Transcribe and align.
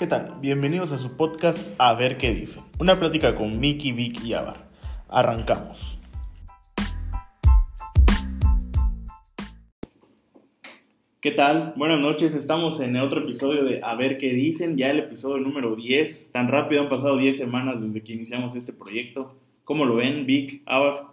¿Qué 0.00 0.06
tal? 0.06 0.38
Bienvenidos 0.40 0.92
a 0.92 0.98
su 0.98 1.14
podcast 1.14 1.58
A 1.76 1.92
ver 1.92 2.16
qué 2.16 2.32
dice. 2.32 2.58
Una 2.78 2.98
plática 2.98 3.36
con 3.36 3.60
Mickey, 3.60 3.92
Vic 3.92 4.24
y 4.24 4.32
Avar. 4.32 4.66
Arrancamos. 5.10 5.98
¿Qué 11.20 11.32
tal? 11.32 11.74
Buenas 11.76 12.00
noches, 12.00 12.34
estamos 12.34 12.80
en 12.80 12.96
otro 12.96 13.20
episodio 13.24 13.62
de 13.62 13.80
A 13.82 13.94
ver 13.94 14.16
qué 14.16 14.32
dicen, 14.32 14.78
ya 14.78 14.88
el 14.88 15.00
episodio 15.00 15.36
número 15.36 15.76
10. 15.76 16.32
Tan 16.32 16.48
rápido 16.48 16.80
han 16.80 16.88
pasado 16.88 17.18
10 17.18 17.36
semanas 17.36 17.78
desde 17.82 18.02
que 18.02 18.14
iniciamos 18.14 18.56
este 18.56 18.72
proyecto. 18.72 19.36
¿Cómo 19.64 19.84
lo 19.84 19.96
ven, 19.96 20.24
Vic, 20.24 20.62
Avar? 20.64 21.08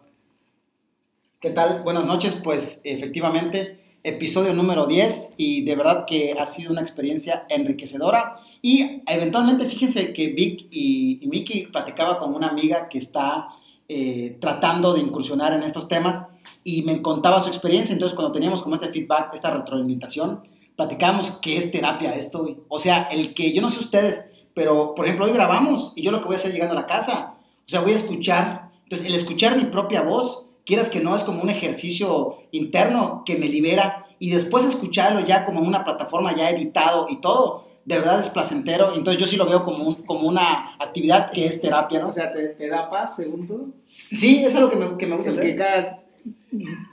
¿Qué 1.41 1.49
tal? 1.49 1.83
Buenas 1.83 2.05
noches, 2.05 2.39
pues 2.41 2.83
efectivamente, 2.85 3.79
episodio 4.07 4.53
número 4.53 4.85
10 4.85 5.35
y 5.37 5.63
de 5.63 5.75
verdad 5.75 6.05
que 6.05 6.35
ha 6.39 6.45
sido 6.45 6.71
una 6.71 6.81
experiencia 6.81 7.45
enriquecedora 7.49 8.33
y 8.61 9.01
eventualmente 9.07 9.65
fíjense 9.65 10.13
que 10.13 10.27
Vic 10.29 10.67
y, 10.71 11.19
y 11.21 11.27
Mickey 11.27 11.67
platicaba 11.67 12.17
con 12.19 12.33
una 12.33 12.47
amiga 12.47 12.89
que 12.89 12.97
está 12.97 13.47
eh, 13.89 14.37
tratando 14.41 14.93
de 14.93 14.99
incursionar 14.99 15.53
en 15.53 15.63
estos 15.63 15.87
temas 15.87 16.27
y 16.63 16.81
me 16.81 17.01
contaba 17.01 17.39
su 17.39 17.47
experiencia. 17.47 17.93
Entonces, 17.93 18.17
cuando 18.17 18.33
teníamos 18.33 18.61
como 18.61 18.75
este 18.75 18.89
feedback, 18.89 19.33
esta 19.33 19.49
retroalimentación, 19.49 20.41
platicábamos 20.75 21.31
que 21.31 21.55
es 21.55 21.71
terapia 21.71 22.13
esto. 22.13 22.65
O 22.67 22.79
sea, 22.79 23.03
el 23.03 23.33
que 23.33 23.53
yo 23.53 23.61
no 23.61 23.69
sé 23.69 23.79
ustedes, 23.79 24.31
pero 24.53 24.93
por 24.93 25.05
ejemplo, 25.05 25.25
hoy 25.25 25.31
grabamos 25.31 25.93
y 25.95 26.01
yo 26.01 26.11
lo 26.11 26.19
que 26.19 26.25
voy 26.25 26.35
a 26.35 26.39
hacer 26.39 26.51
llegando 26.51 26.73
a 26.73 26.81
la 26.81 26.85
casa, 26.85 27.35
o 27.39 27.69
sea, 27.69 27.79
voy 27.79 27.93
a 27.93 27.95
escuchar. 27.95 28.71
Entonces, 28.83 29.07
el 29.07 29.15
escuchar 29.15 29.55
mi 29.55 29.65
propia 29.65 30.01
voz, 30.01 30.49
quieras 30.65 30.89
que 30.89 30.99
no, 30.99 31.15
es 31.15 31.23
como 31.23 31.41
un 31.41 31.49
ejercicio 31.49 32.39
interno 32.51 33.23
que 33.25 33.37
me 33.37 33.47
libera 33.47 34.06
y 34.19 34.31
después 34.31 34.65
escucharlo 34.65 35.19
ya 35.21 35.45
como 35.45 35.59
en 35.61 35.67
una 35.67 35.83
plataforma 35.83 36.35
ya 36.35 36.49
editado 36.49 37.07
y 37.09 37.17
todo, 37.21 37.67
de 37.85 37.99
verdad 37.99 38.19
es 38.19 38.29
placentero. 38.29 38.93
Entonces, 38.95 39.19
yo 39.21 39.27
sí 39.27 39.37
lo 39.37 39.45
veo 39.45 39.63
como, 39.63 39.83
un- 39.87 40.03
como 40.03 40.27
una 40.27 40.75
actividad 40.79 41.31
que 41.31 41.45
es 41.45 41.61
terapia, 41.61 41.99
¿no? 41.99 42.09
O 42.09 42.11
sea, 42.11 42.33
¿te, 42.33 42.49
te 42.49 42.67
da 42.67 42.89
paz, 42.89 43.15
según 43.15 43.47
tú? 43.47 43.73
Sí, 43.87 44.43
eso 44.43 44.57
es 44.57 44.61
lo 44.63 44.69
que 44.69 44.75
me, 44.75 44.97
que 44.97 45.07
me 45.07 45.15
gusta 45.15 45.31
Es 45.31 45.37
hacer. 45.37 45.51
que 45.51 45.55
cada 45.57 45.99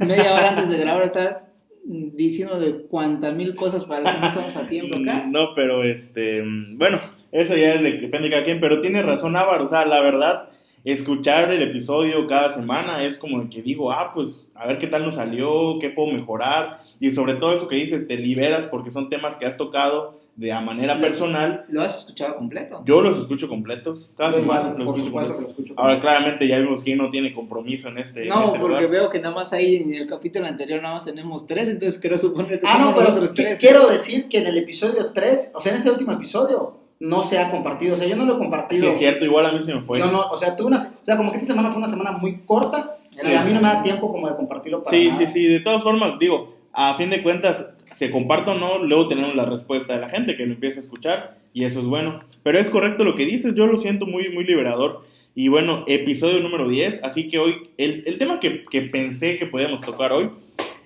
media 0.01 0.33
hora 0.35 0.51
antes 0.51 0.69
de 0.69 0.79
grabar 0.79 1.03
está 1.03 1.49
diciendo 1.87 2.59
de 2.59 2.83
cuántas 2.87 3.35
mil 3.35 3.55
cosas 3.55 3.85
para 3.85 4.13
que 4.15 4.21
no 4.21 4.27
estamos 4.27 4.57
a 4.57 4.69
tiempo 4.69 4.97
acá. 4.97 5.27
No, 5.29 5.53
pero 5.55 5.83
este, 5.85 6.43
bueno, 6.77 6.99
eso 7.33 7.57
ya 7.57 7.75
es 7.75 7.83
de, 7.83 7.93
depende 7.99 8.29
de 8.29 8.31
cada 8.35 8.45
quien, 8.45 8.61
pero 8.61 8.81
tiene 8.81 9.03
razón 9.03 9.37
Álvaro, 9.37 9.65
o 9.65 9.69
sea, 9.69 9.85
la 9.85 10.01
verdad, 10.01 10.49
escuchar 10.85 11.53
el 11.53 11.63
episodio 11.63 12.27
cada 12.27 12.51
semana 12.51 13.03
es 13.05 13.19
como 13.19 13.49
que 13.51 13.61
digo, 13.63 13.91
ah, 13.91 14.13
pues 14.15 14.49
a 14.55 14.67
ver 14.67 14.79
qué 14.79 14.87
tal 14.87 15.05
nos 15.05 15.17
salió, 15.17 15.79
qué 15.81 15.91
puedo 15.91 16.13
mejorar, 16.13 16.81
y 17.09 17.13
sobre 17.13 17.35
todo 17.35 17.55
eso 17.57 17.69
que 17.69 17.77
dices, 17.77 18.07
te 18.07 18.17
liberas 18.17 18.67
porque 18.67 18.91
son 18.91 19.09
temas 19.11 19.37
que 19.37 19.47
has 19.47 19.57
tocado 19.57 20.21
de 20.37 20.53
a 20.53 20.61
manera 20.61 20.97
Lo- 20.97 21.01
personal. 21.01 21.65
¿Lo 21.69 21.83
has 21.83 21.99
escuchado 21.99 22.35
completo? 22.37 22.83
Yo 22.85 23.01
los 23.03 23.19
escucho 23.19 23.49
completos, 23.49 24.11
cada 24.17 24.33
semana 24.33 24.71
los 24.71 24.85
por 24.87 24.97
escucho 24.97 25.05
supuesto 25.07 25.33
que 25.33 25.37
completos. 25.45 25.59
lo 25.59 25.65
escucho. 25.65 25.75
Ahora, 25.81 26.01
claramente 26.01 26.49
ya 26.49 26.59
vimos 26.59 26.83
que 26.83 26.97
no 26.97 27.09
tiene 27.11 27.33
compromiso 27.33 27.89
en 27.89 27.99
este. 27.99 28.23
en 28.23 28.29
No, 28.29 28.47
este 28.47 28.59
porque 28.59 28.77
lugar. 28.85 28.91
veo 28.91 29.11
que 29.11 29.21
nada 29.21 29.35
más 29.35 29.53
ahí 29.53 29.77
en 29.77 29.95
el 29.95 30.07
capítulo 30.07 30.47
anterior 30.47 30.83
nada 30.83 30.95
más 30.95 31.05
tenemos 31.05 31.47
tres, 31.47 31.69
entonces 31.69 32.01
quiero 32.01 32.19
suponer 32.19 32.59
que 32.59 32.67
Ah, 32.67 32.79
no, 32.81 32.95
pero 32.97 33.11
qui- 33.23 33.33
tres. 33.35 33.59
quiero 33.61 33.87
decir 33.87 34.29
que 34.29 34.39
en 34.39 34.49
el 34.49 34.59
episodio 34.59 35.13
3, 35.13 35.53
o 35.55 35.61
sea, 35.61 35.71
en 35.73 35.79
este 35.79 35.91
último 35.91 36.11
episodio, 36.13 36.79
no 36.99 37.23
se 37.23 37.39
ha 37.39 37.51
compartido. 37.51 37.95
O 37.95 37.97
sea, 37.97 38.07
yo 38.09 38.17
no 38.17 38.25
lo 38.25 38.33
he 38.33 38.37
Sí, 38.37 38.43
compartido. 38.43 38.89
es 38.89 38.99
cierto, 38.99 39.25
igual 39.25 39.47
a 39.47 39.53
mí 39.53 39.63
se 39.63 39.73
me 39.75 39.83
fue. 39.83 39.99
Yo 40.01 40.11
no, 40.11 40.21
o 40.23 40.37
sea, 40.37 40.57
tuve 40.57 40.67
una, 40.69 40.79
o 40.79 41.05
sea, 41.05 41.17
como 41.17 41.31
que 41.31 41.39
esta 41.39 41.53
semana 41.53 41.69
fue 41.71 41.79
una 41.79 41.89
semana 41.89 42.11
muy 42.13 42.41
corta, 42.41 42.97
Sí. 43.13 43.31
y 43.31 43.35
a 43.35 43.45
mí 43.45 43.53
no 43.53 43.61
me 43.61 43.69
da 43.69 43.81
tiempo 43.83 44.11
como 44.11 44.29
de 44.29 44.35
compartirlo 44.35 44.83
para 44.83 44.97
Sí, 44.97 45.09
nada. 45.09 45.19
sí, 45.21 45.27
sí, 45.33 45.45
de 45.47 45.61
todas 45.61 45.83
formas, 45.85 46.19
digo, 46.19 46.53
a 46.75 46.97
fin 46.97 47.11
de 47.11 47.23
cuentas, 47.23 47.73
se 47.93 48.11
comparto 48.11 48.53
o 48.53 48.59
no, 48.59 48.85
luego 48.85 49.09
tenemos 49.09 49.35
la 49.35 49.47
respuesta 49.47 49.95
de 49.95 50.01
la 50.01 50.09
gente 50.09 50.37
que 50.37 50.45
lo 50.45 50.55
empieza 50.55 50.81
a 50.81 50.83
escuchar 50.83 51.39
y 51.53 51.65
eso 51.65 51.81
es 51.81 51.87
bueno. 51.87 52.21
Pero 52.43 52.59
es 52.59 52.69
correcto 52.69 53.05
lo 53.05 53.15
que 53.15 53.27
dices, 53.27 53.55
yo 53.55 53.67
lo 53.67 53.79
siento 53.79 54.07
muy, 54.07 54.29
muy 54.31 54.45
liberador. 54.45 55.07
Y 55.37 55.49
bueno, 55.49 55.85
episodio 55.87 56.41
número 56.41 56.69
10, 56.69 57.03
así 57.03 57.29
que 57.29 57.39
hoy, 57.39 57.71
el, 57.79 58.05
el 58.07 58.19
tema 58.19 58.41
que, 58.41 58.65
que 58.65 58.83
pensé 58.83 59.39
que 59.39 59.47
podíamos 59.47 59.81
tocar 59.81 60.13
hoy 60.13 60.31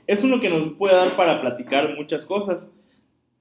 es 0.06 0.24
uno 0.24 0.40
que 0.40 0.48
nos 0.48 0.72
puede 0.72 0.94
dar 0.94 1.16
para 1.16 1.40
platicar 1.40 1.94
muchas 1.96 2.24
cosas 2.24 2.70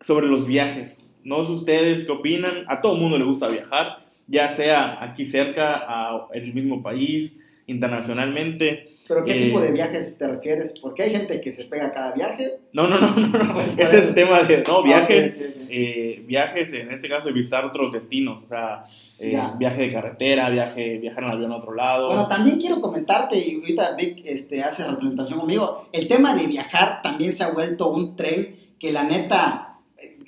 sobre 0.01 0.27
los 0.27 0.45
viajes. 0.45 1.09
No 1.23 1.45
sé 1.45 1.51
ustedes 1.51 2.05
qué 2.05 2.11
opinan, 2.11 2.65
a 2.67 2.81
todo 2.81 2.95
mundo 2.95 3.17
le 3.17 3.23
gusta 3.23 3.47
viajar, 3.47 4.05
ya 4.27 4.49
sea 4.49 5.03
aquí 5.03 5.25
cerca, 5.25 6.27
en 6.33 6.43
el 6.43 6.53
mismo 6.53 6.83
país, 6.83 7.39
internacionalmente. 7.67 8.96
Pero 9.07 9.23
¿qué 9.23 9.37
Eh, 9.37 9.45
tipo 9.45 9.61
de 9.61 9.71
viajes 9.71 10.17
te 10.17 10.27
refieres? 10.27 10.73
Porque 10.79 11.03
hay 11.03 11.11
gente 11.11 11.39
que 11.39 11.51
se 11.51 11.65
pega 11.65 11.87
a 11.87 11.93
cada 11.93 12.13
viaje. 12.13 12.59
No, 12.73 12.87
no, 12.87 12.99
no, 12.99 13.15
no, 13.15 13.27
no. 13.27 13.61
Ese 13.77 13.99
es 13.99 14.07
el 14.07 14.15
tema 14.15 14.43
de, 14.43 14.63
no, 14.63 14.83
viajes, 14.83 15.33
eh, 15.69 16.23
viajes, 16.25 16.73
en 16.73 16.91
este 16.91 17.07
caso, 17.07 17.27
de 17.27 17.33
visitar 17.33 17.65
otros 17.65 17.93
destinos, 17.93 18.43
o 18.43 18.47
sea, 18.47 18.85
eh, 19.19 19.39
viaje 19.57 19.83
de 19.83 19.93
carretera, 19.93 20.49
viaje, 20.49 20.97
viajar 20.97 21.23
en 21.23 21.29
avión 21.29 21.51
a 21.51 21.57
otro 21.57 21.73
lado. 21.73 22.07
Bueno, 22.07 22.27
también 22.27 22.59
quiero 22.59 22.81
comentarte, 22.81 23.37
y 23.37 23.55
ahorita 23.55 23.95
Vic 23.95 24.21
este, 24.25 24.61
hace 24.63 24.85
representación 24.85 25.39
conmigo, 25.39 25.87
el 25.91 26.07
tema 26.07 26.35
de 26.35 26.47
viajar 26.47 27.01
también 27.01 27.33
se 27.33 27.43
ha 27.43 27.51
vuelto 27.51 27.89
un 27.89 28.15
tren 28.15 28.55
que 28.79 28.91
la 28.91 29.03
neta 29.03 29.67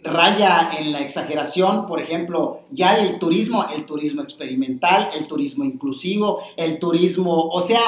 raya 0.03 0.71
en 0.77 0.91
la 0.91 0.99
exageración, 0.99 1.87
por 1.87 2.01
ejemplo, 2.01 2.61
ya 2.71 2.97
el 2.97 3.19
turismo, 3.19 3.65
el 3.75 3.85
turismo 3.85 4.21
experimental, 4.21 5.09
el 5.17 5.27
turismo 5.27 5.65
inclusivo, 5.65 6.41
el 6.55 6.79
turismo, 6.79 7.49
o 7.49 7.61
sea, 7.61 7.79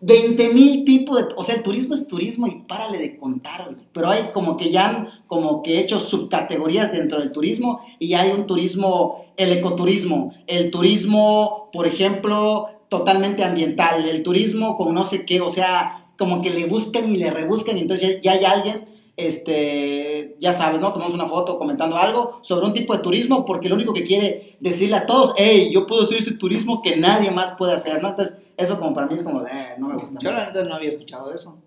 20 0.00 0.54
mil 0.54 0.84
tipos 0.84 1.18
de, 1.18 1.34
o 1.36 1.44
sea, 1.44 1.56
el 1.56 1.62
turismo 1.62 1.94
es 1.94 2.08
turismo 2.08 2.46
y 2.46 2.62
párale 2.62 2.98
de 2.98 3.18
contar, 3.18 3.66
güey. 3.66 3.76
pero 3.92 4.08
hay 4.08 4.30
como 4.32 4.56
que 4.56 4.70
ya 4.70 4.88
han 4.88 5.08
como 5.26 5.62
que 5.62 5.78
hecho 5.78 6.00
subcategorías 6.00 6.92
dentro 6.92 7.20
del 7.20 7.32
turismo 7.32 7.80
y 7.98 8.14
hay 8.14 8.32
un 8.32 8.46
turismo, 8.46 9.26
el 9.36 9.52
ecoturismo, 9.52 10.34
el 10.46 10.70
turismo, 10.70 11.68
por 11.72 11.86
ejemplo, 11.86 12.68
totalmente 12.88 13.44
ambiental, 13.44 14.08
el 14.08 14.22
turismo 14.22 14.76
con 14.76 14.94
no 14.94 15.04
sé 15.04 15.26
qué, 15.26 15.42
o 15.42 15.50
sea, 15.50 16.08
como 16.18 16.40
que 16.40 16.50
le 16.50 16.66
buscan 16.66 17.12
y 17.12 17.18
le 17.18 17.30
rebuscan 17.30 17.76
y 17.76 17.82
entonces 17.82 18.20
ya, 18.22 18.32
ya 18.34 18.38
hay 18.38 18.44
alguien, 18.44 18.88
este, 19.16 20.36
ya 20.40 20.54
sabes, 20.54 20.80
¿no? 20.80 20.92
Tomamos 20.94 21.14
una 21.14 21.26
foto 21.26 21.58
comentando 21.58 21.96
algo 21.96 22.38
sobre 22.42 22.66
un 22.66 22.72
tipo 22.72 22.96
de 22.96 23.02
turismo 23.02 23.44
porque 23.44 23.68
lo 23.68 23.74
único 23.74 23.92
que 23.92 24.04
quiere 24.04 24.56
decirle 24.60 24.96
a 24.96 25.06
todos, 25.06 25.34
hey, 25.36 25.70
yo 25.72 25.86
puedo 25.86 26.04
hacer 26.04 26.18
este 26.18 26.32
turismo 26.32 26.80
que 26.80 26.96
nadie 26.96 27.30
más 27.30 27.52
puede 27.52 27.74
hacer, 27.74 28.02
¿no? 28.02 28.08
Entonces, 28.08 28.38
eso 28.60 28.78
como 28.78 28.94
para 28.94 29.06
mí 29.06 29.14
es 29.14 29.24
como, 29.24 29.44
eh, 29.46 29.74
no 29.78 29.88
me 29.88 29.96
gusta. 29.96 30.18
Yo 30.20 30.32
la 30.32 30.46
neta 30.46 30.64
no 30.64 30.74
había 30.74 30.90
escuchado 30.90 31.32
eso. 31.32 31.58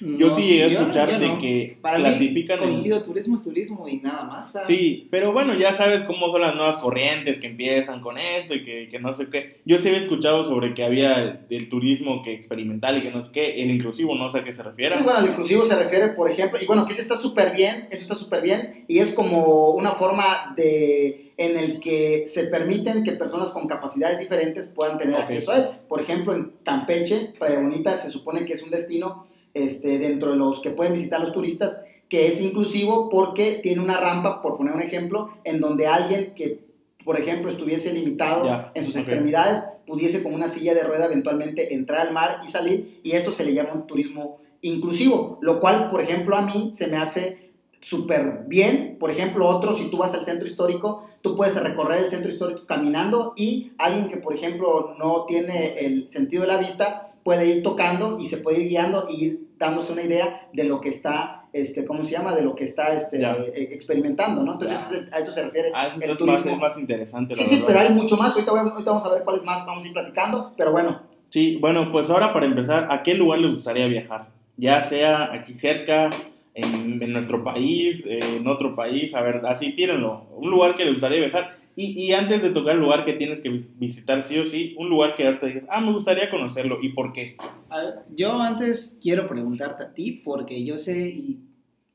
Yo 0.00 0.28
No, 0.28 0.36
sí 0.36 0.42
llegué 0.48 0.64
a 0.64 0.68
yo 0.68 0.80
no, 0.80 0.86
escuchar 0.86 1.10
yo 1.12 1.18
de 1.18 1.28
no. 1.28 1.38
que 1.38 1.78
Para 1.82 1.96
clasifican 1.98 2.58
mí, 2.60 2.64
en- 2.64 2.70
coincido, 2.72 3.02
turismo 3.02 3.36
es 3.36 3.44
turismo 3.44 3.86
y 3.86 3.96
nada 3.98 4.24
más. 4.24 4.52
¿sabes? 4.52 4.66
Sí, 4.68 5.08
pero 5.10 5.32
bueno, 5.32 5.54
ya 5.58 5.74
sabes 5.74 6.04
cómo 6.04 6.30
son 6.32 6.40
las 6.40 6.54
nuevas 6.54 6.78
corrientes 6.78 7.38
que 7.38 7.48
empiezan 7.48 8.00
con 8.00 8.16
eso 8.16 8.54
y 8.54 8.64
que, 8.64 8.88
que 8.90 8.98
no 8.98 9.12
sé 9.12 9.28
qué. 9.28 9.60
Yo 9.66 9.78
sí 9.78 9.88
había 9.88 10.00
escuchado 10.00 10.46
sobre 10.48 10.72
que 10.72 10.84
había 10.84 11.44
el 11.50 11.68
turismo 11.68 12.22
que 12.22 12.32
experimental 12.32 12.96
y 12.96 13.02
que 13.02 13.10
no 13.10 13.22
sé 13.22 13.30
qué, 13.32 13.62
el 13.62 13.70
inclusivo, 13.70 14.14
no 14.14 14.30
sé 14.30 14.38
a 14.38 14.44
qué 14.44 14.54
se 14.54 14.62
refiere. 14.62 14.96
Sí, 14.96 15.02
bueno, 15.04 15.18
al 15.18 15.26
inclusivo 15.28 15.64
se 15.64 15.76
refiere, 15.76 16.08
por 16.14 16.30
ejemplo, 16.30 16.58
y 16.62 16.66
bueno, 16.66 16.86
que 16.86 16.92
eso 16.92 17.02
está 17.02 17.16
súper 17.16 17.54
bien, 17.54 17.86
eso 17.90 18.02
está 18.02 18.14
súper 18.14 18.40
bien, 18.42 18.86
y 18.88 19.00
es 19.00 19.10
como 19.12 19.72
una 19.72 19.90
forma 19.90 20.54
de, 20.56 21.32
en 21.36 21.58
el 21.58 21.78
que 21.78 22.24
se 22.24 22.44
permiten 22.44 23.04
que 23.04 23.12
personas 23.12 23.50
con 23.50 23.68
capacidades 23.68 24.18
diferentes 24.18 24.66
puedan 24.66 24.96
tener 24.98 25.16
Ok. 25.16 25.22
acceso 25.24 25.52
a 25.52 25.56
él. 25.58 25.64
Por 25.88 26.00
ejemplo, 26.00 26.34
en 26.34 26.52
Campeche, 26.64 27.34
Playa 27.38 27.60
Bonita, 27.60 27.94
se 27.96 28.10
supone 28.10 28.46
que 28.46 28.54
es 28.54 28.62
un 28.62 28.70
destino 28.70 29.26
este, 29.54 29.98
dentro 29.98 30.30
de 30.30 30.36
los 30.36 30.60
que 30.60 30.70
pueden 30.70 30.92
visitar 30.92 31.20
los 31.20 31.32
turistas, 31.32 31.80
que 32.08 32.26
es 32.26 32.40
inclusivo 32.40 33.08
porque 33.08 33.60
tiene 33.62 33.82
una 33.82 33.98
rampa, 33.98 34.42
por 34.42 34.56
poner 34.56 34.74
un 34.74 34.82
ejemplo, 34.82 35.30
en 35.44 35.60
donde 35.60 35.86
alguien 35.86 36.34
que, 36.34 36.64
por 37.04 37.18
ejemplo, 37.18 37.50
estuviese 37.50 37.92
limitado 37.92 38.70
en 38.74 38.84
sus 38.84 38.96
extremidades, 38.96 39.64
pudiese 39.86 40.22
con 40.22 40.34
una 40.34 40.48
silla 40.48 40.74
de 40.74 40.82
rueda 40.82 41.06
eventualmente 41.06 41.74
entrar 41.74 42.06
al 42.06 42.12
mar 42.12 42.40
y 42.42 42.48
salir, 42.48 43.00
y 43.02 43.12
esto 43.12 43.30
se 43.30 43.44
le 43.44 43.54
llama 43.54 43.74
un 43.74 43.86
turismo 43.86 44.38
inclusivo, 44.62 45.38
lo 45.40 45.60
cual, 45.60 45.90
por 45.90 46.00
ejemplo, 46.00 46.36
a 46.36 46.42
mí 46.42 46.70
se 46.72 46.88
me 46.88 46.96
hace 46.96 47.50
súper 47.80 48.44
bien. 48.46 48.96
Por 48.98 49.10
ejemplo, 49.10 49.48
otro, 49.48 49.74
si 49.76 49.90
tú 49.90 49.98
vas 49.98 50.14
al 50.14 50.24
centro 50.24 50.46
histórico, 50.46 51.04
tú 51.22 51.36
puedes 51.36 51.54
recorrer 51.60 52.04
el 52.04 52.10
centro 52.10 52.30
histórico 52.30 52.66
caminando 52.66 53.32
y 53.36 53.72
alguien 53.78 54.08
que, 54.08 54.18
por 54.18 54.34
ejemplo, 54.34 54.94
no 54.98 55.24
tiene 55.26 55.78
el 55.78 56.08
sentido 56.08 56.42
de 56.42 56.48
la 56.48 56.58
vista, 56.58 57.09
puede 57.30 57.46
ir 57.46 57.62
tocando 57.62 58.18
y 58.18 58.26
se 58.26 58.38
puede 58.38 58.60
ir 58.62 58.68
guiando 58.70 59.06
y 59.08 59.24
ir 59.24 59.40
dándose 59.56 59.92
una 59.92 60.02
idea 60.02 60.48
de 60.52 60.64
lo 60.64 60.80
que 60.80 60.88
está, 60.88 61.44
este, 61.52 61.84
¿cómo 61.84 62.02
se 62.02 62.10
llama? 62.10 62.34
De 62.34 62.42
lo 62.42 62.56
que 62.56 62.64
está 62.64 62.92
este, 62.92 63.22
eh, 63.22 63.68
experimentando, 63.72 64.42
¿no? 64.42 64.54
Entonces, 64.54 65.06
a 65.12 65.18
eso 65.20 65.30
se 65.30 65.44
refiere 65.44 65.70
Ah, 65.72 65.86
eso 65.86 66.00
el 66.00 66.08
más, 66.08 66.18
turismo. 66.18 66.50
es 66.52 66.58
más 66.58 66.76
interesante. 66.76 67.36
Sí, 67.36 67.44
sí, 67.44 67.50
verdad. 67.60 67.66
pero 67.68 67.80
hay 67.80 67.88
mucho 67.90 68.16
más. 68.16 68.32
Ahorita, 68.32 68.50
ahorita 68.50 68.90
vamos 68.90 69.04
a 69.06 69.10
ver 69.14 69.22
cuáles 69.22 69.44
más 69.44 69.64
vamos 69.64 69.84
a 69.84 69.86
ir 69.86 69.92
platicando. 69.92 70.52
Pero 70.56 70.72
bueno, 70.72 71.02
Sí, 71.28 71.58
bueno, 71.60 71.92
pues 71.92 72.10
ahora 72.10 72.32
para 72.32 72.46
empezar, 72.46 72.86
¿a 72.90 73.04
qué 73.04 73.14
lugar 73.14 73.38
les 73.38 73.54
gustaría 73.54 73.86
viajar? 73.86 74.30
Ya 74.56 74.82
sea 74.82 75.32
aquí 75.32 75.54
cerca, 75.54 76.10
en, 76.54 77.00
en 77.00 77.12
nuestro 77.12 77.44
país, 77.44 78.04
eh, 78.06 78.18
en 78.38 78.48
otro 78.48 78.74
país, 78.74 79.14
a 79.14 79.22
ver, 79.22 79.40
así 79.46 79.76
tírenlo. 79.76 80.26
Un 80.36 80.50
lugar 80.50 80.76
que 80.76 80.84
les 80.84 80.94
gustaría 80.94 81.20
viajar. 81.20 81.59
Y, 81.76 81.92
y 82.02 82.12
antes 82.12 82.42
de 82.42 82.50
tocar 82.50 82.74
el 82.74 82.80
lugar 82.80 83.04
que 83.04 83.14
tienes 83.14 83.40
que 83.40 83.48
vis- 83.48 83.68
visitar 83.78 84.22
sí 84.24 84.38
o 84.38 84.46
sí, 84.46 84.74
un 84.78 84.90
lugar 84.90 85.16
que 85.16 85.24
ahorita 85.26 85.46
dices, 85.46 85.64
ah, 85.70 85.80
me 85.80 85.92
gustaría 85.92 86.30
conocerlo. 86.30 86.78
¿Y 86.82 86.90
por 86.90 87.12
qué? 87.12 87.36
A 87.70 87.78
ver, 87.78 87.94
yo 88.14 88.40
antes 88.40 88.98
quiero 89.00 89.28
preguntarte 89.28 89.84
a 89.84 89.94
ti, 89.94 90.12
porque 90.24 90.64
yo 90.64 90.76
sé 90.78 91.08
y 91.08 91.38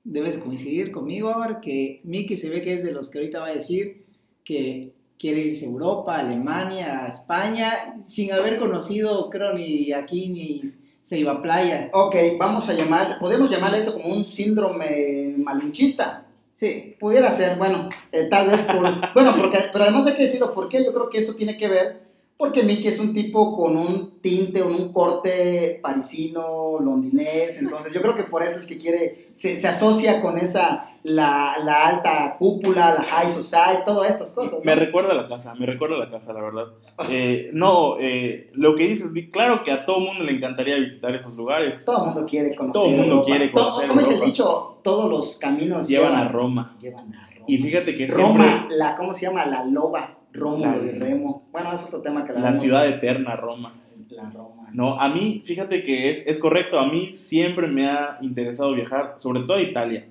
debes 0.03 0.37
coincidir 0.37 0.91
conmigo, 0.91 1.29
Abar, 1.29 1.59
que 1.61 1.99
Miki 2.03 2.37
se 2.37 2.49
ve 2.49 2.61
que 2.61 2.73
es 2.73 2.83
de 2.83 2.91
los 2.93 3.09
que 3.09 3.19
ahorita 3.19 3.39
va 3.41 3.47
a 3.47 3.53
decir, 3.55 4.05
que 4.43 4.91
quiere 5.17 5.41
irse 5.41 5.65
a 5.65 5.69
Europa, 5.69 6.15
a 6.15 6.19
Alemania, 6.19 7.05
a 7.05 7.07
España, 7.09 7.69
sin 8.07 8.31
haber 8.31 8.57
conocido, 8.59 9.29
creo, 9.29 9.53
ni 9.53 9.91
aquí 9.91 10.29
ni 10.29 10.61
Ceiba 11.03 11.41
Playa. 11.41 11.89
Ok, 11.93 12.15
vamos 12.39 12.67
a 12.69 12.73
llamar, 12.73 13.17
podemos 13.19 13.49
llamarle 13.49 13.79
eso 13.79 13.93
como 13.93 14.13
un 14.13 14.23
síndrome 14.23 15.33
malinchista. 15.37 16.24
Sí, 16.55 16.95
Pudiera 16.99 17.31
ser, 17.31 17.57
bueno, 17.57 17.89
eh, 18.11 18.27
tal 18.29 18.47
vez 18.47 18.61
por... 18.61 18.81
bueno, 19.13 19.35
porque, 19.37 19.59
pero 19.73 19.83
además 19.83 20.07
hay 20.07 20.13
que 20.13 20.23
decirlo, 20.23 20.53
¿por 20.53 20.69
qué? 20.69 20.83
Yo 20.85 20.93
creo 20.93 21.09
que 21.09 21.17
eso 21.17 21.35
tiene 21.35 21.57
que 21.57 21.67
ver 21.67 22.05
porque 22.37 22.63
Mickey 22.63 22.87
es 22.87 22.99
un 22.99 23.13
tipo 23.13 23.55
con 23.55 23.77
un 23.77 24.19
tinte 24.21 24.61
o 24.61 24.67
un 24.67 24.91
corte 24.91 25.79
parisino, 25.81 26.79
londinés, 26.79 27.57
entonces 27.61 27.93
yo 27.93 28.01
creo 28.01 28.15
que 28.15 28.23
por 28.23 28.43
eso 28.43 28.59
es 28.59 28.65
que 28.65 28.77
quiere, 28.77 29.29
se, 29.33 29.55
se 29.57 29.67
asocia 29.67 30.21
con 30.21 30.37
esa, 30.37 30.91
la, 31.03 31.53
la 31.63 31.85
alta 31.87 32.35
cúpula, 32.37 32.93
la 32.95 33.03
high 33.03 33.29
society, 33.29 33.83
todas 33.85 34.09
estas 34.11 34.31
cosas. 34.31 34.59
¿no? 34.59 34.65
Me 34.65 34.75
recuerda 34.75 35.11
a 35.11 35.15
la 35.15 35.27
casa, 35.27 35.53
me 35.55 35.65
recuerda 35.65 35.95
a 35.95 35.99
la 35.99 36.09
casa, 36.09 36.33
la 36.33 36.41
verdad. 36.41 36.65
Eh, 37.09 37.51
no, 37.53 37.97
eh, 37.99 38.49
lo 38.53 38.75
que 38.75 38.87
dices, 38.87 39.13
di- 39.13 39.29
claro 39.29 39.63
que 39.63 39.71
a 39.71 39.85
todo 39.85 39.99
mundo 39.99 40.23
le 40.23 40.31
encantaría 40.33 40.75
visitar 40.77 41.13
esos 41.15 41.33
lugares. 41.35 41.85
Todo 41.85 41.99
el 41.99 42.05
mundo 42.13 42.25
quiere 42.25 42.55
conocer. 42.55 42.73
Todo 42.81 42.85
el 42.89 42.97
mundo 42.97 43.13
Europa. 43.13 43.25
quiere 43.27 43.47
To- 43.49 43.61
conocer 43.63 43.87
¿Cómo 43.87 43.99
es 44.01 44.09
el 44.11 44.21
dicho? 44.21 44.79
Todos 44.83 45.09
los 45.09 45.35
caminos 45.37 45.87
Llevan 45.87 46.15
a 46.15 46.27
Roma. 46.27 46.75
Llevan 46.81 47.13
a 47.13 47.29
Roma. 47.29 47.45
Y 47.47 47.57
fíjate 47.59 47.95
que 47.95 48.07
Roma, 48.07 48.43
siempre 48.43 48.75
la, 48.77 48.95
¿cómo 48.95 49.13
se 49.13 49.27
llama? 49.27 49.45
La 49.45 49.63
loba, 49.63 50.14
Rómulo 50.35 50.77
La- 50.83 50.85
y 50.91 50.99
Remo. 50.99 51.47
Bueno, 51.51 51.73
es 51.73 51.83
otro 51.83 52.01
tema 52.01 52.23
que 52.25 52.33
la 52.33 52.39
hablaremos. 52.39 52.63
ciudad 52.63 52.87
eterna, 52.87 53.35
Roma. 53.35 53.73
La 54.09 54.29
Roma. 54.29 54.69
No, 54.71 54.99
a 54.99 55.09
mí, 55.09 55.41
fíjate 55.45 55.83
que 55.83 56.09
es, 56.09 56.27
es 56.27 56.37
correcto, 56.37 56.79
a 56.79 56.87
mí 56.87 57.07
siempre 57.07 57.67
me 57.67 57.87
ha 57.87 58.17
interesado 58.21 58.73
viajar, 58.73 59.15
sobre 59.17 59.41
todo 59.41 59.53
a 59.55 59.61
Italia. 59.61 60.07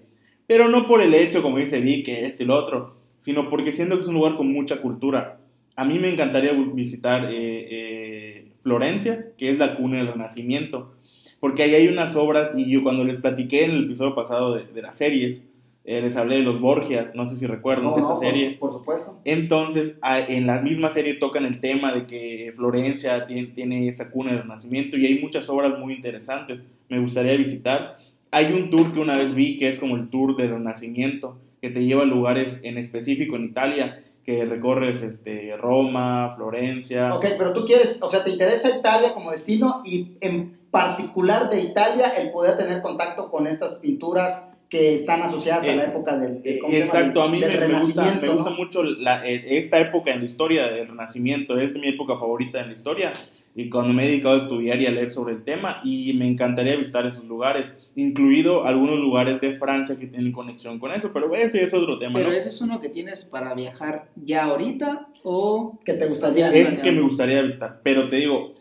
Pero 0.46 0.68
no 0.68 0.86
por 0.86 1.00
el 1.02 1.14
hecho, 1.14 1.42
como 1.42 1.58
dice 1.58 1.80
Vic, 1.80 2.04
que 2.06 2.26
este 2.26 2.42
y 2.42 2.46
lo 2.46 2.56
otro, 2.56 2.96
sino 3.20 3.48
porque 3.48 3.72
siento 3.72 3.96
que 3.96 4.02
es 4.02 4.08
un 4.08 4.14
lugar 4.14 4.36
con 4.36 4.52
mucha 4.52 4.78
cultura. 4.82 5.38
A 5.76 5.84
mí 5.84 5.98
me 5.98 6.10
encantaría 6.12 6.52
visitar 6.52 7.26
eh, 7.30 7.30
eh, 7.70 8.52
Florencia, 8.62 9.26
que 9.38 9.50
es 9.50 9.58
la 9.58 9.76
cuna 9.76 9.98
del 9.98 10.08
Renacimiento, 10.08 10.94
porque 11.40 11.62
ahí 11.62 11.74
hay 11.74 11.88
unas 11.88 12.14
obras, 12.16 12.50
y 12.56 12.70
yo 12.70 12.82
cuando 12.82 13.04
les 13.04 13.20
platiqué 13.20 13.64
en 13.64 13.70
el 13.72 13.84
episodio 13.84 14.14
pasado 14.14 14.54
de, 14.54 14.64
de 14.66 14.82
las 14.82 14.96
series, 14.96 15.46
eh, 15.84 16.00
les 16.00 16.16
hablé 16.16 16.36
de 16.36 16.42
los 16.42 16.60
Borgias, 16.60 17.14
no 17.14 17.26
sé 17.28 17.36
si 17.36 17.46
recuerdan 17.46 17.84
No, 17.84 17.94
de 17.94 18.00
no, 18.00 18.06
esa 18.06 18.14
por, 18.14 18.24
serie. 18.24 18.52
su- 18.54 18.58
por 18.58 18.72
supuesto. 18.72 19.18
Entonces, 19.24 19.94
en 20.28 20.46
la 20.46 20.60
misma 20.62 20.90
serie 20.90 21.14
tocan 21.14 21.44
el 21.44 21.60
tema 21.60 21.92
de 21.92 22.06
que 22.06 22.52
Florencia 22.56 23.26
tiene, 23.26 23.48
tiene 23.48 23.88
esa 23.88 24.10
cuna 24.10 24.32
del 24.32 24.42
Renacimiento 24.42 24.96
y 24.96 25.06
hay 25.06 25.18
muchas 25.20 25.48
obras 25.48 25.78
muy 25.78 25.94
interesantes. 25.94 26.62
Me 26.88 26.98
gustaría 27.00 27.36
visitar. 27.36 27.96
Hay 28.30 28.52
un 28.52 28.70
tour 28.70 28.92
que 28.92 28.98
una 29.00 29.16
vez 29.16 29.34
vi 29.34 29.58
que 29.58 29.68
es 29.68 29.78
como 29.78 29.96
el 29.96 30.08
tour 30.08 30.36
del 30.36 30.50
Renacimiento, 30.50 31.36
que 31.60 31.70
te 31.70 31.84
lleva 31.84 32.02
a 32.02 32.06
lugares 32.06 32.60
en 32.62 32.78
específico 32.78 33.36
en 33.36 33.44
Italia, 33.44 34.02
que 34.24 34.44
recorres 34.46 35.02
este, 35.02 35.54
Roma, 35.58 36.32
Florencia. 36.36 37.14
Ok, 37.14 37.26
pero 37.36 37.52
tú 37.52 37.64
quieres, 37.66 37.98
o 38.00 38.08
sea, 38.10 38.24
te 38.24 38.30
interesa 38.30 38.74
Italia 38.76 39.12
como 39.12 39.30
destino 39.32 39.82
y 39.84 40.12
en 40.22 40.58
particular 40.70 41.50
de 41.50 41.60
Italia 41.60 42.08
el 42.16 42.30
poder 42.32 42.56
tener 42.56 42.80
contacto 42.82 43.30
con 43.30 43.46
estas 43.46 43.74
pinturas 43.76 44.50
que 44.68 44.94
están 44.94 45.22
asociadas 45.22 45.66
a 45.68 45.72
Eh, 45.72 45.76
la 45.76 45.84
época 45.84 46.18
del, 46.18 46.42
del- 46.42 46.54
Eh, 46.54 46.58
¿cómo 46.58 46.72
se 46.72 46.80
llama? 46.80 46.92
Exacto, 46.92 47.22
a 47.22 47.28
mí 47.28 47.40
Del 47.40 47.50
me, 47.50 47.68
me 47.68 47.74
gusta, 47.80 48.02
Renacimiento, 48.02 48.26
me 48.26 48.34
gusta 48.34 48.50
¿no? 48.50 48.56
mucho 48.56 48.82
la- 48.82 49.28
eh, 49.28 49.44
esta 49.58 49.78
época 49.80 50.12
en 50.12 50.20
la 50.20 50.26
historia 50.26 50.68
del 50.68 50.88
Renacimiento, 50.88 51.58
es 51.58 51.74
mi 51.74 51.88
época 51.88 52.14
favorita 52.18 52.60
en 52.60 52.68
la 52.68 52.72
historia 52.74 53.12
y 53.56 53.70
cuando 53.70 53.92
me 53.92 54.04
he 54.04 54.08
dedicado 54.08 54.34
a 54.34 54.38
estudiar 54.42 54.80
y 54.82 54.86
a 54.86 54.90
leer 54.90 55.12
sobre 55.12 55.34
el 55.34 55.44
tema 55.44 55.80
y 55.84 56.12
me 56.14 56.26
encantaría 56.26 56.74
visitar 56.76 57.06
esos 57.06 57.24
lugares, 57.24 57.72
incluido 57.94 58.66
algunos 58.66 58.98
lugares 58.98 59.40
de 59.40 59.56
Francia 59.58 59.96
que 59.96 60.06
tienen 60.08 60.32
conexión 60.32 60.80
con 60.80 60.90
eso, 60.92 61.12
pero 61.12 61.32
eso 61.34 61.56
es 61.58 61.72
otro 61.72 61.98
tema. 62.00 62.14
pero 62.18 62.30
¿no? 62.30 62.34
ese 62.34 62.48
es 62.48 62.60
uno 62.60 62.80
que 62.80 62.88
tienes 62.88 63.22
para 63.24 63.54
viajar 63.54 64.08
ya 64.16 64.44
ahorita 64.46 65.06
o 65.22 65.78
que 65.84 65.92
te 65.92 66.06
gustaría 66.06 66.48
es 66.48 66.78
que 66.80 66.90
me 66.90 67.02
gustaría 67.02 67.42
visitar, 67.42 67.80
pero 67.84 68.08
te 68.08 68.16
digo, 68.16 68.54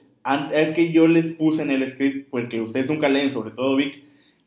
es 0.54 0.72
que 0.72 0.92
yo 0.92 1.08
les 1.08 1.28
puse 1.30 1.64
en 1.64 1.72
el 1.72 1.90
script, 1.90 2.30
porque 2.30 2.62
ustedes 2.62 2.88
nunca 2.88 3.10
leen, 3.10 3.34
sobre 3.34 3.50
todo 3.52 3.76
Vic, 3.76 4.04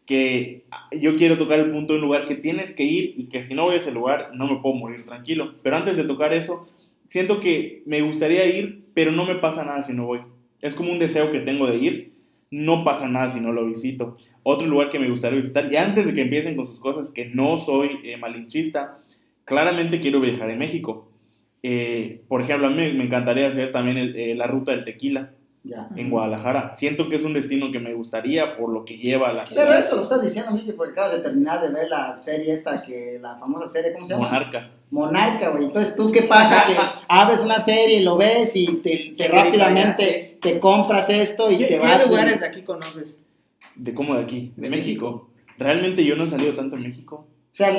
que 0.06 0.64
yo 0.98 1.16
quiero 1.16 1.36
tocar 1.36 1.58
el 1.58 1.72
punto 1.72 1.92
de 1.92 1.98
un 1.98 2.04
lugar 2.04 2.26
que 2.26 2.36
tienes 2.36 2.72
que 2.72 2.84
ir 2.84 3.14
y 3.16 3.26
que 3.26 3.42
si 3.42 3.54
no 3.54 3.64
voy 3.64 3.74
a 3.74 3.78
ese 3.78 3.92
lugar 3.92 4.30
no 4.34 4.46
me 4.46 4.60
puedo 4.60 4.76
morir 4.76 5.04
tranquilo. 5.04 5.54
Pero 5.62 5.76
antes 5.76 5.96
de 5.96 6.04
tocar 6.04 6.32
eso, 6.32 6.68
siento 7.10 7.40
que 7.40 7.82
me 7.86 8.00
gustaría 8.02 8.46
ir, 8.46 8.84
pero 8.94 9.10
no 9.10 9.26
me 9.26 9.34
pasa 9.34 9.64
nada 9.64 9.82
si 9.82 9.92
no 9.92 10.06
voy. 10.06 10.20
Es 10.62 10.74
como 10.74 10.92
un 10.92 11.00
deseo 11.00 11.32
que 11.32 11.40
tengo 11.40 11.66
de 11.66 11.76
ir, 11.78 12.12
no 12.50 12.84
pasa 12.84 13.08
nada 13.08 13.30
si 13.30 13.40
no 13.40 13.52
lo 13.52 13.66
visito. 13.66 14.16
Otro 14.44 14.68
lugar 14.68 14.90
que 14.90 15.00
me 15.00 15.10
gustaría 15.10 15.40
visitar, 15.40 15.70
y 15.70 15.76
antes 15.76 16.06
de 16.06 16.14
que 16.14 16.22
empiecen 16.22 16.54
con 16.54 16.68
sus 16.68 16.78
cosas, 16.78 17.10
que 17.10 17.26
no 17.26 17.58
soy 17.58 17.98
eh, 18.04 18.16
malinchista, 18.16 18.98
claramente 19.44 20.00
quiero 20.00 20.20
viajar 20.20 20.50
en 20.50 20.58
México. 20.58 21.10
Eh, 21.64 22.22
por 22.28 22.42
ejemplo, 22.42 22.68
a 22.68 22.70
mí 22.70 22.92
me 22.92 23.04
encantaría 23.04 23.48
hacer 23.48 23.72
también 23.72 23.96
eh, 23.98 24.34
la 24.36 24.46
ruta 24.46 24.70
del 24.70 24.84
tequila 24.84 25.32
Ya. 25.68 25.88
en 25.96 26.10
Guadalajara. 26.10 26.72
Siento 26.74 27.08
que 27.08 27.16
es 27.16 27.24
un 27.24 27.34
destino 27.34 27.72
que 27.72 27.80
me 27.80 27.92
gustaría 27.92 28.56
por 28.56 28.72
lo 28.72 28.84
que 28.84 28.96
lleva 28.98 29.32
la 29.32 29.44
Pero 29.44 29.74
eso 29.74 29.96
lo 29.96 30.02
estás 30.02 30.22
diciendo, 30.22 30.52
Miki, 30.52 30.72
porque 30.72 30.92
acabas 30.92 31.12
de 31.16 31.22
terminar 31.22 31.60
de 31.60 31.70
ver 31.70 31.88
la 31.90 32.14
serie 32.14 32.52
esta, 32.52 32.82
que 32.82 33.18
la 33.20 33.36
famosa 33.36 33.66
serie, 33.66 33.92
¿cómo 33.92 34.04
se 34.04 34.12
llama? 34.12 34.26
monarca. 34.26 34.70
Monarca, 34.90 35.48
güey. 35.48 35.64
Entonces, 35.64 35.96
¿tú 35.96 36.12
qué 36.12 36.22
pasa? 36.22 36.64
Que 36.68 36.76
abres 37.08 37.40
una 37.40 37.58
serie 37.58 37.98
y 37.98 38.04
lo 38.04 38.16
ves 38.16 38.54
y 38.54 38.76
te, 38.76 39.12
te 39.16 39.24
Sí, 39.24 39.28
rápidamente 39.28 40.38
te 40.40 40.60
compras 40.60 41.10
esto 41.10 41.50
y 41.50 41.58
¿Qué, 41.58 41.64
te 41.64 41.74
qué 41.74 41.78
vas. 41.80 42.06
y- 42.06 42.10
lugares 42.10 42.38
de 42.40 42.46
aquí 42.46 42.62
conoces? 42.62 43.18
¿De 43.74 43.92
cómo 43.92 44.14
de 44.14 44.22
aquí? 44.22 44.52
De, 44.56 44.62
De 44.62 44.70
México. 44.70 45.28
Realmente 45.58 46.04
yo 46.04 46.14
no 46.16 46.24
he 46.24 46.30
salido 46.30 46.54
tanto 46.54 46.76
en 46.76 46.82
México. 46.82 47.26
O 47.50 47.54
sea, 47.56 47.70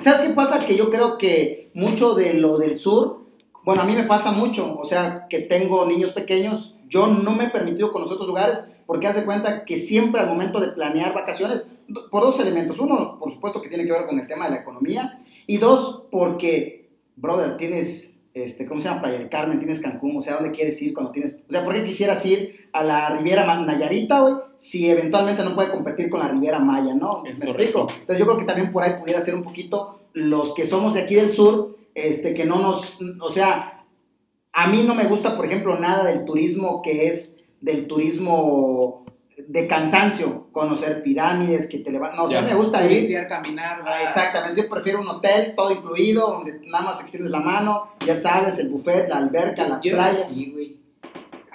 ¿sabes 0.00 0.22
qué 0.22 0.30
pasa? 0.30 0.64
Que 0.64 0.76
yo 0.76 0.90
creo 0.90 1.16
que 1.18 1.70
mucho 1.74 2.14
de 2.14 2.34
lo 2.34 2.58
del 2.58 2.74
sur, 2.76 3.20
bueno, 3.64 3.82
a 3.82 3.84
mí 3.84 3.94
me 3.94 4.04
pasa 4.04 4.32
mucho, 4.32 4.76
o 4.78 4.84
sea, 4.84 5.26
que 5.28 5.40
tengo 5.40 5.86
niños 5.86 6.12
pequeños, 6.12 6.74
yo 6.90 7.06
no 7.06 7.34
me 7.34 7.44
he 7.44 7.50
permitido 7.50 7.92
conocer 7.92 8.14
otros 8.14 8.28
lugares 8.28 8.64
porque 8.84 9.06
hace 9.06 9.24
cuenta 9.24 9.64
que 9.64 9.78
siempre 9.78 10.20
al 10.20 10.26
momento 10.26 10.60
de 10.60 10.72
planear 10.72 11.14
vacaciones, 11.14 11.70
por 12.10 12.22
dos 12.22 12.40
elementos, 12.40 12.78
uno, 12.80 13.18
por 13.18 13.30
supuesto 13.30 13.62
que 13.62 13.68
tiene 13.68 13.86
que 13.86 13.92
ver 13.92 14.04
con 14.04 14.18
el 14.18 14.26
tema 14.26 14.46
de 14.46 14.50
la 14.50 14.56
economía, 14.62 15.22
y 15.46 15.58
dos, 15.58 16.02
porque, 16.10 16.90
brother, 17.14 17.56
tienes, 17.56 18.20
este, 18.34 18.66
¿cómo 18.66 18.80
se 18.80 18.88
llama? 18.88 19.02
Playa 19.02 19.18
del 19.18 19.28
Carmen, 19.28 19.60
tienes 19.60 19.78
Cancún, 19.78 20.16
o 20.16 20.22
sea, 20.22 20.34
¿dónde 20.34 20.50
quieres 20.50 20.82
ir 20.82 20.92
cuando 20.92 21.12
tienes, 21.12 21.38
o 21.48 21.52
sea, 21.52 21.64
¿por 21.64 21.72
qué 21.72 21.84
quisieras 21.84 22.26
ir 22.26 22.68
a 22.72 22.82
la 22.82 23.10
Riviera 23.10 23.46
Nayarita, 23.60 24.20
güey, 24.20 24.34
si 24.56 24.90
eventualmente 24.90 25.44
no 25.44 25.54
puede 25.54 25.70
competir 25.70 26.10
con 26.10 26.18
la 26.18 26.28
Riviera 26.28 26.58
Maya, 26.58 26.94
¿no? 26.94 27.24
Es 27.24 27.38
¿Me 27.38 27.46
correcto. 27.46 27.82
explico? 27.82 28.00
Entonces 28.00 28.18
yo 28.18 28.26
creo 28.26 28.38
que 28.38 28.44
también 28.44 28.72
por 28.72 28.82
ahí 28.82 28.94
pudiera 29.00 29.20
ser 29.20 29.36
un 29.36 29.44
poquito 29.44 30.00
los 30.12 30.52
que 30.52 30.66
somos 30.66 30.94
de 30.94 31.02
aquí 31.02 31.14
del 31.14 31.30
sur, 31.30 31.78
este, 31.94 32.34
que 32.34 32.44
no 32.44 32.58
nos, 32.58 32.98
o 33.20 33.30
sea, 33.30 33.79
a 34.52 34.66
mí 34.68 34.82
no 34.86 34.94
me 34.94 35.04
gusta, 35.04 35.36
por 35.36 35.46
ejemplo, 35.46 35.78
nada 35.78 36.04
del 36.04 36.24
turismo 36.24 36.82
que 36.82 37.06
es 37.08 37.38
del 37.60 37.86
turismo 37.86 39.04
de 39.48 39.66
cansancio, 39.66 40.48
conocer 40.52 41.02
pirámides, 41.02 41.66
que 41.66 41.78
te 41.78 41.90
levantan, 41.90 42.18
no, 42.18 42.24
o 42.24 42.28
sea, 42.28 42.40
Ya. 42.42 42.46
me 42.48 42.54
gusta 42.54 42.86
ir, 42.90 43.26
caminar, 43.26 43.80
Ah, 43.84 44.02
exactamente, 44.02 44.60
yo 44.62 44.68
prefiero 44.68 45.00
un 45.00 45.08
hotel 45.08 45.54
todo 45.56 45.72
incluido, 45.72 46.30
donde 46.30 46.60
nada 46.66 46.84
más 46.84 47.00
extiendes 47.00 47.30
la 47.30 47.40
mano, 47.40 47.88
ya 48.06 48.14
sabes, 48.14 48.58
el 48.58 48.68
buffet, 48.68 49.08
la 49.08 49.16
alberca, 49.16 49.66
la 49.66 49.80
Yo 49.80 49.92
playa. 49.94 50.10
así, 50.10 50.50
güey. 50.52 50.76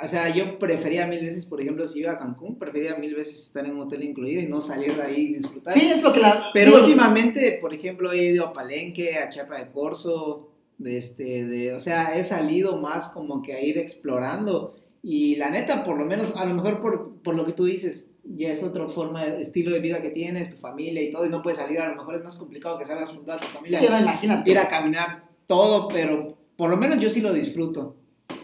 O 0.03 0.07
sea, 0.07 0.27
yo 0.29 0.59
prefería 0.59 1.07
mil 1.07 1.23
veces, 1.23 1.45
por 1.45 1.61
ejemplo, 1.61 1.87
si 1.87 1.99
iba 1.99 2.11
a 2.11 2.17
Cancún, 2.19 2.57
prefería 2.59 2.95
mil 2.95 3.15
veces 3.15 3.39
estar 3.41 3.65
en 3.65 3.71
un 3.73 3.81
hotel 3.81 4.03
incluido 4.03 4.41
y 4.41 4.47
no 4.47 4.59
salir 4.61 4.95
de 4.95 5.01
ahí 5.03 5.21
y 5.27 5.33
disfrutar. 5.35 5.73
Sí, 5.73 5.87
es 5.87 6.03
lo 6.03 6.11
que 6.11 6.19
la... 6.19 6.49
Pero 6.53 6.75
últimamente, 6.83 7.57
por 7.61 7.73
ejemplo, 7.73 8.11
he 8.11 8.25
ido 8.25 8.47
a 8.47 8.53
Palenque, 8.53 9.17
a 9.19 9.29
Chiapa 9.29 9.57
de 9.57 9.71
Corzo, 9.71 10.49
este, 10.83 11.45
de, 11.45 11.73
o 11.73 11.79
sea, 11.79 12.17
he 12.17 12.23
salido 12.23 12.77
más 12.77 13.09
como 13.09 13.41
que 13.41 13.53
a 13.53 13.61
ir 13.61 13.77
explorando. 13.77 14.75
Y 15.01 15.35
la 15.35 15.51
neta, 15.51 15.83
por 15.83 15.97
lo 15.97 16.05
menos, 16.05 16.35
a 16.35 16.45
lo 16.45 16.55
mejor 16.55 16.81
por, 16.81 17.21
por 17.21 17.35
lo 17.35 17.45
que 17.45 17.53
tú 17.53 17.65
dices, 17.65 18.11
ya 18.23 18.51
es 18.51 18.63
otra 18.63 18.87
forma, 18.87 19.25
estilo 19.25 19.71
de 19.71 19.79
vida 19.79 20.01
que 20.01 20.09
tienes, 20.09 20.49
tu 20.49 20.57
familia 20.57 21.01
y 21.03 21.11
todo, 21.11 21.25
y 21.25 21.29
no 21.29 21.43
puedes 21.43 21.59
salir, 21.59 21.79
a 21.79 21.89
lo 21.89 21.95
mejor 21.95 22.15
es 22.15 22.23
más 22.23 22.35
complicado 22.37 22.77
que 22.79 22.85
salgas 22.85 23.13
con 23.13 23.23
toda 23.23 23.39
tu 23.39 23.45
sí, 23.45 23.53
familia, 23.53 23.81
no, 23.81 23.99
imagínate. 23.99 24.49
ir 24.49 24.57
a 24.57 24.67
caminar 24.67 25.27
todo, 25.45 25.89
pero 25.89 26.35
por 26.57 26.71
lo 26.71 26.77
menos 26.77 26.99
yo 26.99 27.09
sí 27.09 27.21
lo 27.21 27.33
disfruto. 27.33 27.95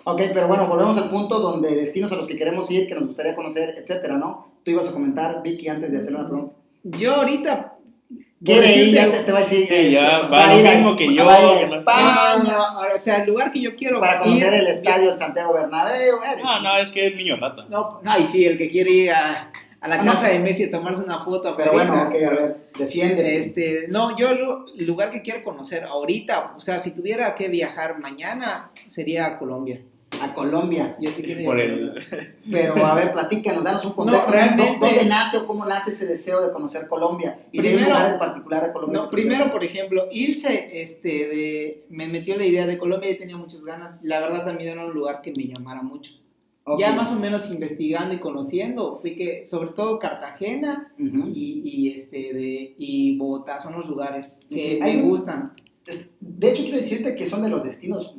Ok, 0.04 0.22
pero 0.34 0.48
bueno, 0.48 0.68
volvemos 0.68 0.98
al 0.98 1.10
punto 1.10 1.40
donde 1.40 1.76
destinos 1.76 2.12
a 2.12 2.16
los 2.16 2.28
que 2.28 2.38
queremos 2.38 2.70
ir, 2.70 2.88
que 2.88 2.94
nos 2.94 3.08
gustaría 3.08 3.36
conocer, 3.36 3.74
etcétera, 3.78 4.18
¿no? 4.18 4.52
Tú 4.64 4.72
ibas 4.72 4.90
a 4.90 4.94
comentar, 4.94 5.42
Vicky, 5.44 5.68
antes 5.68 5.92
de 5.92 5.98
hacerle 5.98 6.20
una 6.20 6.28
pregunta. 6.28 6.56
Yo 6.84 7.16
ahorita... 7.16 7.71
Quiere 8.44 8.76
ir, 8.76 8.96
ya 8.96 9.12
te, 9.12 9.20
te 9.20 9.32
va 9.32 9.38
a 9.38 9.42
decir. 9.42 9.68
Sí, 9.70 9.92
ya, 9.92 10.20
va 10.22 10.50
a 10.50 10.54
lo 10.54 10.60
ir 10.60 10.68
a 10.68 10.72
mismo 10.76 10.92
Es- 10.92 10.98
que 10.98 11.14
yo, 11.16 11.26
va 11.26 11.36
a 11.36 11.40
ir 11.42 11.46
a 11.46 11.62
que 11.64 11.70
no- 11.70 11.76
España, 11.78 12.16
No, 12.16 12.44
no, 12.44 12.44
no, 12.88 12.94
o 12.96 12.98
sea, 12.98 13.18
el 13.18 13.28
lugar 13.28 13.52
que 13.52 13.62
yo 13.62 13.76
quiero 13.76 14.00
para 14.00 14.20
conocer 14.20 14.54
ir- 14.54 14.60
el 14.62 14.68
estadio 14.68 15.10
del 15.10 15.18
Santiago 15.18 15.54
Bernabéu. 15.54 16.18
eres- 16.24 16.44
No, 16.44 16.60
no, 16.62 16.78
es 16.78 16.92
que 16.92 17.08
es 17.08 17.16
niño 17.16 17.36
rata. 17.38 17.66
No, 17.70 18.00
no, 18.02 18.20
y 18.20 18.24
sí, 18.26 18.46
el 18.46 18.58
que 18.58 18.70
quiere 18.70 18.90
ir 18.92 19.12
a, 19.12 19.52
a 19.80 19.88
la 19.88 19.96
Ah, 19.96 20.04
no. 20.04 20.12
casa 20.14 20.30
de 20.30 20.40
Messi 20.40 20.64
a 20.66 20.72
tomarse 20.72 21.04
una 21.04 21.24
foto. 21.24 21.56
Pero 21.56 21.72
bueno, 21.72 21.94
ahorita. 21.94 22.18
ok, 22.18 22.24
a 22.32 22.36
ver, 22.42 22.58
defiende. 22.80 23.36
Este, 23.38 23.86
no, 23.90 24.18
yo 24.18 24.34
lo- 24.34 24.66
el 24.76 24.86
lugar 24.86 25.12
que 25.12 25.22
quiero 25.22 25.44
conocer 25.44 25.84
ahorita, 25.84 26.54
o 26.58 26.62
sea, 26.62 26.80
si 26.80 26.92
tuviera 26.92 27.36
que 27.36 27.48
viajar 27.48 28.00
mañana, 28.00 28.72
sería 28.88 29.28
a 29.28 29.38
Colombia. 29.40 29.82
A 30.20 30.34
Colombia. 30.34 30.98
Yo 31.00 31.12
sí 31.12 31.24
quiero 31.24 31.42
ir 31.42 31.46
Por 31.46 31.60
el... 31.60 31.80
Colombia. 32.10 32.36
Pero 32.52 32.86
a 32.86 32.94
ver, 32.96 33.12
platícanos, 33.14 33.64
danos 33.64 33.86
un 33.86 33.94
contexto. 33.94 34.28
No, 34.28 34.34
realmente- 34.34 34.78
¿Dónde 34.86 35.06
nace 35.06 35.38
o 35.38 35.48
cómo 35.48 35.66
nace 35.66 35.92
ese 35.92 36.06
deseo 36.08 36.46
de 36.46 36.52
conocer 36.52 36.88
Colombia? 36.88 37.40
Y 37.52 37.62
si 37.62 37.68
hay 37.68 37.74
un 37.76 37.80
Primero- 37.82 37.98
lugar 37.98 38.14
en 38.14 38.20
particular 38.20 38.66
de 38.68 38.74
Colombia. 38.74 39.02
No, 39.02 39.10
primero, 39.10 39.52
por 39.52 39.64
ejemplo, 39.64 40.08
Ilse 40.12 40.82
este, 40.82 41.08
de, 41.10 41.86
me 41.90 42.08
metió 42.08 42.36
la 42.38 42.46
idea 42.46 42.68
de 42.68 42.78
Colombia 42.78 43.10
y 43.10 43.18
tenía 43.18 43.38
muchas 43.38 43.64
ganas. 43.64 44.00
La 44.02 44.20
verdad 44.20 44.46
también 44.46 44.70
era 44.72 44.86
un 44.86 44.94
lugar 44.94 45.22
que 45.22 45.32
me 45.36 45.48
llamara 45.48 45.82
mucho. 45.82 46.14
Ok. 46.64 46.80
Ya 46.80 46.92
más 46.94 47.12
o 47.12 47.16
menos 47.20 47.50
investigando 47.50 48.14
y 48.14 48.20
conociendo, 48.20 49.00
fui 49.02 49.16
que, 49.16 49.46
sobre 49.48 49.70
todo 49.72 49.98
Cartagena 49.98 50.94
Ujú. 51.00 51.30
y, 51.34 51.62
y, 51.66 51.90
este, 51.94 52.34
de, 52.34 52.76
y 52.78 53.18
Bogotá 53.18 53.60
son 53.62 53.74
los 53.80 53.88
lugares 53.88 54.42
que 54.48 54.76
Ok, 54.78 54.84
hay 54.84 54.98
me 54.98 55.04
gustan. 55.04 55.54
De 56.20 56.52
hecho, 56.52 56.62
quiero 56.62 56.78
decirte 56.78 57.16
que 57.16 57.26
son 57.26 57.42
de 57.42 57.50
los 57.50 57.64
destinos 57.64 58.16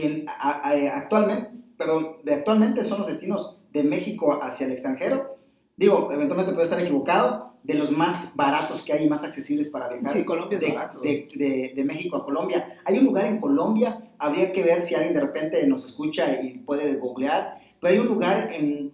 que 0.00 0.24
a- 0.26 0.68
a- 0.70 0.96
actualmente, 0.98 1.50
perdón, 1.76 2.16
de 2.24 2.34
actualmente 2.34 2.84
son 2.84 2.98
los 2.98 3.06
destinos 3.08 3.56
de 3.72 3.82
México 3.84 4.38
hacia 4.42 4.66
el 4.66 4.72
extranjero. 4.72 5.36
Digo, 5.76 6.10
eventualmente 6.12 6.52
puedo 6.52 6.64
estar 6.64 6.80
equivocado, 6.80 7.46
de 7.62 7.74
los 7.74 7.90
más 7.90 8.34
baratos 8.34 8.82
que 8.82 8.92
hay 8.94 9.04
y 9.04 9.08
más 9.10 9.24
accesibles 9.24 9.68
para 9.68 9.88
viajar. 9.88 10.12
Sí, 10.12 10.24
Colombia 10.24 10.58
es 10.58 10.64
de, 10.66 10.72
barato. 10.72 11.00
de- 11.00 11.28
de- 11.34 11.72
de 11.76 11.84
México 11.84 12.16
a 12.16 12.24
Colombia. 12.24 12.80
Hay 12.84 12.96
un 12.98 13.04
lugar 13.04 13.26
en 13.26 13.38
Colombia, 13.40 14.00
habría 14.18 14.52
que 14.52 14.62
ver 14.62 14.80
si 14.80 14.94
alguien 14.94 15.12
de 15.12 15.20
repente 15.20 15.66
nos 15.66 15.84
escucha 15.84 16.40
y 16.40 16.58
puede 16.58 16.94
googlear, 16.96 17.58
pero 17.80 17.92
hay 17.92 17.98
un 18.00 18.06
lugar 18.06 18.50
en, 18.52 18.92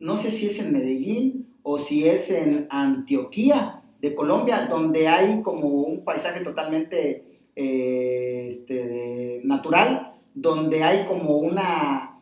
no 0.00 0.16
sé 0.16 0.30
si 0.30 0.46
es 0.46 0.58
en 0.58 0.72
Medellín 0.72 1.54
o 1.62 1.78
si 1.78 2.08
es 2.08 2.30
en 2.30 2.66
Antioquía 2.70 3.82
de 4.00 4.14
Colombia, 4.14 4.66
donde 4.68 5.06
hay 5.06 5.40
como 5.42 5.68
un 5.68 6.02
paisaje 6.04 6.42
totalmente 6.42 7.24
eh, 7.60 8.46
este, 8.48 9.40
natural, 9.44 10.14
donde 10.40 10.82
hay 10.84 11.04
como 11.06 11.36
una, 11.36 12.18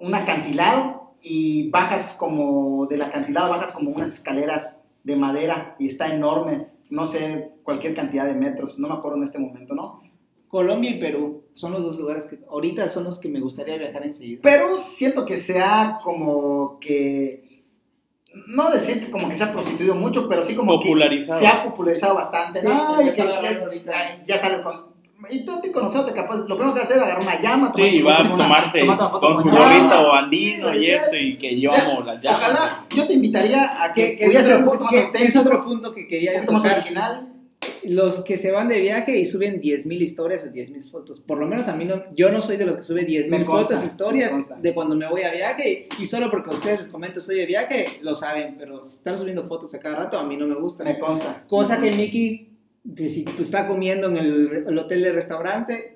un 0.00 0.14
acantilado 0.14 1.14
y 1.22 1.70
bajas 1.70 2.14
como 2.18 2.86
del 2.86 3.02
acantilado, 3.02 3.50
bajas 3.50 3.72
como 3.72 3.90
unas 3.90 4.12
escaleras 4.12 4.84
de 5.02 5.16
madera 5.16 5.74
y 5.78 5.86
está 5.86 6.12
enorme, 6.14 6.68
no 6.90 7.04
sé, 7.06 7.54
cualquier 7.62 7.94
cantidad 7.94 8.26
de 8.26 8.34
metros, 8.34 8.78
no 8.78 8.88
me 8.88 8.94
acuerdo 8.94 9.16
en 9.18 9.24
este 9.24 9.38
momento, 9.38 9.74
¿no? 9.74 10.02
Colombia 10.48 10.90
y 10.90 10.98
Perú 11.00 11.42
son 11.54 11.72
los 11.72 11.82
dos 11.84 11.98
lugares 11.98 12.26
que 12.26 12.38
ahorita 12.48 12.88
son 12.88 13.04
los 13.04 13.18
que 13.18 13.28
me 13.28 13.40
gustaría 13.40 13.76
viajar 13.78 14.04
enseguida. 14.06 14.40
Pero 14.42 14.78
siento 14.78 15.24
que 15.26 15.36
sea 15.36 15.98
como 16.04 16.78
que, 16.78 17.64
no 18.46 18.70
decir 18.70 19.04
que 19.04 19.10
como 19.10 19.28
que 19.28 19.34
se 19.34 19.42
ha 19.44 19.52
prostituido 19.52 19.94
mucho, 19.96 20.28
pero 20.28 20.42
sí 20.42 20.54
como 20.54 20.78
que 20.78 20.86
se 21.40 21.46
ha 21.46 21.64
popularizado 21.64 22.14
bastante. 22.14 22.60
Ya, 22.62 23.10
ya- 23.16 23.24
ya 24.24 24.38
sales 24.38 24.60
con... 24.60 24.85
Y 25.30 25.46
tú 25.46 25.60
te 25.62 25.72
conociendo, 25.72 26.12
capaz, 26.14 26.36
lo 26.36 26.44
primero 26.46 26.74
que 26.74 26.80
vas 26.80 26.90
a 26.90 26.92
hacer 26.92 26.96
es 26.98 27.02
agarrar 27.04 27.22
una 27.22 27.40
llama, 27.40 27.72
Sí, 27.74 27.82
y 27.82 28.02
va 28.02 28.20
a 28.20 28.28
tomarse 28.28 28.78
tomarte 28.80 28.82
una 28.84 29.08
foto 29.08 29.20
con 29.34 29.42
su 29.42 29.48
llama. 29.48 29.58
gorrita 29.78 30.00
o 30.02 30.12
andino 30.12 30.72
Sí, 30.72 30.78
y 30.78 30.86
esto 30.90 31.16
y 31.16 31.38
que 31.38 31.46
o 31.46 31.50
sea, 31.72 31.78
llevamos 31.84 32.06
las 32.06 32.22
llamas. 32.22 32.40
Ojalá, 32.40 32.86
yo 32.94 33.06
te 33.06 33.12
invitaría 33.14 33.82
a 33.84 33.92
que, 33.92 34.18
Que, 34.18 34.26
pudiera 34.26 34.58
un 34.58 34.64
poquito 34.66 34.84
más 34.84 34.92
que 34.92 34.98
es 35.00 35.06
auténtico, 35.06 35.40
otro 35.40 35.64
punto 35.64 35.94
que 35.94 36.02
un 36.02 36.08
quería 36.08 36.32
más 36.38 36.46
tocar. 36.46 36.78
original. 36.78 37.32
Los 37.84 38.22
que 38.24 38.36
se 38.36 38.52
van 38.52 38.68
de 38.68 38.80
viaje 38.80 39.18
y 39.18 39.24
suben 39.24 39.60
10.000 39.60 40.02
historias 40.02 40.44
o 40.44 40.52
10.000 40.52 40.90
fotos. 40.90 41.20
Por 41.20 41.38
lo 41.38 41.46
menos 41.46 41.66
a 41.68 41.74
mí 41.74 41.84
no, 41.86 42.02
yo 42.14 42.30
no 42.30 42.42
soy 42.42 42.58
de 42.58 42.66
los 42.66 42.76
que 42.76 42.82
sube 42.82 43.06
10.000 43.06 43.28
Me 43.30 43.44
consta, 43.44 43.74
fotos, 43.76 43.86
historias 43.90 44.32
de 44.60 44.74
cuando 44.74 44.94
me 44.94 45.08
voy 45.08 45.22
a 45.22 45.32
viaje. 45.32 45.88
Y 45.98 46.04
solo 46.04 46.30
porque 46.30 46.50
a 46.50 46.54
ustedes 46.54 46.80
les 46.80 46.88
comento 46.88 47.20
estoy 47.20 47.36
de 47.36 47.46
viaje, 47.46 47.98
lo 48.02 48.14
saben. 48.14 48.56
Pero 48.58 48.80
estar 48.80 49.16
subiendo 49.16 49.48
fotos 49.48 49.72
a 49.74 49.80
cada 49.80 49.96
rato 49.96 50.18
a 50.18 50.24
mí 50.24 50.36
no 50.36 50.46
me 50.46 50.56
gusta. 50.56 50.84
Me 50.84 50.98
consta. 50.98 51.44
Cosa 51.48 51.80
que 51.80 51.92
Mickey 51.92 52.55
de 52.86 53.08
si 53.08 53.24
está 53.38 53.66
comiendo 53.66 54.08
en 54.08 54.16
el, 54.16 54.64
el 54.66 54.78
hotel 54.78 55.02
del 55.02 55.14
restaurante. 55.14 55.95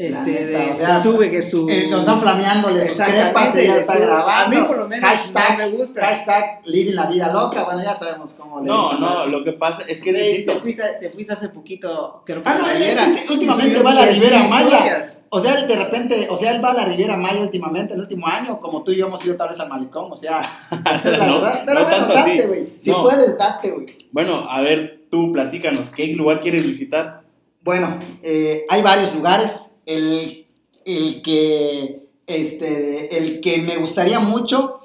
Este, 0.00 0.30
neta, 0.30 0.58
de- 0.64 0.70
o 0.70 0.74
sea, 0.76 1.02
sube 1.02 1.28
que 1.28 1.42
su. 1.42 1.68
Eh, 1.68 1.88
nos 1.90 2.00
están 2.00 2.20
flameándole 2.20 2.84
sus 2.84 3.00
crepas, 3.00 3.52
ella 3.56 3.74
le 3.74 3.80
está 3.80 3.94
sube. 3.94 4.02
grabando. 4.06 4.56
A 4.56 4.60
mí 4.60 4.66
por 4.68 4.78
lo 4.78 4.86
menos 4.86 5.10
hashtag, 5.10 5.58
no 5.58 5.64
me 5.64 5.70
gusta. 5.76 6.06
Hashtag 6.06 6.60
living 6.66 6.94
la 6.94 7.06
vida 7.06 7.32
loca, 7.32 7.64
bueno, 7.64 7.82
ya 7.82 7.94
sabemos 7.94 8.32
cómo 8.34 8.60
le 8.60 8.66
No, 8.66 8.82
gusta, 8.90 8.98
no, 9.00 9.26
lo 9.26 9.42
que 9.42 9.52
pasa 9.54 9.82
es 9.88 10.00
que 10.00 10.12
te, 10.12 10.18
distinto. 10.22 10.60
fuiste, 10.60 10.84
te 11.00 11.10
fuiste 11.10 11.32
hace 11.32 11.48
poquito, 11.48 12.22
creo 12.24 12.44
que 12.44 12.48
Ah, 12.48 12.56
no, 12.60 12.70
él 12.70 12.80
es 12.80 12.96
y 13.28 13.32
últimamente 13.32 13.82
va 13.82 13.90
a 13.90 13.94
la 13.94 14.02
10.000 14.06 14.12
Riviera 14.14 14.48
Maya. 14.48 15.02
O 15.30 15.40
sea, 15.40 15.54
él 15.56 15.66
de 15.66 15.74
repente, 15.76 16.28
o 16.30 16.36
sea, 16.36 16.52
él 16.52 16.64
va 16.64 16.70
a 16.70 16.74
la 16.74 16.84
Riviera 16.84 17.16
Maya 17.16 17.40
últimamente, 17.40 17.94
el 17.94 18.00
último 18.00 18.28
año, 18.28 18.60
como 18.60 18.84
tú 18.84 18.92
y 18.92 18.96
yo 18.98 19.06
hemos 19.08 19.24
ido 19.26 19.34
tal 19.36 19.48
vez 19.48 19.58
al 19.58 19.68
malecón, 19.68 20.12
o 20.12 20.16
sea, 20.16 20.40
esa 20.94 21.10
es 21.12 21.18
la 21.18 21.26
No, 21.26 21.40
verdad. 21.40 21.62
Pero 21.66 21.80
no 21.80 21.86
bueno, 21.86 22.06
date, 22.14 22.46
güey. 22.46 22.68
Si 22.78 22.90
No. 22.92 23.02
puedes, 23.02 23.36
date, 23.36 23.70
güey. 23.72 23.86
Bueno, 24.12 24.46
a 24.48 24.60
ver, 24.60 25.00
tú 25.10 25.32
platícanos, 25.32 25.90
¿qué 25.90 26.06
lugar 26.14 26.40
quieres 26.40 26.64
visitar? 26.64 27.22
Bueno, 27.68 28.00
eh, 28.22 28.64
hay 28.70 28.80
varios 28.80 29.14
lugares. 29.14 29.76
El, 29.84 30.46
el 30.86 31.20
que, 31.20 32.08
este, 32.26 33.18
el 33.18 33.42
que 33.42 33.58
me 33.58 33.76
gustaría 33.76 34.20
mucho, 34.20 34.80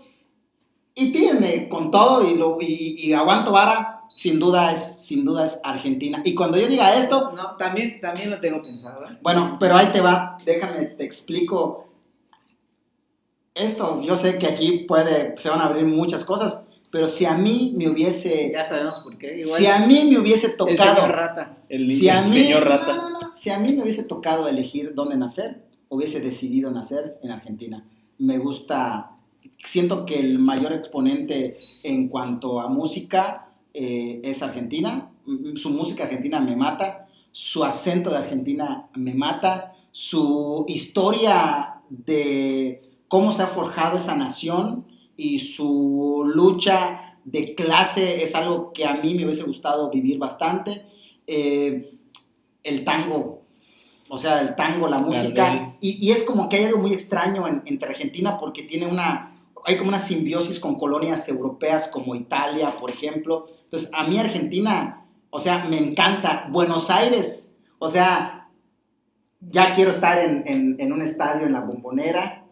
y 0.93 1.13
tírenme 1.13 1.69
con 1.69 1.91
todo 1.91 2.29
y, 2.29 2.35
lo, 2.35 2.57
y, 2.59 2.95
y 2.97 3.13
aguanto 3.13 3.53
vara, 3.53 4.01
sin 4.13 4.37
duda, 4.37 4.73
es, 4.73 5.05
sin 5.05 5.23
duda 5.23 5.45
es 5.45 5.61
Argentina. 5.63 6.21
Y 6.25 6.35
cuando 6.35 6.57
yo 6.57 6.67
diga 6.67 6.93
esto, 6.93 7.31
No, 7.31 7.55
también, 7.55 8.01
también 8.01 8.29
lo 8.29 8.41
tengo 8.41 8.61
pensado. 8.61 9.05
¿eh? 9.07 9.17
Bueno, 9.21 9.55
pero 9.61 9.77
ahí 9.77 9.87
te 9.93 10.01
va, 10.01 10.37
déjame, 10.43 10.83
te 10.83 11.05
explico. 11.05 11.87
Esto, 13.55 14.01
yo 14.01 14.17
sé 14.17 14.37
que 14.37 14.47
aquí 14.47 14.79
puede, 14.79 15.35
se 15.37 15.49
van 15.49 15.61
a 15.61 15.67
abrir 15.67 15.85
muchas 15.85 16.25
cosas, 16.25 16.67
pero 16.93 17.07
si 17.07 17.25
a 17.25 17.33
mí 17.33 17.73
me 17.75 17.89
hubiese, 17.89 18.51
Ya 18.53 18.63
sabemos 18.63 18.99
por 18.99 19.17
qué. 19.17 19.39
Igual 19.39 19.59
si 19.59 19.65
a 19.65 19.79
mí 19.87 20.07
me 20.11 20.19
hubiese 20.19 20.45
el 20.45 20.55
tocado, 20.57 20.95
señor 21.01 21.11
rata. 21.15 21.57
El, 21.67 21.87
si 21.87 22.07
a 22.07 22.19
el 22.23 22.29
mí, 22.29 22.37
señor 22.37 22.63
no, 22.65 22.69
Rata. 22.69 22.95
no, 22.95 23.09
no, 23.09 23.19
si 23.33 23.49
a 23.49 23.57
mí 23.57 23.73
me 23.73 23.81
hubiese 23.81 24.03
tocado 24.03 24.47
elegir 24.47 24.93
dónde 24.93 25.17
nacer, 25.17 25.63
hubiese 25.89 26.19
decidido 26.19 26.69
nacer 26.69 27.17
en 27.23 27.31
Argentina. 27.31 27.83
Me 28.19 28.37
gusta, 28.37 29.09
siento 29.57 30.05
que 30.05 30.19
el 30.19 30.37
mayor 30.37 30.71
exponente 30.71 31.57
en 31.81 32.09
cuanto 32.09 32.61
a 32.61 32.67
música 32.69 33.47
eh, 33.73 34.21
es 34.23 34.43
Argentina. 34.43 35.09
Mm, 35.25 35.55
Su 35.55 35.71
música 35.71 36.03
argentina 36.03 36.39
me 36.39 36.55
mata, 36.55 37.07
su 37.31 37.63
acento 37.63 38.11
de 38.11 38.17
Argentina 38.17 38.87
me 38.93 39.15
mata, 39.15 39.73
su 39.91 40.63
historia 40.67 41.77
de 41.89 42.83
cómo 43.07 43.31
se 43.31 43.41
ha 43.41 43.47
forjado 43.47 43.97
esa 43.97 44.15
nación 44.15 44.92
y 45.17 45.39
su 45.39 46.23
lucha 46.33 47.17
de 47.23 47.55
clase 47.55 48.21
es 48.23 48.35
algo 48.35 48.73
que 48.73 48.85
a 48.85 48.95
mí 48.95 49.15
me 49.15 49.23
hubiese 49.25 49.43
gustado 49.43 49.89
vivir 49.89 50.17
bastante. 50.17 50.85
Eh, 51.27 51.93
el 52.63 52.83
tango, 52.83 53.41
o 54.09 54.17
sea, 54.17 54.41
el 54.41 54.55
tango, 54.55 54.87
la 54.87 54.97
música, 54.99 55.75
y, 55.81 56.05
y 56.07 56.11
es 56.11 56.23
como 56.23 56.47
que 56.49 56.57
hay 56.57 56.65
algo 56.65 56.79
muy 56.79 56.93
extraño 56.93 57.47
en- 57.47 57.61
entre 57.65 57.89
Argentina 57.89 58.37
porque 58.37 58.63
tiene 58.63 58.85
una, 58.87 59.35
hay 59.65 59.75
como 59.77 59.89
una 59.89 59.99
simbiosis 60.01 60.59
con 60.59 60.75
colonias 60.77 61.27
europeas 61.29 61.87
como 61.87 62.15
Italia, 62.15 62.77
por 62.79 62.89
ejemplo. 62.89 63.45
Entonces, 63.65 63.89
a 63.93 64.05
mí 64.07 64.17
Argentina, 64.17 65.05
o 65.29 65.39
sea, 65.39 65.65
me 65.65 65.77
encanta. 65.77 66.47
Buenos 66.51 66.89
Aires, 66.89 67.55
o 67.79 67.87
sea, 67.89 68.49
ya 69.39 69.73
quiero 69.73 69.89
estar 69.91 70.17
en, 70.19 70.43
en- 70.47 70.75
en 70.79 70.93
un 70.93 71.01
estadio 71.01 71.45
en 71.45 71.53
la 71.53 71.61
bombonera, 71.61 72.42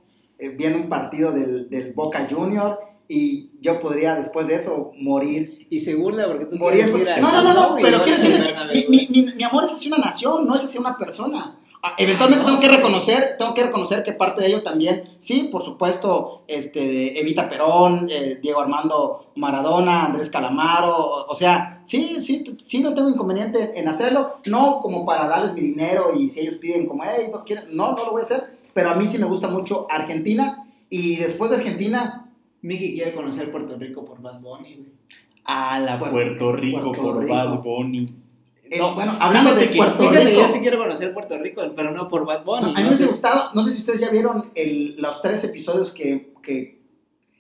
viendo 0.50 0.80
un 0.80 0.90
partido 0.90 1.32
del, 1.32 1.70
del 1.70 1.94
Boca 1.94 2.28
Junior, 2.30 2.80
y 3.08 3.52
yo 3.60 3.80
podría 3.80 4.16
después 4.16 4.48
de 4.48 4.56
eso 4.56 4.92
morir 4.98 5.68
Y 5.70 5.82
se 5.82 5.96
burla 5.96 6.28
porque 6.28 6.46
tú 6.46 6.56
morir. 6.58 6.86
quieres 6.86 7.02
ir 7.02 7.10
al 7.10 7.22
No, 7.22 7.32
no, 7.32 7.44
no, 7.44 7.54
no, 7.72 7.76
pero 7.82 7.98
no 7.98 8.04
quiero 8.04 8.18
a 8.18 8.22
decirle 8.22 8.54
que 8.72 8.90
mi, 8.90 9.08
mi- 9.10 9.34
mi- 9.36 9.44
amor 9.44 9.66
es 9.66 9.74
hacia 9.74 9.94
una 9.96 10.06
nación, 10.06 10.48
no 10.48 10.56
es 10.56 10.64
hacia 10.64 10.80
una 10.80 10.98
persona. 10.98 11.58
Ah, 11.84 11.96
Eventualmente 11.98 12.46
tengo 12.46 12.60
que 12.60 12.68
reconocer, 12.70 13.36
tengo 13.40 13.54
que 13.56 13.64
reconocer 13.64 14.04
que 14.04 14.14
parte 14.14 14.42
de 14.42 14.48
ello 14.50 14.62
también, 14.62 15.16
sí, 15.18 15.50
por 15.52 15.64
supuesto, 15.64 16.44
este, 16.48 17.20
Evita 17.20 17.50
Perón, 17.50 18.08
eh, 18.10 18.38
Diego 18.42 18.62
Armando 18.62 19.32
Maradona, 19.36 20.06
Andrés 20.06 20.30
Calamaro, 20.30 20.96
o, 20.96 21.32
o 21.32 21.36
sea, 21.36 21.82
sí, 21.84 22.18
sí, 22.22 22.56
sí, 22.64 22.80
no 22.82 22.94
tengo 22.94 23.10
inconveniente 23.10 23.74
en 23.76 23.88
hacerlo, 23.88 24.38
no 24.46 24.80
como 24.80 25.04
para 25.06 25.28
darles 25.28 25.54
mi 25.54 25.62
dinero 25.62 26.10
y 26.16 26.30
si 26.30 26.42
ellos 26.42 26.56
piden 26.56 26.86
como, 26.86 27.04
hey, 27.04 27.30
no, 27.32 27.44
quieren", 27.44 27.66
no, 27.76 27.94
no 27.94 28.06
lo 28.06 28.12
voy 28.12 28.22
a 28.22 28.26
hacer, 28.26 28.52
pero 28.74 28.90
a 28.92 28.96
mí 28.96 29.06
sí 29.06 29.18
me 29.18 29.26
gusta 29.26 29.48
mucho 29.48 29.88
Argentina 29.90 30.66
y 30.90 31.16
después 31.18 31.52
de 31.52 31.58
Argentina, 31.58 32.30
Mickey 32.62 32.94
quiere 32.94 33.14
conocer 33.14 33.52
Puerto 33.52 33.78
Rico 33.78 34.06
por 34.06 34.22
Bad 34.22 34.40
Bunny, 34.42 34.76
güey. 34.76 34.90
A 35.46 35.80
la 35.80 35.98
Puerto- 35.98 36.14
Puerto, 36.16 36.52
Rico 36.54 36.82
Puerto 36.92 37.02
por 37.02 37.22
Rico. 37.22 37.34
Bad 37.34 37.60
Bunny. 37.64 38.08
No, 38.78 38.96
bueno, 38.96 39.18
hablando 39.20 39.54
de 39.56 39.70
que- 39.70 39.76
Puerto 39.76 40.10
Rico. 40.10 40.30
yo 40.42 40.48
sí 40.48 40.60
quiero 40.62 40.78
conocer 40.78 41.14
Puerto 41.14 41.38
Rico, 41.40 41.62
pero 41.76 41.92
no 41.92 42.08
por 42.08 42.26
Bad 42.26 42.46
Bunny. 42.46 42.62
No, 42.62 42.68
a 42.70 42.74
mí 42.78 42.82
me 42.84 42.88
hubiese 42.88 43.08
gustado, 43.08 43.50
no 43.54 43.64
sé 43.64 43.72
si 43.72 43.80
ustedes 43.80 44.00
ya 44.00 44.10
vieron 44.10 44.52
el- 44.56 44.96
los 44.98 45.22
tres 45.22 45.44
episodios 45.44 45.92
que, 45.92 46.32
que- 46.42 46.80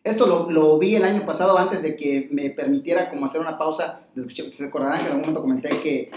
esto 0.03 0.25
lo, 0.25 0.49
lo 0.49 0.79
vi 0.79 0.95
el 0.95 1.03
año 1.03 1.23
pasado 1.25 1.57
antes 1.57 1.83
de 1.83 1.95
que 1.95 2.27
me 2.31 2.49
permitiera 2.49 3.09
como 3.09 3.25
hacer 3.25 3.39
una 3.39 3.57
pausa 3.57 4.01
se 4.49 4.65
acordarán 4.65 5.01
que 5.01 5.05
en 5.05 5.11
algún 5.11 5.21
momento 5.21 5.41
comenté 5.41 5.69
que 5.79 6.09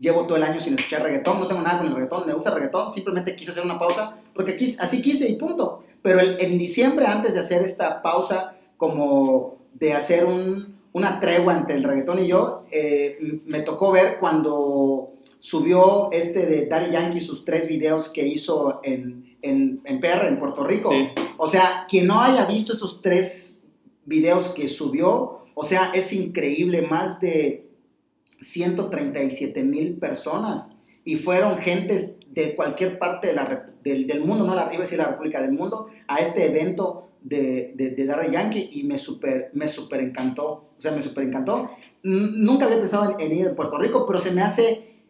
llevo 0.00 0.26
todo 0.26 0.36
el 0.38 0.42
año 0.42 0.58
sin 0.58 0.74
escuchar 0.74 1.02
reggaetón, 1.04 1.38
no 1.38 1.46
tengo 1.46 1.62
nada 1.62 1.78
con 1.78 1.86
el 1.86 1.94
reggaetón, 1.94 2.26
me 2.26 2.32
gusta 2.32 2.50
el 2.50 2.56
reggaetón, 2.56 2.92
simplemente 2.92 3.36
quise 3.36 3.52
hacer 3.52 3.64
una 3.64 3.78
pausa 3.78 4.16
porque 4.34 4.56
así 4.80 5.00
quise 5.02 5.28
y 5.28 5.36
punto. 5.36 5.84
Pero 6.02 6.18
el- 6.20 6.36
en 6.40 6.56
diciembre, 6.58 7.06
antes 7.06 7.34
de 7.34 7.40
hacer 7.40 7.62
esta 7.62 8.00
pausa, 8.02 8.56
como 8.78 9.58
de 9.74 9.92
hacer 9.92 10.24
un- 10.24 10.80
una 10.92 11.20
tregua 11.20 11.54
entre 11.56 11.76
el 11.76 11.84
reggaetón 11.84 12.18
y 12.18 12.26
yo, 12.26 12.64
eh, 12.72 13.18
me 13.44 13.60
tocó 13.60 13.92
ver 13.92 14.16
cuando 14.18 15.12
subió 15.38 16.10
este 16.12 16.46
de 16.46 16.66
Daddy 16.66 16.90
Yankee 16.90 17.20
sus 17.20 17.44
tres 17.44 17.68
videos 17.68 18.08
que 18.08 18.26
hizo 18.26 18.80
en, 18.82 19.36
en, 19.42 19.80
en 19.84 20.00
PR, 20.00 20.26
en 20.28 20.38
Puerto 20.38 20.64
Rico. 20.64 20.90
Sí. 20.90 21.08
O 21.38 21.46
sea, 21.46 21.86
quien 21.88 22.06
no 22.06 22.20
haya 22.20 22.44
visto 22.46 22.72
estos 22.72 23.00
tres 23.00 23.62
videos 24.06 24.48
que 24.48 24.66
subió, 24.68 25.40
o 25.54 25.64
sea, 25.64 25.92
es 25.94 26.12
increíble, 26.12 26.82
más 26.82 27.20
de 27.20 27.69
137 28.40 29.62
mil 29.64 29.94
personas 29.98 30.78
y 31.04 31.16
fueron 31.16 31.58
gentes 31.58 32.16
de 32.28 32.54
cualquier 32.54 32.98
parte 32.98 33.28
de 33.28 33.32
la 33.32 33.70
del, 33.82 34.06
del 34.06 34.20
mundo, 34.20 34.44
no 34.44 34.54
la, 34.54 34.68
iba 34.72 34.76
a 34.76 34.80
decir 34.80 34.98
la 34.98 35.08
República 35.08 35.40
del 35.40 35.52
Mundo, 35.52 35.88
a 36.06 36.18
este 36.18 36.46
evento 36.46 37.08
de, 37.22 37.72
de, 37.74 37.90
de 37.90 38.06
Daddy 38.06 38.30
Yankee 38.32 38.68
y 38.72 38.84
me 38.84 38.98
super, 38.98 39.50
me 39.54 39.68
super 39.68 40.00
encantó, 40.00 40.70
o 40.76 40.80
sea, 40.80 40.92
me 40.92 41.00
super 41.00 41.24
encantó. 41.24 41.70
Nunca 42.02 42.66
había 42.66 42.78
pensado 42.78 43.16
en, 43.18 43.20
en 43.20 43.38
ir 43.38 43.48
a 43.48 43.54
Puerto 43.54 43.78
Rico, 43.78 44.06
pero 44.06 44.18
se 44.18 44.32
me 44.32 44.42
hace, 44.42 45.02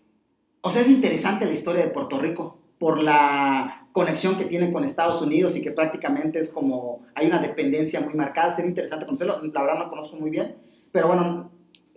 o 0.60 0.70
sea, 0.70 0.82
es 0.82 0.88
interesante 0.88 1.46
la 1.46 1.52
historia 1.52 1.84
de 1.84 1.90
Puerto 1.90 2.18
Rico 2.18 2.58
por 2.78 3.02
la 3.02 3.88
conexión 3.92 4.38
que 4.38 4.44
tiene 4.44 4.72
con 4.72 4.84
Estados 4.84 5.20
Unidos 5.20 5.56
y 5.56 5.62
que 5.62 5.72
prácticamente 5.72 6.38
es 6.38 6.48
como, 6.48 7.02
hay 7.14 7.26
una 7.26 7.40
dependencia 7.40 8.00
muy 8.00 8.14
marcada, 8.14 8.52
sería 8.52 8.70
interesante 8.70 9.04
conocerlo, 9.04 9.40
la 9.42 9.60
verdad 9.60 9.78
no 9.78 9.84
lo 9.84 9.90
conozco 9.90 10.16
muy 10.16 10.30
bien, 10.30 10.56
pero 10.92 11.08
bueno, 11.08 11.50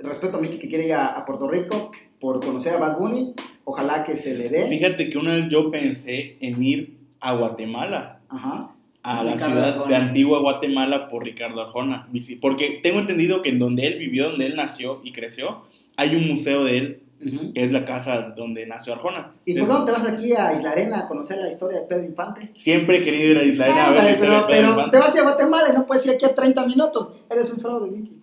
respeto 0.09 0.37
a 0.37 0.41
Miki 0.41 0.59
que 0.59 0.67
quiere 0.69 0.85
ir 0.87 0.93
a, 0.93 1.07
a 1.07 1.25
Puerto 1.25 1.47
Rico 1.47 1.91
por 2.19 2.43
conocer 2.43 2.73
a 2.75 2.77
Bad 2.77 2.97
Bunny, 2.97 3.33
ojalá 3.65 4.03
que 4.03 4.15
se 4.15 4.37
le 4.37 4.49
dé. 4.49 4.67
Fíjate 4.67 5.09
que 5.09 5.17
una 5.17 5.35
vez 5.35 5.49
yo 5.49 5.69
pensé 5.71 6.37
en 6.39 6.63
ir 6.63 6.97
a 7.19 7.35
Guatemala, 7.35 8.19
Ajá. 8.29 8.69
a 9.03 9.23
la 9.23 9.33
Ricardo 9.33 9.53
ciudad 9.53 9.69
Arjona. 9.73 9.87
de 9.89 9.95
Antigua 9.95 10.39
Guatemala 10.39 11.09
por 11.09 11.23
Ricardo 11.23 11.61
Arjona. 11.61 12.07
Porque 12.41 12.79
tengo 12.83 12.99
entendido 12.99 13.41
que 13.41 13.49
en 13.49 13.59
donde 13.59 13.87
él 13.87 13.99
vivió, 13.99 14.29
donde 14.29 14.45
él 14.45 14.55
nació 14.55 15.01
y 15.03 15.11
creció, 15.11 15.63
hay 15.97 16.15
un 16.15 16.27
museo 16.27 16.63
de 16.63 16.77
él, 16.77 16.99
Ujú. 17.25 17.53
que 17.53 17.63
es 17.63 17.71
la 17.71 17.85
casa 17.85 18.33
donde 18.35 18.65
nació 18.65 18.93
Arjona. 18.93 19.31
¿Y 19.45 19.57
por 19.57 19.67
no 19.69 19.85
te 19.85 19.93
vas 19.93 20.09
aquí 20.11 20.33
a 20.33 20.51
Isla 20.53 20.71
Arena 20.71 20.99
a 20.99 21.07
conocer 21.07 21.37
la 21.37 21.47
historia 21.47 21.79
de 21.79 21.85
Pedro 21.87 22.03
Infante? 22.05 22.51
Siempre 22.53 22.97
he 22.97 23.01
querido 23.03 23.31
ir 23.31 23.37
a 23.37 23.43
Isla 23.43 23.65
Arena 23.65 23.85
a 23.87 23.91
ver 23.91 24.03
la 24.03 24.11
historia 24.11 24.29
pero, 24.29 24.47
de 24.47 24.47
Pedro 24.47 24.47
pero 24.49 24.69
Infante. 24.71 24.91
te 24.91 24.97
vas 25.03 25.17
a 25.17 25.21
Guatemala 25.23 25.69
y 25.69 25.73
no 25.73 25.85
puedes 25.85 26.05
ir 26.05 26.11
aquí 26.13 26.25
a 26.25 26.35
30 26.35 26.67
minutos. 26.67 27.15
Eres 27.29 27.49
un 27.51 27.59
fraude, 27.61 27.89
Miki. 27.91 28.19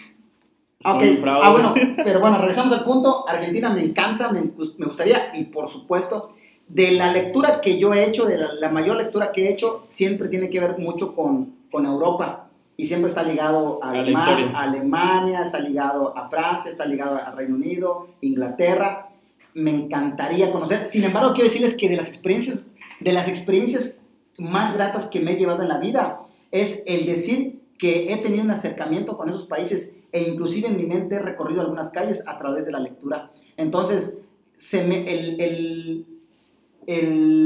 Ok, 0.83 1.03
ah, 1.27 1.51
bueno, 1.53 1.75
pero 2.05 2.21
bueno, 2.21 2.39
regresamos 2.39 2.73
al 2.73 2.85
punto. 2.85 3.29
Argentina 3.29 3.69
me 3.71 3.83
encanta, 3.85 4.33
me, 4.33 4.41
gus- 4.43 4.77
me 4.79 4.87
gustaría, 4.87 5.31
y 5.35 5.45
por 5.45 5.69
supuesto, 5.69 6.35
de 6.69 6.93
la 6.93 7.13
lectura 7.13 7.61
que 7.61 7.79
yo 7.79 7.93
he 7.93 8.05
hecho, 8.05 8.25
de 8.25 8.39
la, 8.39 8.55
la 8.55 8.69
mayor 8.71 8.97
lectura 8.97 9.31
que 9.31 9.47
he 9.47 9.51
hecho, 9.53 9.87
siempre 9.93 10.29
tiene 10.29 10.49
que 10.49 10.59
ver 10.61 10.79
mucho 10.79 11.15
con, 11.15 11.55
con 11.71 11.85
Europa. 11.85 12.47
Y 12.79 12.87
siempre 12.87 13.11
está 13.11 13.23
ligado 13.23 13.79
a, 13.83 13.91
A 13.91 13.93
la 13.95 14.01
Alema- 14.01 14.21
historia. 14.21 14.53
a 14.59 14.63
Alemania, 14.63 15.43
está 15.43 15.61
ligado 15.61 16.17
a 16.17 16.31
Francia, 16.31 16.71
está 16.71 16.87
ligado 16.87 17.17
a 17.17 17.31
Reino 17.33 17.57
Unido, 17.57 18.09
Inglaterra. 18.23 19.09
Me 19.53 19.71
encantaría 19.73 20.51
conocer. 20.51 20.87
Sin 20.87 21.05
embargo, 21.05 21.33
quiero 21.33 21.45
decirles 21.45 21.77
que 21.77 21.91
de 21.91 21.97
las 21.97 22.09
experiencias, 22.09 22.69
de 23.01 23.13
las 23.13 23.29
experiencias 23.29 24.01
más 24.39 24.73
gratas 24.75 25.05
que 25.07 25.21
me 25.21 25.33
he 25.33 25.37
llevado 25.37 25.61
en 25.61 25.69
la 25.69 25.77
vida, 25.77 26.23
es 26.53 26.85
el 26.87 27.05
decir 27.05 27.61
que 27.79 28.13
he 28.15 28.17
tenido 28.17 28.45
un 28.45 28.51
acercamiento 28.51 29.19
con 29.19 29.29
esos 29.29 29.45
países 29.45 29.97
e 30.12 30.23
inclusive 30.23 30.69
en 30.69 30.76
mi 30.76 30.87
mente 30.87 31.17
he 31.17 31.21
recorrido 31.21 31.61
algunas 31.61 31.90
calles 31.90 32.25
a 32.26 32.38
través 32.38 32.64
de 32.67 32.73
la 32.73 32.81
lectura. 32.81 33.31
Entonces, 33.57 34.21
se 34.55 34.81
el, 34.85 35.40
el- 35.40 36.07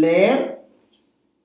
leer 0.00 0.62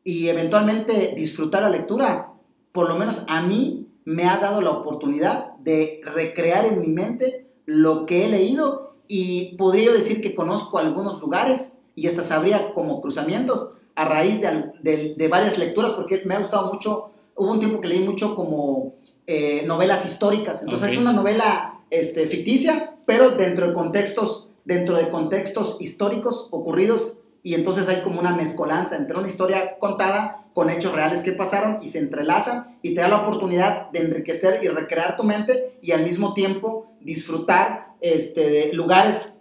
y 0.04 0.28
eventualmente 0.30 1.14
disfrutar 1.16 1.64
la 1.64 1.70
lectura, 1.70 2.34
por 2.72 2.88
lo 2.88 2.96
menos 2.96 3.24
a 3.28 3.42
mí 3.42 3.88
me 4.06 4.24
ha 4.26 4.38
dado 4.38 4.62
la 4.62 4.72
oportunidad 4.72 5.56
de 5.58 6.02
recrear 6.04 6.66
en 6.66 6.82
mi 6.82 6.88
mente 6.88 7.48
lo 7.66 8.06
que 8.06 8.26
he 8.26 8.30
leído 8.30 8.96
y 9.08 9.56
podría 9.58 9.86
yo 9.86 9.94
decir 9.94 10.22
que 10.22 10.34
conozco 10.36 10.78
algunos 10.78 11.20
lugares 11.20 11.78
y 11.96 12.08
hasta 12.08 12.24
sabría 12.24 12.74
como 12.74 13.02
cruzamientos 13.02 13.74
a 13.96 14.06
raíz 14.06 14.40
de, 14.42 14.72
de- 14.82 15.16
de 15.16 15.28
varias 15.28 15.58
lecturas 15.58 15.92
porque 15.92 16.22
me 16.26 16.36
ha 16.36 16.40
gustado 16.40 16.72
mucho, 16.72 17.12
hubo 17.36 17.52
un 17.52 17.60
tiempo 17.60 17.82
que 17.82 17.90
leí 17.90 18.00
mucho 18.00 18.36
como 18.36 18.94
eh, 19.32 19.62
novelas 19.68 20.06
históricas, 20.06 20.64
entonces 20.64 20.94
es 20.94 20.98
una 20.98 21.14
novela 21.14 21.82
este, 21.92 22.26
ficticia, 22.26 22.96
pero 23.06 23.30
dentro 23.30 23.68
de 23.68 23.74
contextos, 23.74 24.48
dentro 24.66 24.98
de 24.98 25.10
contextos 25.10 25.78
históricos 25.80 26.48
ocurridos 26.50 27.20
y 27.44 27.54
entonces 27.54 27.88
hay 27.88 28.02
como 28.02 28.20
una 28.20 28.34
mezcolanza 28.34 28.96
entre 28.96 29.20
una 29.20 29.28
historia 29.28 29.78
contada 29.78 30.48
con 30.56 30.72
hechos 30.72 30.94
reales 30.94 31.22
que 31.22 31.32
pasaron 31.32 31.78
y 31.80 31.90
se 31.90 32.00
entrelazan 32.00 32.80
y 32.82 32.96
te 32.96 33.02
da 33.02 33.08
la 33.08 33.18
oportunidad 33.18 33.92
de 33.92 34.00
enriquecer 34.00 34.62
y 34.64 34.68
recrear 34.68 35.16
tu 35.16 35.24
mente 35.24 35.78
y 35.84 35.92
al 35.92 36.04
mismo 36.04 36.34
tiempo 36.34 36.92
disfrutar 37.00 37.90
este, 38.02 38.50
de 38.50 38.74
lugares 38.74 39.38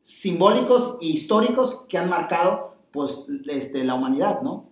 simbólicos 0.00 0.96
e 1.02 1.06
históricos 1.06 1.84
que 1.86 1.98
han 1.98 2.08
marcado 2.08 2.76
pues, 2.92 3.26
este, 3.48 3.84
la 3.84 3.92
humanidad, 3.92 4.40
¿no? 4.40 4.67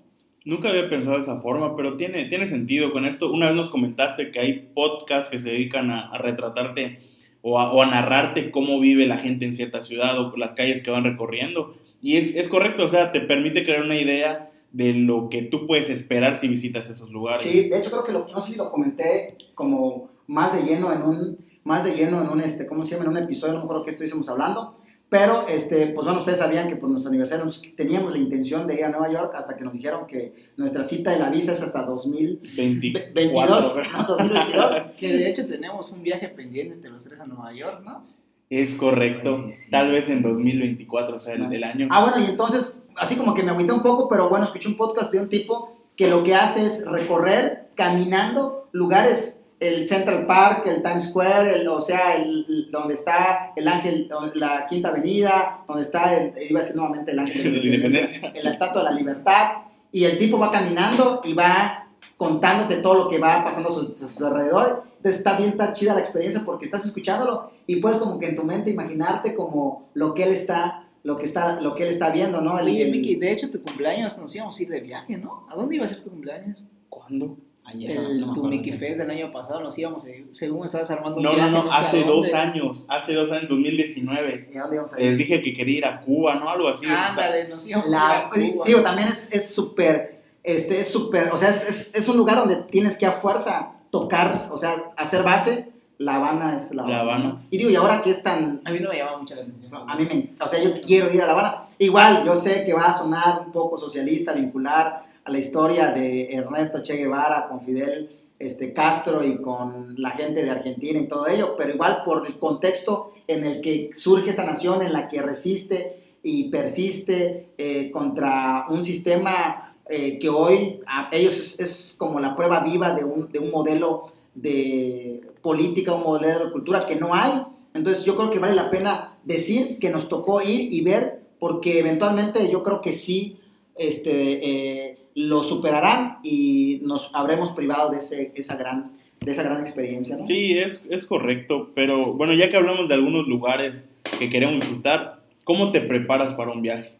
Nunca 0.46 0.68
había 0.68 0.88
pensado 0.88 1.16
de 1.16 1.22
esa 1.24 1.40
forma, 1.40 1.74
pero 1.74 1.96
tiene, 1.96 2.26
tiene 2.26 2.46
sentido 2.46 2.92
con 2.92 3.04
esto. 3.04 3.32
Una 3.32 3.46
vez 3.46 3.56
nos 3.56 3.68
comentaste 3.68 4.30
que 4.30 4.38
hay 4.38 4.70
podcasts 4.74 5.28
que 5.28 5.40
se 5.40 5.50
dedican 5.50 5.90
a, 5.90 6.16
retratarte 6.18 7.00
o 7.42 7.61
a, 7.61 7.87
narrarte 7.87 8.52
cómo 8.52 8.78
vive 8.78 9.09
la 9.09 9.16
gente 9.16 9.44
en 9.44 9.56
cierta 9.56 9.82
ciudad 9.82 10.16
o 10.20 10.37
las 10.37 10.54
calles 10.54 10.85
que 10.85 10.92
van 10.92 11.02
recorriendo. 11.02 11.74
Y 12.00 12.16
es, 12.16 12.37
es 12.37 12.46
correcto, 12.46 12.85
o 12.85 12.88
sea, 12.88 13.11
te 13.11 13.20
permite 13.22 13.64
crear 13.64 13.82
una 13.82 13.98
idea 13.98 14.52
de 14.70 14.94
lo 14.94 15.28
que 15.30 15.42
tú 15.42 15.66
puedes 15.66 15.90
esperar 15.90 16.40
si 16.40 16.46
visitas 16.46 16.88
esos 16.88 17.11
lugares. 17.11 17.40
Sí, 17.40 17.68
de 17.68 17.78
hecho 17.78 17.90
creo 17.90 18.04
que 18.04 18.12
lo, 18.12 18.28
no 18.28 18.40
sé 18.40 18.52
si 18.52 18.59
lo 18.59 18.70
comenté 18.70 19.37
como 19.52 20.11
más 20.28 20.54
de 20.54 20.62
lleno 20.62 20.92
en 20.92 21.02
un, 21.02 21.38
más 21.64 21.82
de 21.82 21.96
lleno 21.96 22.22
en 22.22 22.28
un, 22.28 22.40
este, 22.40 22.66
¿cómo 22.66 22.85
se 22.85 22.92
llama? 22.92 23.06
En 23.06 23.16
un 23.16 23.24
episodio, 23.24 23.54
no 23.54 23.59
me 23.59 23.64
acuerdo 23.64 23.82
qué 23.82 23.90
estuvimos 23.90 24.28
hablando, 24.28 24.76
pero, 25.08 25.46
este, 25.46 25.86
pues 25.88 26.04
bueno, 26.04 26.18
ustedes 26.18 26.38
sabían 26.38 26.68
que 26.68 26.76
por 26.76 26.88
nuestro 26.88 27.10
aniversario 27.10 27.46
teníamos 27.76 28.12
la 28.12 28.18
intención 28.18 28.66
de 28.66 28.74
ir 28.74 28.84
a 28.84 28.88
Nueva 28.88 29.10
York 29.10 29.32
hasta 29.36 29.54
que 29.54 29.64
nos 29.64 29.72
dijeron 29.72 30.06
que 30.06 30.32
nuestra 30.56 30.82
cita 30.82 31.12
de 31.12 31.18
la 31.18 31.30
visa 31.30 31.52
es 31.52 31.62
hasta 31.62 31.84
2022, 31.84 33.14
24, 33.14 33.82
¿no? 33.92 34.04
2022. 34.04 34.74
Que 34.96 35.12
de 35.12 35.28
hecho 35.28 35.46
tenemos 35.46 35.92
un 35.92 36.02
viaje 36.02 36.28
pendiente 36.28 36.74
entre 36.74 36.90
los 36.90 37.04
tres 37.04 37.20
a 37.20 37.26
Nueva 37.26 37.52
York, 37.52 37.82
¿no? 37.84 38.02
Es 38.50 38.74
correcto. 38.74 39.36
Pues 39.42 39.54
sí, 39.54 39.64
sí. 39.64 39.70
Tal 39.70 39.90
vez 39.90 40.08
en 40.08 40.22
2024, 40.22 41.16
o 41.16 41.18
sea, 41.18 41.34
el 41.34 41.48
del 41.48 41.64
año. 41.64 41.88
Ah, 41.90 42.02
bueno, 42.02 42.18
y 42.24 42.30
entonces, 42.30 42.78
así 42.96 43.16
como 43.16 43.34
que 43.34 43.42
me 43.42 43.50
agüité 43.50 43.72
un 43.72 43.82
poco, 43.82 44.08
pero 44.08 44.28
bueno, 44.28 44.44
escuché 44.44 44.68
un 44.68 44.76
podcast 44.76 45.12
de 45.12 45.20
un 45.20 45.28
tipo 45.28 45.90
que 45.96 46.08
lo 46.08 46.22
que 46.22 46.34
hace 46.34 46.64
es 46.64 46.86
recorrer 46.86 47.70
caminando 47.74 48.68
lugares, 48.72 49.45
el 49.58 49.86
Central 49.88 50.26
Park, 50.26 50.66
el 50.66 50.82
Times 50.82 51.04
Square, 51.04 51.60
el, 51.60 51.68
o 51.68 51.80
sea, 51.80 52.16
el, 52.16 52.44
el- 52.48 52.70
donde 52.70 52.94
está 52.94 53.52
el 53.56 53.66
Ángel, 53.66 54.08
la 54.34 54.66
Quinta 54.68 54.88
Avenida, 54.88 55.64
donde 55.66 55.82
está, 55.82 56.14
el, 56.14 56.34
iba 56.50 56.60
a 56.60 56.62
decir 56.62 56.76
nuevamente 56.76 57.12
el 57.12 57.18
Ángel 57.18 57.42
de 57.42 57.48
la 57.50 57.50
De 57.50 57.58
la 57.60 57.64
Independencia, 57.64 58.00
Independencia. 58.16 58.38
en 58.38 58.44
la 58.44 58.50
Estatua 58.50 58.82
de 58.82 58.90
la 58.90 58.94
Libertad, 58.96 59.52
y 59.90 60.04
el 60.04 60.18
tipo 60.18 60.38
va 60.38 60.50
caminando 60.50 61.20
y 61.24 61.32
va 61.32 61.88
contándote 62.18 62.76
todo 62.76 62.94
lo 63.04 63.08
que 63.08 63.18
va 63.18 63.42
pasando 63.44 63.68
a 63.68 63.72
su, 63.72 63.92
a 63.92 63.94
su 64.08 64.26
alrededor. 64.26 64.84
Entonces 64.96 65.18
está 65.18 65.36
bien 65.36 65.50
está 65.50 65.72
chida 65.72 65.94
la 65.94 66.00
experiencia 66.00 66.42
porque 66.44 66.64
estás 66.64 66.84
escuchándolo 66.84 67.50
y 67.66 67.76
puedes 67.76 67.98
como 67.98 68.18
que 68.18 68.26
en 68.28 68.34
tu 68.36 68.42
mente 68.44 68.70
imaginarte 68.70 69.34
como 69.34 69.88
lo 69.94 70.12
que 70.14 70.24
él 70.24 70.32
está, 70.32 70.84
lo 71.02 71.16
que 71.16 71.24
está, 71.24 71.60
lo 71.60 71.74
que 71.74 71.84
él 71.84 71.90
está 71.90 72.10
viendo, 72.10 72.40
¿no? 72.40 72.58
El- 72.58 72.66
Oye, 72.66 72.82
el- 72.82 72.90
Miki, 72.90 73.16
de 73.16 73.32
hecho 73.32 73.50
tu 73.50 73.62
cumpleaños 73.62 74.18
nos 74.18 74.34
íbamos 74.34 74.58
a 74.58 74.62
ir 74.62 74.68
de 74.68 74.80
viaje, 74.80 75.16
¿no? 75.18 75.46
¿A 75.50 75.54
dónde 75.54 75.76
iba 75.76 75.84
a 75.84 75.88
ser 75.88 76.02
tu 76.02 76.10
cumpleaños? 76.10 76.66
¿Cuándo? 76.88 77.36
Ay, 77.68 77.85
El, 77.87 78.20
no 78.20 78.29
me 78.29 78.33
tu 78.33 78.40
acuerdo, 78.40 78.48
Mickey 78.50 78.72
sí. 78.72 78.79
Fest 78.79 78.98
del 78.98 79.11
año 79.11 79.33
pasado 79.33 79.61
nos 79.61 79.76
íbamos, 79.76 80.07
ir, 80.07 80.29
según 80.31 80.64
estabas 80.66 80.88
armando 80.92 81.16
un 81.16 81.22
No, 81.24 81.31
no, 81.31 81.35
viaje, 81.37 81.50
no, 81.50 81.62
sé 81.64 81.68
hace 81.72 82.05
dos 82.05 82.33
años, 82.33 82.85
hace 82.88 83.12
dos 83.14 83.33
años, 83.33 83.48
2019. 83.48 84.48
¿Y 84.52 84.57
a 84.57 84.61
dónde 84.62 84.76
íbamos 84.76 84.92
a 84.94 84.98
Les 84.98 85.07
ir? 85.12 85.16
dije 85.16 85.42
que 85.42 85.55
quería 85.55 85.79
ir 85.79 85.85
a 85.85 86.00
Cuba, 86.00 86.37
¿no? 86.37 86.48
Algo 86.48 86.68
así. 86.68 86.87
Ándale, 86.87 87.48
nos 87.48 87.66
íbamos 87.68 87.88
La- 87.88 88.09
a 88.09 88.38
ir 88.38 88.50
a 88.50 88.52
Cuba. 88.52 88.64
digo, 88.66 88.81
también 88.83 89.09
es 89.09 89.33
es 89.33 89.52
súper, 89.55 90.22
este, 90.44 90.79
es 90.81 90.88
súper, 90.88 91.31
o 91.33 91.37
sea, 91.37 91.48
es, 91.48 91.68
es, 91.68 91.90
es 91.94 92.09
un 92.09 92.16
lugar 92.16 92.37
donde 92.37 92.57
tienes 92.57 92.96
que 92.96 93.07
a 93.07 93.12
fuerza 93.12 93.72
tocar, 93.90 94.48
o 94.50 94.57
sea, 94.57 94.74
hacer 94.96 95.22
base. 95.22 95.72
La 95.98 96.16
Habana 96.16 96.55
es 96.55 96.74
la 96.74 96.87
La 96.87 97.00
Habana. 97.00 97.42
Y 97.50 97.57
digo, 97.57 97.70
y 97.70 97.74
ahora 97.74 98.02
que 98.02 98.11
es 98.11 98.22
tan, 98.22 98.61
A 98.66 98.70
mí 98.70 98.81
no 98.81 98.90
me 98.90 98.98
llama 98.98 99.16
mucho 99.16 99.35
la 99.35 99.40
atención. 99.40 99.88
A 99.90 99.96
mí 99.96 100.05
me, 100.05 100.35
o 100.38 100.46
sea, 100.46 100.62
yo 100.62 100.79
quiero 100.83 101.11
ir 101.11 101.22
a 101.22 101.26
La 101.26 101.33
Habana. 101.33 101.57
Igual, 101.79 102.22
yo 102.26 102.35
sé 102.37 102.64
que 102.64 102.74
va 102.74 102.85
a 102.85 102.92
sonar 102.92 103.40
un 103.46 103.50
poco 103.50 103.79
socialista, 103.79 104.35
vincular 104.35 105.07
la 105.28 105.38
historia 105.38 105.90
de 105.90 106.28
Ernesto 106.32 106.82
Che 106.82 106.96
Guevara 106.96 107.46
con 107.48 107.60
Fidel 107.60 108.08
este, 108.38 108.72
Castro 108.72 109.24
y 109.24 109.38
con 109.38 109.94
la 109.98 110.10
gente 110.10 110.44
de 110.44 110.50
Argentina 110.50 110.98
y 110.98 111.08
todo 111.08 111.26
ello, 111.26 111.54
pero 111.56 111.72
igual 111.72 112.02
por 112.04 112.26
el 112.26 112.38
contexto 112.38 113.12
en 113.26 113.44
el 113.44 113.60
que 113.60 113.90
surge 113.94 114.30
esta 114.30 114.44
nación, 114.44 114.82
en 114.82 114.92
la 114.92 115.08
que 115.08 115.22
resiste 115.22 116.18
y 116.22 116.50
persiste 116.50 117.48
eh, 117.56 117.90
contra 117.90 118.66
un 118.68 118.84
sistema 118.84 119.76
eh, 119.88 120.18
que 120.18 120.28
hoy 120.28 120.80
a 120.86 121.08
ellos 121.12 121.36
es, 121.36 121.60
es 121.60 121.94
como 121.96 122.20
la 122.20 122.34
prueba 122.34 122.60
viva 122.60 122.92
de 122.92 123.04
un, 123.04 123.30
de 123.30 123.38
un 123.38 123.50
modelo 123.50 124.12
de 124.34 125.22
política, 125.40 125.94
un 125.94 126.02
modelo 126.02 126.46
de 126.46 126.52
cultura 126.52 126.80
que 126.80 126.96
no 126.96 127.14
hay. 127.14 127.42
Entonces 127.74 128.04
yo 128.04 128.16
creo 128.16 128.30
que 128.30 128.38
vale 128.38 128.54
la 128.54 128.70
pena 128.70 129.18
decir 129.24 129.78
que 129.78 129.90
nos 129.90 130.08
tocó 130.08 130.42
ir 130.42 130.72
y 130.72 130.82
ver, 130.82 131.22
porque 131.38 131.78
eventualmente 131.78 132.50
yo 132.50 132.62
creo 132.62 132.80
que 132.80 132.92
sí 132.92 133.38
este, 133.76 134.90
eh, 134.90 134.95
lo 135.16 135.42
superarán 135.42 136.18
y 136.22 136.83
nos 136.85 137.11
habremos 137.14 137.50
privado 137.50 137.90
de, 137.90 137.98
ese, 137.98 138.33
esa, 138.37 138.57
gran, 138.57 138.92
de 139.18 139.33
esa 139.33 139.42
gran 139.42 139.61
experiencia. 139.61 140.18
¿no? 140.18 140.26
Sí, 140.26 140.59
es, 140.59 140.83
es 140.90 141.07
correcto, 141.07 141.70
pero 141.74 142.12
bueno, 142.12 142.35
ya 142.35 142.50
que 142.50 142.59
hablamos 142.59 142.87
de 142.88 142.94
algunos 142.94 143.26
lugares 143.26 143.87
que 144.18 144.29
queremos 144.29 144.61
disfrutar, 144.61 145.22
¿cómo 145.42 145.72
te 145.72 145.81
preparas 145.81 146.33
para 146.35 146.52
un 146.52 146.61
viaje? 146.61 146.92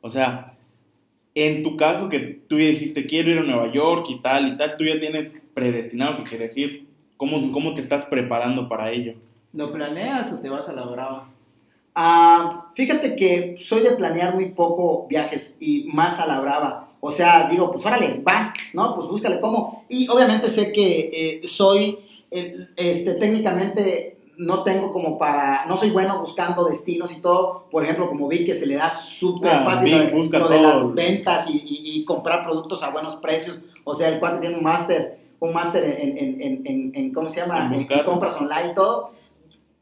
O 0.00 0.10
sea, 0.10 0.54
en 1.34 1.64
tu 1.64 1.76
caso 1.76 2.08
que 2.08 2.20
tú 2.20 2.58
ya 2.60 2.68
dijiste, 2.68 3.04
quiero 3.04 3.32
ir 3.32 3.38
a 3.38 3.42
Nueva 3.42 3.72
York 3.72 4.06
y 4.10 4.20
tal 4.20 4.46
y 4.46 4.56
tal, 4.56 4.76
tú 4.76 4.84
ya 4.84 5.00
tienes 5.00 5.36
predestinado 5.52 6.18
que 6.18 6.30
quieres 6.30 6.56
ir. 6.56 6.86
¿Cómo, 7.16 7.50
¿Cómo 7.50 7.74
te 7.74 7.80
estás 7.80 8.04
preparando 8.04 8.68
para 8.68 8.92
ello? 8.92 9.14
¿Lo 9.52 9.72
planeas 9.72 10.32
o 10.32 10.40
te 10.40 10.48
vas 10.48 10.68
a 10.68 10.72
la 10.72 10.84
brava? 10.84 11.28
Ah, 11.94 12.68
fíjate 12.74 13.16
que 13.16 13.56
soy 13.58 13.82
de 13.82 13.92
planear 13.92 14.34
muy 14.34 14.50
poco 14.50 15.06
viajes 15.08 15.56
y 15.60 15.88
más 15.92 16.20
a 16.20 16.26
la 16.26 16.40
brava. 16.40 16.90
O 17.00 17.10
sea, 17.10 17.48
digo, 17.48 17.70
pues 17.70 17.84
órale, 17.86 18.22
va, 18.26 18.52
¿no? 18.72 18.94
Pues 18.94 19.06
búscale 19.06 19.38
cómo. 19.40 19.84
Y 19.88 20.08
obviamente 20.08 20.48
sé 20.48 20.72
que 20.72 21.40
eh, 21.42 21.46
soy, 21.48 21.98
eh, 22.30 22.54
este, 22.76 23.14
técnicamente 23.14 24.12
no 24.38 24.62
tengo 24.62 24.92
como 24.92 25.16
para, 25.16 25.64
no 25.66 25.76
soy 25.78 25.90
bueno 25.90 26.20
buscando 26.20 26.64
destinos 26.66 27.10
y 27.12 27.20
todo. 27.20 27.66
Por 27.70 27.84
ejemplo, 27.84 28.08
como 28.08 28.28
vi 28.28 28.44
que 28.44 28.54
se 28.54 28.66
le 28.66 28.74
da 28.74 28.90
súper 28.90 29.50
Ah, 29.52 29.64
fácil 29.64 29.92
lo, 30.40 30.48
de 30.48 30.60
las 30.60 30.94
ventas 30.94 31.48
y, 31.48 31.56
y- 31.58 31.98
y 32.00 32.04
comprar 32.04 32.44
productos 32.44 32.82
a 32.82 32.90
buenos 32.90 33.16
precios. 33.16 33.66
O 33.84 33.94
sea, 33.94 34.08
el 34.08 34.18
cuate 34.18 34.40
tiene 34.40 34.56
un 34.56 34.62
máster, 34.64 35.18
un 35.40 35.52
máster 35.54 35.84
en, 36.00 36.18
en, 36.18 36.62
en, 36.66 36.92
en- 36.94 37.12
¿cómo 37.14 37.28
se 37.30 37.40
llama? 37.40 37.70
En 37.74 37.86
compras 38.04 38.36
online 38.36 38.72
y 38.72 38.74
todo. 38.74 39.12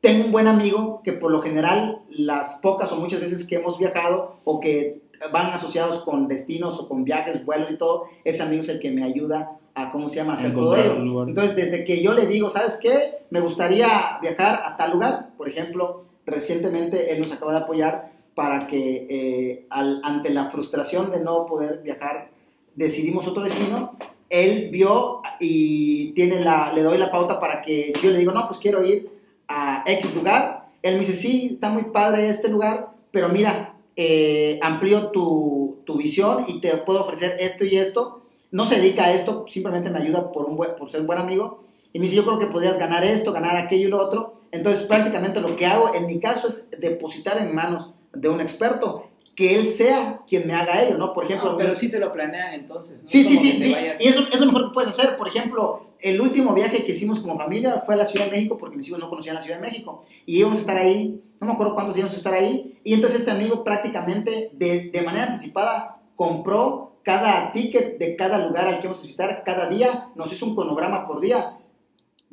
Tengo 0.01 0.27
un 0.27 0.33
buen 0.33 0.47
amigo 0.47 1.01
que 1.03 1.15
por 1.15 1.31
lo 1.33 1.41
general 1.41 2.03
las 2.11 2.57
pocas 2.57 2.93
o 2.93 2.97
muchas 2.97 3.21
veces 3.21 3.45
que 3.47 3.55
hemos 3.57 3.79
viajado 3.79 4.37
o 4.45 4.61
que 4.61 5.01
van 5.33 5.47
asociados 5.49 5.99
con 6.01 6.29
destinos 6.29 6.79
o 6.79 6.89
con 6.89 7.05
viajes, 7.05 7.45
vuelos 7.45 7.71
y 7.71 7.77
todo, 7.77 8.05
ese 8.25 8.43
amigo 8.43 8.63
es 8.63 8.69
el 8.69 8.81
que 8.81 8.91
me 8.91 9.03
ayuda 9.05 9.59
a, 9.75 9.91
¿cómo 9.91 10.09
se 10.09 10.17
llama?, 10.17 10.35
hacer 10.35 10.55
todo 10.55 10.77
ello. 10.77 10.95
Entonces, 11.29 11.57
desde 11.57 11.85
que 11.85 12.03
yo 12.03 12.15
le 12.15 12.27
digo, 12.27 12.49
¿sabes 12.51 12.77
qué? 12.81 13.25
Me 13.31 13.41
gustaría 13.41 14.19
viajar 14.23 14.63
a 14.65 14.77
tal 14.77 14.93
lugar. 14.93 15.31
Por 15.37 15.49
ejemplo, 15.49 16.05
recientemente 16.27 17.13
él 17.13 17.19
nos 17.21 17.33
acaba 17.33 17.53
de 17.53 17.59
apoyar 17.59 18.13
para 18.35 18.67
que 18.67 19.07
eh, 19.11 19.67
al- 19.71 20.01
ante 20.05 20.31
la 20.31 20.51
frustración 20.51 21.11
de 21.11 21.21
no 21.21 21.47
poder 21.47 21.83
viajar, 21.83 22.31
decidimos 22.75 23.27
otro 23.27 23.43
destino. 23.43 23.91
Él 24.31 24.69
vio 24.73 25.21
y 25.41 26.13
tiene 26.13 26.41
la, 26.41 26.73
le 26.73 26.83
doy 26.83 26.99
la 26.99 27.11
pauta 27.11 27.39
para 27.39 27.63
que 27.63 27.93
si 27.95 28.01
yo 28.07 28.11
le 28.11 28.19
digo, 28.19 28.33
no, 28.33 28.47
pues 28.47 28.59
quiero 28.59 28.85
ir 28.85 29.11
a 29.49 29.85
X 29.87 30.15
lugar, 30.15 30.67
él 30.83 30.95
me 30.95 31.01
dice, 31.01 31.15
sí, 31.15 31.51
está 31.55 31.69
muy 31.69 31.85
padre 31.85 32.29
este 32.29 32.49
lugar, 32.49 32.91
pero 33.11 33.29
mira, 33.29 33.74
eh, 33.97 34.59
amplío 34.63 35.11
tu, 35.11 35.79
tu 35.85 35.97
visión 35.97 36.45
y 36.49 36.61
te 36.61 36.77
puedo 36.79 37.01
ofrecer 37.01 37.37
esto 37.41 37.65
y 37.65 37.77
esto. 37.77 38.23
No 38.51 38.65
se 38.65 38.77
dedica 38.77 39.07
a 39.07 39.13
esto, 39.13 39.45
simplemente 39.49 39.91
me 39.91 39.99
ayuda 39.99 40.31
por, 40.31 40.47
un 40.47 40.57
por 40.57 40.91
ser 40.91 41.01
un 41.01 41.07
buen 41.07 41.19
amigo. 41.19 41.61
Y 41.93 41.99
me 41.99 42.05
dice, 42.05 42.17
yo 42.17 42.25
creo 42.25 42.39
que 42.39 42.47
podrías 42.47 42.79
ganar 42.79 43.05
esto, 43.05 43.33
ganar 43.33 43.57
aquello 43.57 43.87
y 43.87 43.91
lo 43.91 44.01
otro. 44.01 44.33
Entonces, 44.51 44.83
prácticamente 44.83 45.41
lo 45.41 45.57
que 45.57 45.67
hago 45.67 45.95
en 45.95 46.07
mi 46.07 46.19
caso 46.19 46.49
es 46.49 46.71
depositar 46.81 47.39
en 47.39 47.55
manos 47.55 47.91
de 48.13 48.29
un 48.29 48.41
experto, 48.41 49.09
que 49.35 49.57
él 49.57 49.67
sea 49.67 50.21
quien 50.27 50.47
me 50.47 50.55
haga 50.55 50.83
ello, 50.83 50.97
¿no? 50.97 51.13
Por 51.13 51.25
ejemplo, 51.25 51.53
No, 51.53 51.59
pero 51.59 51.75
sí 51.75 51.91
te 51.91 51.99
lo 51.99 52.13
planean 52.13 52.55
entonces. 52.55 53.03
¿no? 53.03 53.09
Sí, 53.09 53.25
sí, 53.25 53.37
sí, 53.37 53.61
sí. 53.63 53.73
vayas- 53.73 54.01
Y 54.01 54.07
eso 54.07 54.21
es 54.33 54.41
lo 54.41 54.47
mejor 54.47 54.69
que 54.69 54.75
puedes 54.75 54.91
hacer. 54.91 55.17
Por 55.17 55.27
ejemplo, 55.29 55.83
el 56.01 56.21
último 56.21 56.55
viaje 56.55 56.85
que 56.85 56.93
hicimos 56.93 57.19
como 57.21 57.37
familia 57.37 57.83
fue 57.85 57.95
a 57.95 57.99
la 57.99 58.05
Ciudad 58.07 58.27
de 58.27 58.31
México 58.31 58.57
porque 58.59 58.77
mis 58.77 58.87
hijos 58.87 59.01
no 59.01 59.11
conocían 59.11 59.35
la 59.35 59.41
Ciudad 59.43 59.59
de 59.59 59.63
México. 59.67 60.05
Y 60.25 60.39
íbamos 60.39 60.59
a 60.59 60.61
estar 60.61 60.77
ahí, 60.77 61.21
no 61.41 61.47
me 61.49 61.53
acuerdo 61.55 61.75
cuántos 61.75 61.97
íbamos 61.97 62.15
a 62.15 62.17
estar 62.17 62.33
ahí. 62.35 62.79
Y 62.85 62.95
entonces 62.95 63.21
este 63.21 63.31
amigo 63.33 63.65
prácticamente 63.65 64.51
de, 64.53 64.91
de 64.91 65.03
manera 65.03 65.25
anticipada 65.27 65.97
compró 66.15 66.93
cada 67.03 67.53
ticket 67.53 67.99
de 67.99 68.17
cada 68.17 68.39
lugar 68.39 68.67
al 68.67 68.75
que 68.77 68.83
íbamos 68.83 69.01
a 69.01 69.03
visitar 69.03 69.43
cada 69.45 69.67
día. 69.69 70.11
Nos 70.15 70.33
hizo 70.33 70.47
un 70.47 70.55
cronograma 70.55 71.05
por 71.05 71.21
día. 71.21 71.59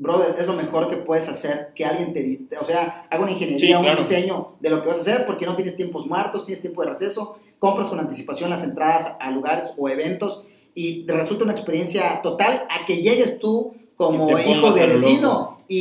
Brother, 0.01 0.35
es 0.39 0.47
lo 0.47 0.53
mejor 0.53 0.89
que 0.89 0.97
puedes 0.97 1.27
hacer 1.29 1.71
que 1.75 1.85
alguien 1.85 2.11
te, 2.11 2.23
di- 2.23 2.47
o 2.59 2.65
sea, 2.65 3.05
haga 3.09 3.21
una 3.21 3.31
ingeniería, 3.31 3.67
Sí, 3.67 3.73
un 3.75 3.83
claro. 3.83 3.97
diseño 3.97 4.47
de 4.59 4.69
lo 4.71 4.81
que 4.81 4.87
vas 4.87 4.97
a 4.97 5.01
hacer 5.01 5.25
porque 5.27 5.45
no 5.45 5.55
tienes 5.55 5.75
tiempos 5.75 6.07
muertos, 6.07 6.45
tienes 6.45 6.59
tiempo 6.61 6.81
de 6.81 6.89
receso, 6.89 7.37
compras 7.59 7.87
con 7.89 7.99
anticipación 7.99 8.49
las 8.49 8.63
entradas 8.63 9.15
a 9.19 9.29
lugares 9.29 9.67
o 9.77 9.87
eventos 9.89 10.43
y 10.73 11.03
te 11.05 11.13
resulta 11.13 11.43
una 11.43 11.53
experiencia 11.53 12.21
total 12.23 12.63
a 12.69 12.85
que 12.85 12.97
llegues 12.97 13.37
tú 13.39 13.73
como 13.95 14.37
hijo 14.39 14.71
de 14.73 14.87
vecino 14.87 15.59
y, 15.67 15.77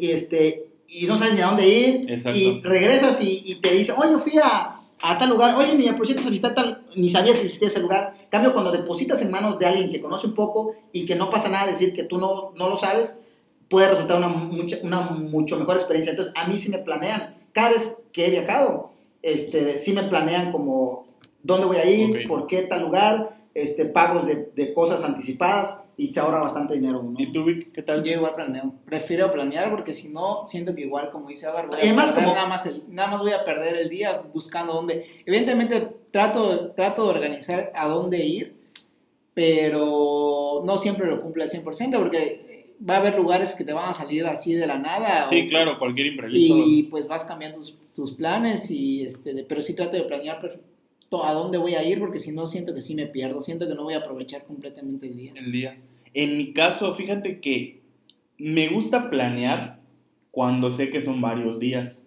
y- 0.00 0.06
y, 0.06 0.10
este, 0.12 0.68
y 0.88 1.06
no 1.06 1.18
sabes 1.18 1.34
ni 1.34 1.40
a 1.42 1.46
dónde 1.48 1.68
ir 1.68 2.10
Exacto. 2.10 2.38
y 2.38 2.62
regresas 2.62 3.20
y, 3.22 3.42
y 3.44 3.56
te 3.56 3.70
dicen, 3.70 3.96
oye, 3.98 4.18
fui 4.18 4.32
a, 4.42 4.80
a 5.02 5.18
tal 5.18 5.28
lugar, 5.28 5.54
oye, 5.56 5.74
ni 5.74 5.88
aprovechaste 5.88 6.26
a 6.26 6.30
visitar 6.30 6.54
tal, 6.54 6.86
ni 6.96 7.08
sabías 7.10 7.36
que 7.36 7.44
existía 7.44 7.68
ese 7.68 7.80
lugar. 7.80 8.14
En 8.22 8.28
Cambio, 8.30 8.52
cuando 8.54 8.72
depositas 8.72 9.20
en 9.20 9.30
manos 9.30 9.58
de 9.58 9.66
alguien 9.66 9.90
que 9.90 10.00
conoce 10.00 10.26
un 10.28 10.34
poco 10.34 10.74
y 10.92 11.04
que 11.04 11.16
no 11.16 11.28
pasa 11.28 11.48
nada 11.50 11.66
decir 11.66 11.92
que 11.94 12.04
tú 12.04 12.16
no, 12.18 12.52
no 12.56 12.68
lo 12.70 12.76
sabes, 12.78 13.24
puede 13.72 13.88
resultar 13.88 14.18
una, 14.18 14.28
mucha- 14.28 14.78
una 14.84 15.00
mucho 15.00 15.56
mejor 15.58 15.74
experiencia. 15.76 16.10
Entonces, 16.10 16.32
a 16.36 16.46
mí 16.46 16.56
sí 16.58 16.70
me 16.70 16.78
planean, 16.78 17.34
cada 17.52 17.70
vez 17.70 18.02
que 18.12 18.26
he 18.26 18.30
viajado, 18.30 18.90
este, 19.22 19.78
sí 19.78 19.92
me 19.94 20.02
planean 20.04 20.52
como 20.52 21.04
dónde 21.42 21.66
voy 21.66 21.78
a 21.78 21.86
ir, 21.86 22.10
Ok. 22.10 22.28
por 22.28 22.46
qué 22.46 22.62
tal 22.62 22.82
lugar, 22.82 23.38
este, 23.54 23.86
pagos 23.86 24.26
de, 24.26 24.50
de 24.54 24.72
cosas 24.74 25.02
anticipadas 25.04 25.82
y 25.96 26.12
te 26.12 26.20
ahorra 26.20 26.40
bastante 26.40 26.74
dinero. 26.74 27.02
¿no? 27.02 27.14
¿Y 27.18 27.32
tú, 27.32 27.44
Vic, 27.44 27.72
qué 27.72 27.82
tal? 27.82 28.02
Yo 28.04 28.12
igual 28.12 28.32
planeo. 28.32 28.72
Prefiero 28.84 29.30
planear 29.32 29.70
porque 29.70 29.94
si 29.94 30.08
no, 30.08 30.46
siento 30.46 30.74
que 30.74 30.82
igual, 30.82 31.10
como 31.10 31.28
dice 31.28 31.46
Álvaro, 31.46 31.68
voy 31.68 31.78
a 31.78 31.82
además 31.82 32.12
perder 32.12 32.24
como- 32.24 32.34
nada, 32.36 32.48
más 32.48 32.66
el- 32.66 32.82
nada 32.88 33.10
más 33.10 33.20
voy 33.22 33.32
a 33.32 33.44
perder 33.44 33.76
el 33.76 33.88
día 33.88 34.22
buscando 34.32 34.72
dónde. 34.74 35.06
Evidentemente 35.26 35.86
trato, 36.10 36.70
trato 36.72 37.04
de 37.04 37.10
organizar 37.10 37.72
a 37.74 37.86
dónde 37.88 38.18
ir, 38.24 38.54
pero 39.34 40.62
no 40.64 40.78
siempre 40.78 41.06
lo 41.06 41.20
cumple 41.20 41.44
al 41.44 41.50
100% 41.50 41.98
porque 41.98 42.61
va 42.88 42.94
a 42.94 42.98
haber 42.98 43.16
lugares 43.16 43.54
que 43.54 43.64
te 43.64 43.72
van 43.72 43.88
a 43.90 43.94
salir 43.94 44.24
así 44.26 44.54
de 44.54 44.66
la 44.66 44.78
nada. 44.78 45.28
Sí, 45.30 45.42
o- 45.46 45.48
claro, 45.48 45.78
cualquier 45.78 46.08
imprevisto. 46.08 46.54
Y 46.66 46.84
pues 46.84 47.06
vas 47.08 47.24
cambiando 47.24 47.58
tus, 47.58 47.76
tus 47.94 48.12
planes, 48.12 48.70
y 48.70 49.02
este, 49.02 49.34
de- 49.34 49.44
pero 49.44 49.62
sí 49.62 49.74
trato 49.74 49.96
de 49.96 50.02
planear 50.02 50.38
a 51.24 51.32
dónde 51.32 51.58
voy 51.58 51.74
a 51.74 51.84
ir 51.86 51.98
porque 51.98 52.20
si 52.20 52.32
no 52.32 52.46
siento 52.46 52.74
que 52.74 52.80
sí 52.80 52.94
me 52.94 53.06
pierdo, 53.06 53.40
siento 53.42 53.68
que 53.68 53.74
no 53.74 53.82
voy 53.84 53.94
a 53.94 53.98
aprovechar 53.98 54.44
completamente 54.44 55.06
el 55.08 55.16
día. 55.16 55.32
el 55.36 55.52
día. 55.52 55.78
En 56.14 56.38
mi 56.38 56.52
caso, 56.52 56.94
fíjate 56.94 57.40
que 57.40 57.80
me 58.38 58.68
gusta 58.68 59.10
planear 59.10 59.78
cuando 60.30 60.70
sé 60.70 60.88
que 60.90 61.02
son 61.02 61.20
varios 61.20 61.58
días. 61.58 61.98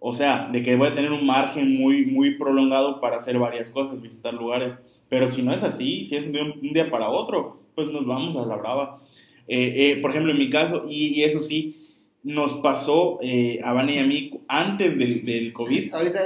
O 0.00 0.12
sea, 0.14 0.48
de 0.52 0.62
que 0.62 0.76
voy 0.76 0.88
a 0.88 0.94
tener 0.94 1.10
un 1.10 1.26
margen 1.26 1.76
muy, 1.80 2.06
muy 2.06 2.36
prolongado 2.38 3.00
para 3.00 3.16
hacer 3.16 3.36
varias 3.38 3.70
cosas, 3.70 4.00
visitar 4.00 4.32
lugares. 4.34 4.74
Pero 5.08 5.30
si 5.32 5.42
no 5.42 5.52
es 5.52 5.64
así, 5.64 6.04
si 6.06 6.14
es 6.16 6.30
de 6.32 6.40
un 6.40 6.60
día 6.60 6.88
para 6.90 7.10
otro, 7.10 7.60
pues 7.74 7.88
nos 7.88 8.06
vamos 8.06 8.36
a 8.40 8.46
la 8.46 8.56
brava. 8.56 9.02
Eh, 9.48 9.92
eh, 9.92 9.98
por 10.00 10.10
ejemplo, 10.10 10.32
en 10.32 10.38
mi 10.38 10.50
caso, 10.50 10.84
y, 10.86 11.18
y 11.18 11.24
eso 11.24 11.40
sí, 11.40 11.88
nos 12.22 12.58
pasó 12.58 13.18
eh, 13.22 13.58
a 13.64 13.72
Vane 13.72 13.94
y 13.94 13.98
a 13.98 14.04
mí 14.04 14.40
antes 14.46 14.98
del, 14.98 15.24
del 15.24 15.52
COVID. 15.52 15.94
Ahorita 15.94 16.20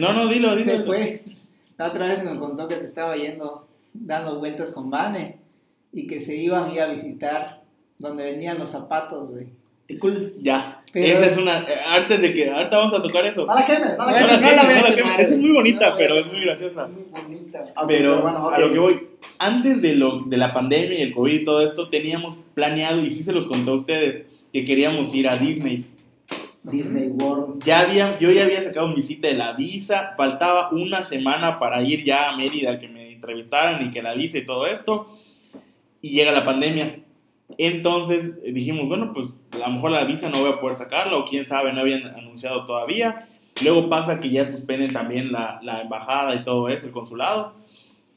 no, 0.00 0.12
no, 0.12 0.28
dilo, 0.28 0.56
dilo. 0.56 0.60
se 0.60 0.80
fue. 0.82 1.22
La 1.76 1.88
otra 1.88 2.06
vez 2.06 2.24
nos 2.24 2.38
contó 2.38 2.68
que 2.68 2.76
se 2.76 2.84
estaba 2.84 3.16
yendo, 3.16 3.68
dando 3.92 4.38
vueltas 4.38 4.72
con 4.72 4.90
Vane 4.90 5.38
y 5.92 6.06
que 6.06 6.20
se 6.20 6.36
iban 6.36 6.70
a 6.70 6.74
ir 6.74 6.80
a 6.80 6.88
visitar 6.88 7.62
donde 7.98 8.24
vendían 8.24 8.58
los 8.58 8.70
zapatos, 8.70 9.32
güey. 9.32 9.48
Cool. 9.98 10.34
Ya, 10.42 10.82
Pero- 10.92 11.06
esa 11.06 11.26
es 11.26 11.36
una... 11.38 11.60
eh, 11.60 11.78
antes 11.86 12.20
de 12.20 12.34
que... 12.34 12.50
Ahorita 12.50 12.76
vamos 12.76 12.98
a 12.98 13.02
tocar 13.02 13.24
eso. 13.24 13.46
No 13.46 13.54
la 13.54 13.64
quemes, 13.64 13.96
no 13.96 14.04
la 14.04 14.12
Bueno, 14.12 14.26
quemes. 14.28 14.40
no 14.42 14.50
la 14.56 14.62
voy 14.64 14.72
a 14.74 14.76
no 14.82 14.88
la 14.88 14.94
quemar, 14.94 15.16
quemes. 15.16 15.32
Es 15.32 15.38
muy 15.38 15.50
bonita, 15.50 15.94
pero 15.96 16.18
es 16.18 16.26
muy 16.26 16.40
graciosa. 16.42 16.86
Muy 16.88 17.04
bonita. 17.10 17.64
Pero, 17.86 18.20
bueno, 18.20 18.50
a 18.50 18.58
lo 18.58 18.70
que 18.72 18.78
voy, 18.78 19.08
antes 19.38 19.80
de, 19.80 19.94
lo, 19.94 20.20
de 20.26 20.36
la 20.36 20.52
pandemia 20.52 20.98
y 20.98 21.02
el 21.02 21.14
COVID 21.14 21.32
y 21.40 21.44
todo 21.44 21.66
esto, 21.66 21.88
teníamos 21.88 22.36
planeado, 22.54 23.00
y 23.00 23.10
sí 23.10 23.22
se 23.22 23.32
los 23.32 23.46
conté 23.46 23.70
a 23.70 23.74
ustedes, 23.74 24.26
que 24.52 24.64
queríamos 24.66 25.14
ir 25.14 25.26
a 25.26 25.38
Disney. 25.38 25.86
Disney 26.64 27.08
World. 27.08 27.64
Ya 27.64 27.80
había, 27.80 28.18
yo 28.18 28.30
ya 28.30 28.44
había 28.44 28.62
sacado 28.62 28.88
mi 28.88 29.02
cita 29.02 29.28
de 29.28 29.34
la 29.34 29.54
visa, 29.54 30.12
faltaba 30.18 30.68
una 30.70 31.02
semana 31.02 31.58
para 31.58 31.80
ir 31.82 32.04
ya 32.04 32.28
a 32.28 32.36
Mérida, 32.36 32.78
que 32.78 32.88
me 32.88 33.12
entrevistaran 33.12 33.86
y 33.86 33.90
que 33.90 34.02
la 34.02 34.12
visa 34.12 34.36
y 34.36 34.44
todo 34.44 34.66
esto, 34.66 35.06
y 36.02 36.10
llega 36.10 36.30
la 36.30 36.44
pandemia. 36.44 36.98
Entonces 37.56 38.32
eh, 38.44 38.52
dijimos, 38.52 38.88
bueno, 38.88 39.12
pues 39.14 39.28
a 39.52 39.58
lo 39.68 39.74
mejor 39.74 39.90
la 39.92 40.04
visa 40.04 40.28
no 40.28 40.40
voy 40.40 40.50
a 40.50 40.60
poder 40.60 40.76
sacarla, 40.76 41.16
o 41.16 41.24
quién 41.24 41.46
sabe, 41.46 41.72
no 41.72 41.80
habían 41.80 42.04
anunciado 42.06 42.66
todavía. 42.66 43.26
Luego 43.62 43.88
pasa 43.88 44.20
que 44.20 44.28
ya 44.30 44.46
suspenden 44.46 44.92
también 44.92 45.32
la, 45.32 45.58
la 45.62 45.80
embajada 45.82 46.34
y 46.36 46.44
todo 46.44 46.68
eso, 46.68 46.86
el 46.86 46.92
consulado. 46.92 47.54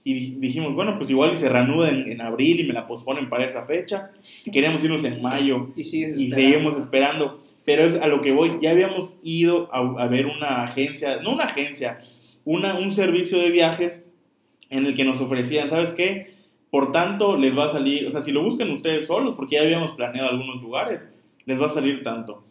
Y 0.03 0.13
di- 0.13 0.35
dijimos, 0.39 0.73
bueno, 0.75 0.97
pues 0.97 1.09
igual 1.09 1.37
se 1.37 1.47
reanuda 1.49 1.89
en, 1.89 2.11
en 2.11 2.21
abril 2.21 2.59
y 2.59 2.63
me 2.67 2.73
la 2.73 2.87
posponen 2.87 3.29
para 3.29 3.45
esa 3.45 3.65
fecha. 3.65 4.11
Y 4.45 4.51
queríamos 4.51 4.83
irnos 4.83 5.03
en 5.03 5.21
mayo 5.21 5.69
Y 5.75 5.83
y 6.25 6.31
seguimos 6.31 6.77
esperando. 6.77 7.39
Pero 7.65 7.85
es 7.85 7.95
a 7.95 8.07
lo 8.07 8.21
que 8.21 8.31
voy, 8.31 8.57
ya 8.61 8.71
habíamos 8.71 9.13
ido 9.23 9.69
a, 9.71 9.79
a 10.03 10.07
ver 10.07 10.25
una 10.25 10.63
agencia, 10.63 11.21
no 11.21 11.31
una 11.33 11.43
agencia, 11.45 11.99
una, 12.43 12.73
un 12.75 12.91
servicio 12.91 13.37
de 13.39 13.51
viajes 13.51 14.03
en 14.71 14.85
el 14.87 14.95
que 14.95 15.03
nos 15.03 15.21
ofrecían, 15.21 15.69
¿sabes 15.69 15.93
qué? 15.93 16.31
Por 16.71 16.91
tanto, 16.91 17.37
les 17.37 17.55
va 17.55 17.65
a 17.65 17.69
salir, 17.69 18.07
o 18.07 18.11
sea, 18.11 18.21
si 18.21 18.31
lo 18.31 18.43
buscan 18.43 18.71
ustedes 18.71 19.05
solos, 19.05 19.35
porque 19.35 19.55
ya 19.57 19.61
habíamos 19.61 19.91
planeado 19.91 20.29
algunos 20.29 20.61
lugares, 20.61 21.07
les 21.45 21.61
va 21.61 21.67
a 21.67 21.69
salir 21.69 22.01
tanto. 22.01 22.43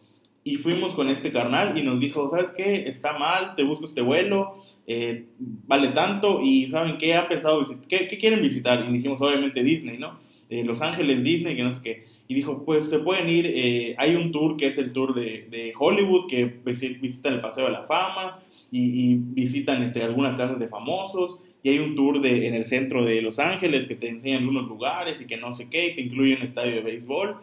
Y 0.43 0.55
fuimos 0.57 0.93
con 0.93 1.07
este 1.07 1.31
carnal 1.31 1.77
y 1.77 1.83
nos 1.83 1.99
dijo, 1.99 2.29
¿sabes 2.29 2.53
qué? 2.55 2.87
Está 2.87 3.17
mal, 3.17 3.55
te 3.55 3.63
busco 3.63 3.85
este 3.85 4.01
vuelo, 4.01 4.57
eh, 4.87 5.25
vale 5.39 5.89
tanto 5.89 6.39
y 6.41 6.67
¿saben 6.67 6.97
qué? 6.97 7.13
Han 7.15 7.27
pensado, 7.27 7.63
¿qué, 7.89 8.07
qué 8.07 8.17
quieren 8.17 8.41
visitar? 8.41 8.85
Y 8.87 8.93
dijimos, 8.93 9.19
obviamente 9.21 9.63
Disney, 9.63 9.97
¿no? 9.97 10.19
de 10.49 10.65
Los 10.65 10.81
Ángeles, 10.81 11.23
Disney, 11.23 11.55
que 11.55 11.63
no 11.63 11.73
sé 11.73 11.81
qué. 11.81 12.03
Y 12.27 12.33
dijo, 12.33 12.63
pues 12.65 12.89
se 12.89 12.99
pueden 12.99 13.29
ir, 13.29 13.45
eh, 13.47 13.95
hay 13.97 14.15
un 14.15 14.31
tour 14.33 14.57
que 14.57 14.67
es 14.67 14.77
el 14.77 14.91
tour 14.91 15.13
de, 15.15 15.47
de 15.49 15.73
Hollywood, 15.77 16.27
que 16.27 16.61
visi- 16.65 16.99
visitan 16.99 17.35
el 17.35 17.41
Paseo 17.41 17.65
de 17.65 17.71
la 17.71 17.83
Fama 17.83 18.39
y, 18.71 19.11
y 19.11 19.15
visitan 19.15 19.81
este, 19.83 20.03
algunas 20.03 20.35
casas 20.35 20.59
de 20.59 20.67
famosos. 20.67 21.37
Y 21.63 21.69
hay 21.69 21.79
un 21.79 21.95
tour 21.95 22.21
de, 22.21 22.47
en 22.47 22.55
el 22.55 22.65
centro 22.65 23.05
de 23.05 23.21
Los 23.21 23.39
Ángeles 23.39 23.85
que 23.85 23.95
te 23.95 24.09
enseñan 24.09 24.39
algunos 24.39 24.67
lugares 24.67 25.21
y 25.21 25.25
que 25.25 25.37
no 25.37 25.53
sé 25.53 25.69
qué, 25.69 25.89
y 25.89 25.95
te 25.95 26.01
incluye 26.01 26.35
un 26.35 26.41
estadio 26.41 26.75
de 26.75 26.81
béisbol. 26.81 27.37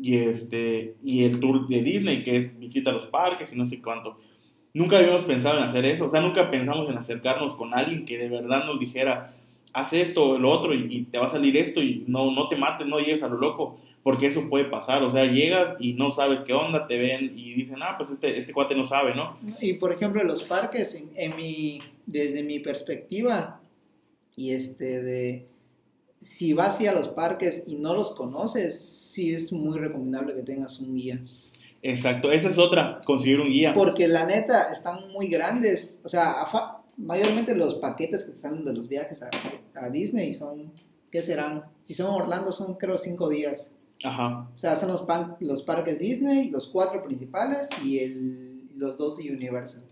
Y, 0.00 0.16
este, 0.16 0.94
y 1.04 1.24
el 1.24 1.40
tour 1.40 1.68
de 1.68 1.82
Disney, 1.82 2.22
que 2.22 2.36
es 2.36 2.58
visita 2.58 2.92
los 2.92 3.06
parques 3.06 3.52
y 3.52 3.56
no 3.56 3.66
sé 3.66 3.80
cuánto. 3.80 4.18
Nunca 4.72 4.98
habíamos 4.98 5.24
pensado 5.24 5.58
en 5.58 5.64
hacer 5.64 5.84
eso, 5.84 6.06
o 6.06 6.10
sea, 6.10 6.20
nunca 6.20 6.50
pensamos 6.50 6.88
en 6.88 6.96
acercarnos 6.96 7.56
con 7.56 7.74
alguien 7.74 8.04
que 8.04 8.18
de 8.18 8.28
verdad 8.28 8.64
nos 8.66 8.78
dijera, 8.78 9.34
haz 9.72 9.92
esto 9.92 10.30
o 10.30 10.38
lo 10.38 10.50
otro 10.50 10.74
y, 10.74 10.86
y 10.88 11.02
te 11.02 11.18
va 11.18 11.26
a 11.26 11.28
salir 11.28 11.56
esto 11.56 11.82
y 11.82 12.04
no, 12.06 12.30
no 12.30 12.48
te 12.48 12.56
mates, 12.56 12.86
no 12.86 12.98
llegues 12.98 13.24
a 13.24 13.28
lo 13.28 13.36
loco, 13.36 13.80
porque 14.02 14.26
eso 14.26 14.48
puede 14.48 14.64
pasar, 14.64 15.02
o 15.02 15.12
sea, 15.12 15.26
llegas 15.26 15.76
y 15.78 15.92
no 15.92 16.10
sabes 16.10 16.40
qué 16.42 16.52
onda, 16.52 16.86
te 16.86 16.96
ven 16.98 17.32
y 17.36 17.52
dicen, 17.54 17.82
ah, 17.82 17.96
pues 17.98 18.10
este, 18.10 18.38
este 18.38 18.52
cuate 18.52 18.74
no 18.74 18.86
sabe, 18.86 19.14
¿no? 19.14 19.36
Y 19.60 19.74
por 19.74 19.92
ejemplo, 19.92 20.22
los 20.24 20.42
parques, 20.44 20.94
en, 20.94 21.10
en 21.16 21.36
mi, 21.36 21.80
desde 22.06 22.42
mi 22.42 22.60
perspectiva, 22.60 23.59
y 24.40 24.52
este 24.52 25.02
de 25.02 25.46
si 26.20 26.52
vas 26.54 26.78
a 26.78 26.82
ir 26.82 26.88
a 26.88 26.92
los 26.94 27.08
parques 27.08 27.64
y 27.66 27.76
no 27.76 27.94
los 27.94 28.14
conoces, 28.14 28.78
sí 28.78 29.34
es 29.34 29.52
muy 29.52 29.78
recomendable 29.78 30.34
que 30.34 30.42
tengas 30.42 30.80
un 30.80 30.94
guía. 30.94 31.22
Exacto, 31.82 32.30
esa 32.30 32.48
es 32.50 32.58
otra, 32.58 33.00
conseguir 33.06 33.40
un 33.40 33.48
guía. 33.50 33.72
Porque 33.74 34.06
la 34.08 34.26
neta 34.26 34.72
están 34.72 35.10
muy 35.12 35.28
grandes. 35.28 35.98
O 36.04 36.08
sea, 36.08 36.34
mayormente 36.96 37.54
los 37.54 37.74
paquetes 37.76 38.24
que 38.24 38.36
salen 38.36 38.64
de 38.64 38.74
los 38.74 38.88
viajes 38.88 39.22
a, 39.22 39.30
a 39.74 39.88
Disney 39.90 40.32
son, 40.34 40.72
¿qué 41.10 41.22
serán? 41.22 41.64
Si 41.84 41.94
son 41.94 42.06
Orlando 42.14 42.52
son 42.52 42.74
creo 42.74 42.96
cinco 42.98 43.28
días. 43.28 43.74
Ajá, 44.02 44.48
O 44.54 44.56
sea, 44.56 44.76
son 44.76 44.88
los, 44.90 45.02
pan- 45.02 45.36
los 45.40 45.62
parques 45.62 45.98
Disney, 45.98 46.50
los 46.50 46.68
cuatro 46.68 47.02
principales 47.02 47.68
y 47.84 47.98
el, 47.98 48.68
los 48.76 48.96
dos 48.96 49.18
de 49.18 49.30
Universal. 49.30 49.84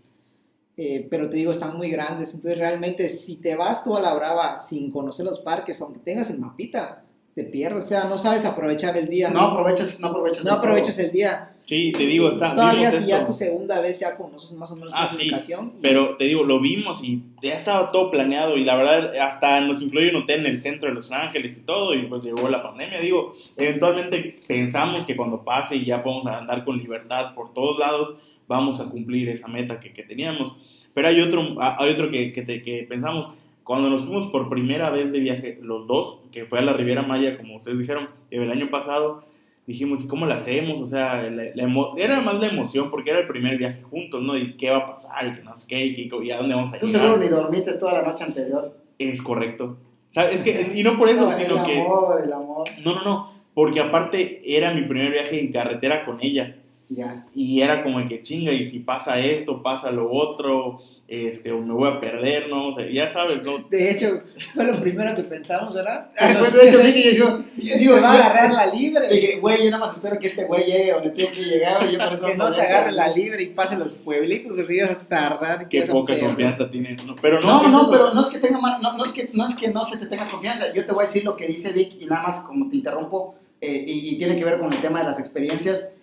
Eh, 0.81 1.05
pero 1.09 1.29
te 1.29 1.35
digo, 1.35 1.51
están 1.51 1.75
muy 1.75 1.89
grandes. 1.89 2.33
Entonces, 2.33 2.57
realmente, 2.57 3.09
si 3.09 3.35
te 3.35 3.55
vas 3.57 3.83
tú 3.83 3.97
a 3.97 3.99
la 3.99 4.13
brava 4.13 4.55
sin 4.61 4.89
conocer 4.89 5.25
los 5.25 5.39
parques, 5.39 5.81
aunque 5.81 5.99
tengas 5.99 6.29
el 6.29 6.39
mapita, 6.39 7.03
te 7.35 7.43
pierdes. 7.43 7.83
O 7.83 7.87
sea, 7.87 8.05
no 8.05 8.17
sabes 8.17 8.45
aprovechar 8.45 8.95
el 8.95 9.09
día. 9.09 9.29
No 9.29 9.41
aprovechas, 9.41 9.99
no 9.99 10.07
aprovechas. 10.07 10.45
no 10.45 10.53
aprovechas 10.53 10.97
el 10.99 11.11
día. 11.11 11.51
sí, 11.65 11.91
te 11.91 12.07
digo, 12.07 12.31
está, 12.31 12.53
Todavía 12.55 12.89
si 12.91 13.05
ya 13.07 13.17
es 13.17 13.27
tu 13.27 13.33
segunda 13.33 13.81
vez, 13.81 13.99
ya 13.99 14.15
conoces 14.15 14.53
más 14.53 14.71
o 14.71 14.75
menos 14.77 14.93
Ah, 14.95 15.03
la 15.03 15.09
sí, 15.09 15.17
ubicación. 15.23 15.73
y- 15.77 15.81
Pero 15.81 16.15
te 16.17 16.23
digo, 16.23 16.43
lo 16.45 16.59
vimos 16.61 17.03
y 17.03 17.21
ya 17.43 17.55
estaba 17.55 17.89
todo 17.91 18.09
planeado 18.09 18.55
y 18.57 18.63
la 18.63 18.75
verdad 18.77 19.15
hasta 19.21 19.59
nos 19.61 19.81
incluye 19.81 20.09
un 20.09 20.23
hotel 20.23 20.39
en 20.39 20.45
el 20.53 20.57
centro 20.59 20.87
de 20.89 20.95
Los 20.95 21.11
Ángeles 21.11 21.57
y 21.57 21.61
todo 21.61 21.93
y 21.93 22.07
pues 22.07 22.23
llegó 22.23 22.47
la 22.49 22.63
pandemia. 22.63 22.99
Digo, 23.01 23.33
eventualmente 23.55 24.39
pensamos 24.47 25.03
que 25.05 25.15
cuando 25.15 25.43
pase 25.43 25.75
y 25.75 25.85
ya 25.85 26.01
podemos 26.01 26.25
andar 26.27 26.65
con 26.65 26.77
libertad 26.77 27.35
por 27.35 27.53
todos 27.53 27.77
lados, 27.77 28.15
vamos 28.49 28.81
a 28.81 28.89
cumplir 28.89 29.29
esa 29.29 29.47
meta 29.47 29.79
que, 29.79 29.93
que 29.93 30.03
teníamos. 30.03 30.53
Pero 30.93 31.07
hay 31.07 31.21
otro, 31.21 31.55
hay 31.61 31.89
otro 31.91 32.09
que, 32.09 32.33
que, 32.33 32.43
que 32.45 32.85
pensamos, 32.89 33.29
cuando 33.63 33.89
nos 33.89 34.03
fuimos 34.03 34.27
por 34.31 34.49
primera 34.49 34.89
vez 34.89 35.11
de 35.13 35.19
viaje, 35.19 35.59
los 35.61 35.87
dos, 35.87 36.19
que 36.33 36.43
fue 36.45 36.59
a 36.59 36.63
la 36.63 36.73
Riviera 36.73 37.03
Maya, 37.03 37.37
como 37.37 37.55
ustedes 37.57 37.79
dijeron, 37.79 38.09
el 38.31 38.51
año 38.51 38.69
pasado, 38.69 39.23
dijimos, 39.67 40.03
¿y 40.03 40.07
cómo 40.07 40.25
lo 40.25 40.33
hacemos? 40.33 40.81
O 40.81 40.87
sea, 40.87 41.21
la- 41.29 41.43
la 41.53 41.93
era 41.97 42.19
más 42.21 42.39
la 42.39 42.47
emoción 42.47 42.89
porque 42.89 43.11
era 43.11 43.19
el 43.19 43.27
primer 43.27 43.57
viaje 43.59 43.83
juntos, 43.83 44.23
¿no? 44.23 44.35
Y 44.35 44.53
qué 44.57 44.71
va 44.71 44.77
a 44.77 44.85
pasar, 44.87 45.27
y 45.27 45.35
que 45.35 45.43
no 45.43 45.55
sé 45.55 45.67
qué, 45.69 45.85
y, 45.85 46.09
y 46.23 46.31
a 46.31 46.37
dónde 46.37 46.55
vamos 46.55 46.73
a 46.73 46.79
Tú 46.79 46.87
llegar. 46.87 47.01
seguro 47.03 47.21
ni 47.21 47.27
dormiste 47.29 47.77
toda 47.77 47.93
la 47.93 48.01
noche 48.01 48.23
anterior. 48.23 48.75
Es 48.97 49.21
correcto. 49.21 49.77
¿Sabes? 50.09 50.37
Es 50.37 50.43
que, 50.43 50.71
y 50.75 50.81
no 50.81 50.97
por 50.97 51.07
eso, 51.07 51.27
No, 51.27 51.31
sino 51.31 51.57
el 51.57 51.63
que... 51.63 51.79
amor, 51.79 52.19
el 52.25 52.33
amor. 52.33 52.63
No, 52.83 52.95
no, 52.95 53.03
no, 53.03 53.31
porque 53.53 53.79
aparte 53.79 54.41
era 54.43 54.73
mi 54.73 54.81
primer 54.81 55.11
viaje 55.11 55.39
en 55.39 55.51
carretera 55.51 56.03
con 56.03 56.17
ella. 56.23 56.55
Ya. 56.91 57.23
Y 57.35 57.61
era 57.61 57.83
como 57.83 58.03
que 58.09 58.23
chinga, 58.23 58.51
y 58.51 58.65
si 58.65 58.79
pasa 58.79 59.19
esto, 59.19 59.61
pasa 59.61 59.91
lo 59.91 60.11
otro, 60.11 60.79
este, 61.07 61.51
o 61.51 61.59
me 61.61 61.71
voy 61.71 61.87
a 61.87 61.99
perder, 61.99 62.49
¿no? 62.49 62.69
O 62.69 62.75
sea, 62.75 62.89
ya 62.91 63.07
sabes, 63.13 63.43
¿no? 63.43 63.59
De 63.69 63.91
hecho, 63.91 64.23
fue 64.55 64.63
lo 64.65 64.75
primero 64.79 65.15
que 65.15 65.21
pensamos, 65.21 65.75
¿verdad? 65.75 66.11
Ah, 66.19 66.33
pues, 66.39 66.51
de 66.51 66.67
hecho, 66.67 66.81
Vicky, 66.81 67.15
yo, 67.15 67.43
yo 67.57 67.73
se 67.73 67.77
digo, 67.77 68.01
va 68.01 68.09
a 68.13 68.15
agarrar 68.25 68.51
la 68.53 68.73
libre. 68.73 69.07
Dije, 69.07 69.39
güey, 69.39 69.59
yo 69.65 69.69
nada 69.69 69.81
más 69.85 69.95
espero 69.95 70.17
que 70.17 70.29
este 70.29 70.45
güey 70.45 70.63
llegue 70.65 70.91
donde 70.93 71.11
tiene 71.11 71.31
que 71.31 71.43
llegar. 71.43 71.87
Y 71.87 71.93
yo 71.93 71.99
por 71.99 72.13
eso 72.13 72.25
que 72.25 72.35
no 72.35 72.51
se 72.51 72.61
agarre 72.63 72.91
la 72.91 73.07
libre 73.09 73.43
y 73.43 73.47
pase 73.47 73.77
los 73.77 73.93
pueblitos, 73.93 74.53
porque 74.55 74.75
ibas 74.77 74.89
a 74.89 74.99
tardar. 74.99 75.69
Qué 75.69 75.83
poca 75.83 76.13
perder. 76.13 76.27
confianza 76.29 76.71
tiene. 76.71 76.95
No, 77.05 77.15
pero 77.21 77.39
no, 77.39 77.47
No, 77.47 77.61
¿qué 77.61 77.67
no, 77.69 77.91
pero 77.91 78.13
no 78.15 78.21
es 78.21 78.29
que 78.29 78.39
tenga 78.39 78.59
mal- 78.59 78.81
no, 78.81 78.97
no 78.97 79.05
es 79.05 79.11
que 79.11 79.29
no 79.33 79.47
es 79.47 79.53
que 79.53 79.67
no 79.67 79.85
se 79.85 79.97
te 79.97 80.07
tenga 80.07 80.27
confianza. 80.27 80.73
Yo 80.73 80.83
te 80.85 80.91
voy 80.91 81.03
a 81.03 81.05
decir 81.05 81.23
lo 81.23 81.35
que 81.35 81.45
dice 81.45 81.71
Vic 81.71 81.97
y 81.99 82.05
nada 82.07 82.23
más 82.23 82.39
como 82.39 82.67
te 82.67 82.77
interrumpo 82.77 83.35
eh, 83.61 83.83
y, 83.85 84.15
y 84.15 84.17
tiene 84.17 84.35
que 84.37 84.43
ver 84.43 84.57
con 84.59 84.73
el 84.73 84.81
tema 84.81 84.99
de 84.99 85.05
las 85.05 85.19
experiencias. 85.19 85.93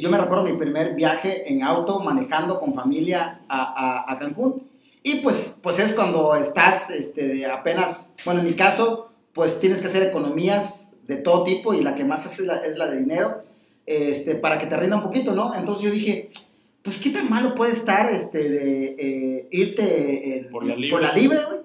Yo 0.00 0.10
me 0.10 0.18
recuerdo 0.18 0.44
mi 0.44 0.52
primer 0.54 0.94
viaje 0.94 1.50
en 1.52 1.62
auto 1.62 2.00
manejando 2.00 2.58
con 2.60 2.74
familia 2.74 3.40
a, 3.48 3.62
a- 4.06 4.12
a 4.12 4.18
Cancún 4.18 4.62
y 5.02 5.16
pues 5.16 5.58
pues 5.62 5.78
es 5.78 5.92
cuando 5.92 6.34
estás 6.34 6.90
este, 6.90 7.46
apenas 7.46 8.14
bueno 8.24 8.40
en 8.40 8.46
mi 8.46 8.54
caso 8.54 9.08
pues 9.32 9.60
tienes 9.60 9.80
que 9.80 9.86
hacer 9.86 10.02
economías 10.02 10.94
de 11.06 11.16
todo 11.16 11.44
tipo 11.44 11.72
y 11.74 11.82
la 11.82 11.94
que 11.94 12.04
más 12.04 12.26
hace 12.26 12.42
es 12.42 12.48
la, 12.48 12.56
es 12.56 12.76
la 12.76 12.86
de 12.90 12.98
dinero 12.98 13.40
este 13.86 14.34
para 14.34 14.58
que 14.58 14.66
te 14.66 14.76
rinda 14.76 14.96
un 14.96 15.02
poquito, 15.02 15.32
¿no? 15.34 15.54
Entonces 15.54 15.84
yo 15.84 15.90
dije 15.90 16.30
pues 16.82 16.98
qué 16.98 17.10
tan 17.10 17.28
malo 17.30 17.54
puede 17.54 17.72
estar 17.72 18.10
este 18.12 18.48
de 18.48 18.96
eh, 18.98 19.48
irte 19.50 20.48
Por 20.50 20.64
la 20.64 20.74
libre. 20.74 20.90
por 20.90 21.02
la 21.02 21.12
libre, 21.12 21.38
güey. 21.44 21.60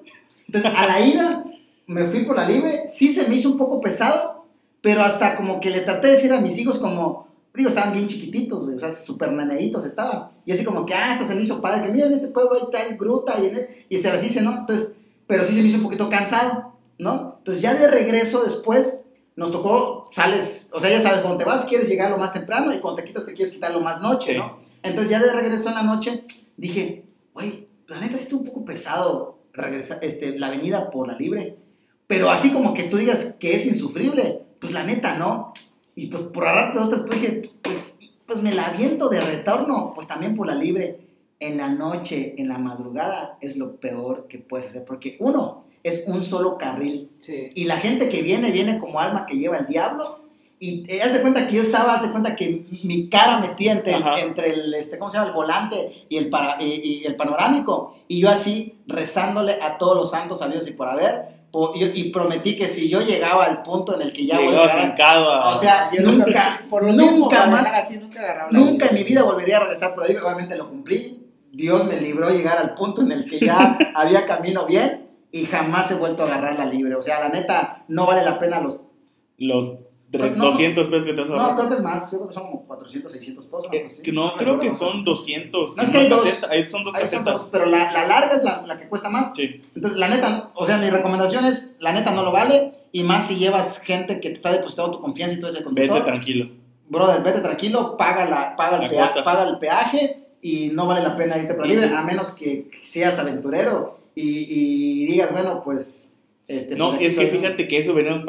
Entonces, 0.47 0.71
a 0.75 0.85
la 0.85 0.99
ida 0.99 1.43
me 1.87 2.03
fui 2.05 2.23
por 2.25 2.35
la 2.35 2.47
libre, 2.47 2.87
sí 2.87 3.13
se 3.13 3.27
me 3.27 3.35
hizo 3.35 3.49
un 3.49 3.57
poco 3.57 3.79
pesado, 3.81 4.45
pero 4.81 5.01
hasta 5.01 5.35
como 5.35 5.59
que 5.59 5.69
le 5.69 5.79
traté 5.81 6.07
de 6.07 6.13
decir 6.13 6.33
a 6.33 6.41
mis 6.41 6.57
hijos 6.57 6.77
como, 6.77 7.27
digo, 7.53 7.69
estaban 7.69 7.93
bien 7.93 8.07
chiquititos, 8.07 8.63
güey, 8.63 8.75
o 8.75 8.79
sea, 8.79 8.89
súper 8.89 9.31
neneitos 9.31 9.85
estaban. 9.85 10.29
Y 10.45 10.51
así 10.51 10.63
como 10.63 10.85
que, 10.85 10.93
ah, 10.93 11.13
hasta 11.13 11.23
se 11.25 11.35
me 11.35 11.41
hizo 11.41 11.61
padre, 11.61 11.85
que 11.85 11.93
mira, 11.93 12.07
en 12.07 12.13
este 12.13 12.29
pueblo 12.29 12.55
hay 12.55 12.71
tal 12.71 12.97
gruta 12.97 13.39
y, 13.41 13.45
en 13.47 13.57
e-", 13.57 13.85
y 13.89 13.97
se 13.97 14.09
las 14.09 14.21
dice, 14.21 14.41
¿no? 14.41 14.59
Entonces, 14.59 14.97
pero 15.27 15.45
sí 15.45 15.53
se 15.53 15.61
me 15.61 15.67
hizo 15.67 15.77
un 15.77 15.83
poquito 15.83 16.09
cansado, 16.09 16.73
¿no? 16.97 17.35
Entonces, 17.37 17.61
ya 17.61 17.73
de 17.73 17.87
regreso 17.87 18.43
después, 18.43 19.01
nos 19.35 19.51
tocó, 19.51 20.09
sales, 20.11 20.69
o 20.73 20.79
sea, 20.79 20.89
ya 20.89 20.99
sabes, 20.99 21.21
cuando 21.21 21.37
te 21.37 21.45
vas 21.45 21.65
quieres 21.65 21.87
llegar 21.87 22.11
lo 22.11 22.17
más 22.17 22.33
temprano 22.33 22.73
y 22.73 22.79
cuando 22.79 23.01
te 23.01 23.07
quitas 23.07 23.25
te 23.25 23.33
quieres 23.33 23.53
quitar 23.53 23.71
lo 23.71 23.81
más 23.81 24.01
noche, 24.01 24.33
Sí. 24.33 24.37
¿no? 24.37 24.57
Entonces, 24.83 25.11
ya 25.11 25.19
de 25.19 25.31
regreso 25.31 25.69
en 25.69 25.75
la 25.75 25.83
noche, 25.83 26.23
dije, 26.57 27.05
güey, 27.33 27.67
la 27.87 27.99
neta 27.99 28.17
sí 28.17 28.33
un 28.33 28.43
poco 28.43 28.65
pesado 28.65 29.39
regresar, 29.53 29.99
este, 30.01 30.37
la 30.37 30.47
avenida 30.47 30.89
por 30.89 31.07
la 31.07 31.17
libre. 31.17 31.57
Pero 32.07 32.29
así 32.29 32.51
como 32.51 32.73
que 32.73 32.83
tú 32.83 32.97
digas 32.97 33.35
que 33.39 33.55
es 33.55 33.65
insufrible, 33.65 34.43
pues 34.59 34.73
la 34.73 34.83
neta 34.83 35.17
no. 35.17 35.53
Y 35.95 36.07
pues 36.07 36.23
por 36.23 36.47
agarrarte 36.47 36.79
dos, 36.79 36.89
tres, 36.89 37.01
pues 37.05 37.21
dije, 37.21 37.41
pues, 37.61 37.95
pues 38.25 38.41
me 38.41 38.53
la 38.53 38.67
aviento 38.67 39.09
de 39.09 39.21
retorno, 39.21 39.91
pues 39.93 40.07
también 40.07 40.35
por 40.35 40.47
la 40.47 40.55
libre. 40.55 40.99
En 41.39 41.57
la 41.57 41.67
noche, 41.67 42.35
en 42.37 42.47
la 42.47 42.57
madrugada, 42.57 43.37
es 43.41 43.57
lo 43.57 43.75
peor 43.75 44.27
que 44.29 44.37
puedes 44.37 44.67
hacer. 44.67 44.85
Porque 44.85 45.17
uno, 45.19 45.65
es 45.83 46.05
un 46.07 46.23
solo 46.23 46.57
carril. 46.57 47.11
Sí. 47.19 47.51
Y 47.53 47.65
la 47.65 47.77
gente 47.77 48.07
que 48.07 48.21
viene, 48.21 48.51
viene 48.51 48.79
como 48.79 48.99
alma 48.99 49.25
que 49.25 49.37
lleva 49.37 49.57
el 49.57 49.67
diablo. 49.67 50.21
Y 50.59 50.85
eh, 50.87 51.01
haz 51.01 51.13
de 51.13 51.21
cuenta 51.21 51.45
que 51.45 51.57
yo 51.57 51.61
estaba, 51.61 51.93
haz 51.93 52.03
de 52.03 52.11
cuenta 52.11 52.37
que 52.37 52.65
mi 52.83 53.09
cara 53.09 53.39
metía 53.39 53.73
entre, 53.73 53.95
el, 53.95 54.03
entre 54.19 54.53
el, 54.53 54.73
este, 54.73 54.97
¿cómo 54.97 55.09
se 55.09 55.17
llama? 55.17 55.29
El 55.29 55.35
volante 55.35 56.05
y 56.07 56.15
el, 56.15 56.29
para, 56.29 56.61
y, 56.63 57.01
y 57.01 57.05
el 57.05 57.17
panorámico. 57.17 57.97
Y 58.07 58.21
yo 58.21 58.29
así, 58.29 58.79
rezándole 58.87 59.57
a 59.61 59.77
todos 59.77 59.97
los 59.97 60.11
santos 60.11 60.39
sabios 60.39 60.65
y 60.69 60.71
por 60.71 60.87
haber. 60.87 61.42
Y, 61.75 62.05
prometí 62.05 62.55
que 62.55 62.67
si 62.67 62.89
yo 62.89 63.01
llegaba 63.01 63.45
al 63.45 63.61
punto 63.61 63.93
en 63.95 64.01
el 64.01 64.11
que 64.11 64.25
ya 64.25 64.37
voy 64.37 64.47
a 64.47 64.49
Llegabas 64.49 64.73
llegar, 64.73 64.89
hincado 64.89 65.31
a- 65.31 65.51
o 65.51 65.55
sea, 65.55 65.89
Yo 65.93 66.01
nunca, 66.01 66.61
por 66.69 66.83
lo 66.83 66.93
nunca 66.93 67.45
más, 67.47 67.71
así, 67.73 67.99
nunca 68.51 68.87
en 68.87 68.95
mi 68.95 69.03
vida 69.03 69.21
volvería 69.21 69.57
a 69.57 69.59
regresar 69.61 69.93
por 69.93 70.03
ahí. 70.05 70.15
Obviamente 70.15 70.57
lo 70.57 70.67
cumplí. 70.69 71.19
Dios 71.51 71.85
me 71.85 72.01
libró 72.01 72.29
llegar 72.31 72.57
al 72.57 72.73
punto 72.73 73.01
en 73.01 73.11
el 73.11 73.25
que 73.27 73.39
ya 73.39 73.77
había 73.95 74.25
camino 74.25 74.65
bien 74.65 75.09
y 75.31 75.45
jamás 75.45 75.91
he 75.91 75.95
vuelto 75.95 76.23
a 76.23 76.25
agarrar 76.25 76.57
la 76.57 76.65
libre. 76.65 76.95
O 76.95 77.01
sea, 77.03 77.19
la 77.19 77.29
neta, 77.29 77.83
no 77.87 78.07
vale 78.07 78.23
la 78.23 78.39
pena 78.39 78.59
los 78.59 78.81
los 79.37 79.77
No. 80.17 80.45
200 80.45 80.87
pesos 80.87 81.05
que 81.05 81.13
te 81.13 81.21
has 81.21 81.27
No, 81.27 81.33
ahorrado. 81.33 81.55
creo 81.55 81.67
que 81.69 81.73
es 81.75 81.81
más. 81.81 82.11
Yo 82.11 82.17
creo 82.19 82.27
que 82.27 82.33
son 82.35 82.43
como 82.43 82.65
400, 82.67 83.11
600 83.11 83.45
pesos. 83.45 83.65
Eh, 83.71 83.83
así. 83.87 84.01
que 84.03 84.11
no, 84.11 84.31
No 84.31 84.37
creo 84.37 84.59
que 84.59 84.69
son 84.71 84.91
cuántos. 84.91 85.03
200. 85.05 85.75
No, 85.75 85.83
es 85.83 85.89
que 85.89 85.97
hay 85.97 86.07
dos. 86.09 86.43
ahí 86.49 86.69
son 86.69 86.83
dos 86.83 86.95
Ahí 86.95 87.07
son 87.07 87.23
dos, 87.23 87.47
pero 87.51 87.65
la, 87.65 87.91
la 87.91 88.05
larga 88.07 88.35
es 88.35 88.43
la, 88.43 88.61
la 88.67 88.77
que 88.77 88.87
cuesta 88.87 89.09
más. 89.09 89.33
Sí. 89.35 89.61
Entonces, 89.75 89.99
la 89.99 90.07
neta, 90.07 90.51
o 90.55 90.65
sea, 90.65 90.77
mi 90.77 90.89
recomendación 90.89 91.45
es, 91.45 91.75
la 91.79 91.91
neta 91.93 92.11
no 92.11 92.23
lo 92.23 92.31
vale. 92.31 92.73
Y 92.91 93.01
más 93.03 93.27
si 93.27 93.37
llevas 93.37 93.79
gente 93.79 94.19
que 94.19 94.29
te 94.29 94.35
está 94.35 94.51
depositando 94.51 94.91
tu 94.91 94.99
confianza 94.99 95.35
y 95.35 95.39
todo 95.39 95.49
ese 95.49 95.59
Vete 95.59 95.65
conductor. 95.65 96.05
tranquilo. 96.05 96.49
Brother, 96.89 97.23
vete 97.23 97.39
tranquilo, 97.41 97.97
paga, 97.97 98.25
la, 98.25 98.55
paga, 98.55 98.77
el 98.85 98.89
pea- 98.91 99.23
paga 99.23 99.43
el 99.49 99.57
peaje 99.57 100.27
y 100.43 100.69
no 100.73 100.85
vale 100.85 101.01
la 101.01 101.15
pena 101.15 101.37
irte 101.37 101.55
por 101.55 101.65
libre, 101.65 101.87
a 101.95 102.03
menos 102.03 102.31
que 102.31 102.69
seas 102.79 103.17
aventurero 103.17 103.97
y, 104.13 104.45
y 105.01 105.05
digas, 105.05 105.31
bueno, 105.31 105.61
pues... 105.63 106.12
Este, 106.53 106.75
No, 106.75 106.89
pues 106.95 107.01
es 107.01 107.17
que 107.17 107.27
fíjate 107.35 107.67
que 107.67 107.77
eso 107.79 107.93
venimos 107.93 108.21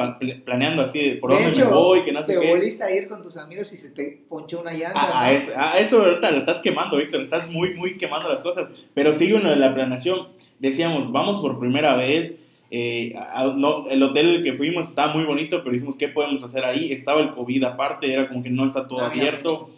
planeando 0.45 0.83
así 0.83 0.99
de 1.11 1.17
por 1.17 1.31
De 1.31 1.37
dónde 1.37 1.51
hecho, 1.51 1.67
me 1.67 1.75
voy, 1.75 2.05
que 2.05 2.13
no 2.13 2.25
sé 2.25 2.35
te 2.35 2.41
qué. 2.41 2.49
volviste 2.51 2.83
a 2.85 2.91
ir 2.95 3.09
con 3.09 3.23
tus 3.23 3.37
amigos 3.37 3.73
y 3.73 3.77
se 3.77 3.91
te 3.91 4.25
ponchó 4.29 4.61
una 4.61 4.73
llanta. 4.73 5.01
A, 5.01 5.27
a 5.27 5.33
¿no? 5.33 5.39
eso, 5.39 5.53
a 5.57 5.79
eso 5.79 6.03
ahorita 6.03 6.31
lo 6.31 6.39
estás 6.39 6.61
quemando, 6.61 6.97
Víctor. 6.97 7.21
Estás 7.21 7.49
muy, 7.51 7.75
muy 7.75 7.97
quemando 7.99 8.29
las 8.29 8.41
cosas. 8.41 8.69
Pero 8.95 9.13
sigue 9.13 9.35
uno 9.35 9.51
de 9.51 9.57
la 9.57 9.75
planeación. 9.75 10.29
Decíamos, 10.59 11.13
vamos 11.13 11.41
por 11.41 11.59
primera 11.61 11.97
vez. 11.97 12.35
Eh, 12.71 13.15
a- 13.17 13.55
no, 13.57 13.89
el 13.89 14.03
hotel 14.03 14.43
que 14.43 14.55
fuimos 14.55 14.89
estaba 14.89 15.13
muy 15.15 15.25
bonito, 15.25 15.59
pero 15.63 15.73
dijimos, 15.73 15.97
¿qué 15.97 16.09
podemos 16.09 16.43
hacer 16.43 16.65
ahí? 16.65 16.91
Estaba 16.93 17.21
el 17.21 17.33
COVID 17.35 17.63
aparte, 17.65 18.13
era 18.13 18.27
como 18.29 18.43
que 18.43 18.51
no 18.51 18.67
está 18.67 18.89
todo 18.89 19.01
No 19.01 19.07
abierto. 19.07 19.71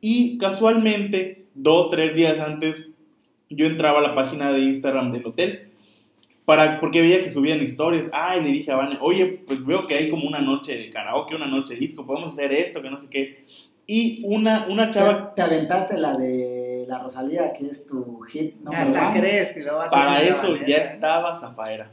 Y 0.00 0.36
casualmente, 0.38 1.44
dos, 1.54 1.90
tres 1.90 2.14
días 2.14 2.40
antes, 2.40 2.88
yo 3.48 3.66
entraba 3.66 4.00
a 4.00 4.02
la 4.02 4.14
página 4.14 4.52
de 4.52 4.60
Instagram 4.60 5.12
del 5.12 5.26
hotel. 5.26 5.68
Para, 6.44 6.80
porque 6.80 7.00
veía 7.00 7.22
que 7.22 7.30
subían 7.30 7.62
historias. 7.62 8.10
Ah, 8.12 8.36
y 8.36 8.42
le 8.42 8.50
dije 8.50 8.72
a 8.72 8.76
Vane, 8.76 8.98
oye, 9.00 9.42
pues 9.46 9.64
veo 9.64 9.86
que 9.86 9.94
hay 9.94 10.10
como 10.10 10.26
una 10.26 10.40
noche 10.40 10.76
de 10.76 10.90
karaoke, 10.90 11.36
una 11.36 11.46
noche 11.46 11.74
de 11.74 11.80
disco, 11.80 12.04
podemos 12.04 12.32
hacer 12.32 12.52
esto, 12.52 12.82
que 12.82 12.90
no 12.90 12.98
sé 12.98 13.08
qué. 13.08 13.44
Y 13.86 14.22
una, 14.24 14.66
una 14.68 14.90
chava, 14.90 15.34
Te, 15.34 15.36
te 15.36 15.42
aventaste 15.42 15.98
la 15.98 16.16
de 16.16 16.84
la 16.88 16.98
Rosalía, 16.98 17.52
que 17.52 17.66
es 17.66 17.86
tu 17.86 18.20
hit. 18.22 18.56
No, 18.60 18.72
Hasta 18.72 19.12
crees 19.12 19.52
que 19.52 19.60
lo 19.60 19.76
vas 19.76 19.88
a 19.88 19.90
para 19.90 20.22
eso 20.22 20.56
ya 20.56 20.76
estaba 20.78 21.34
Zafaera. 21.34 21.90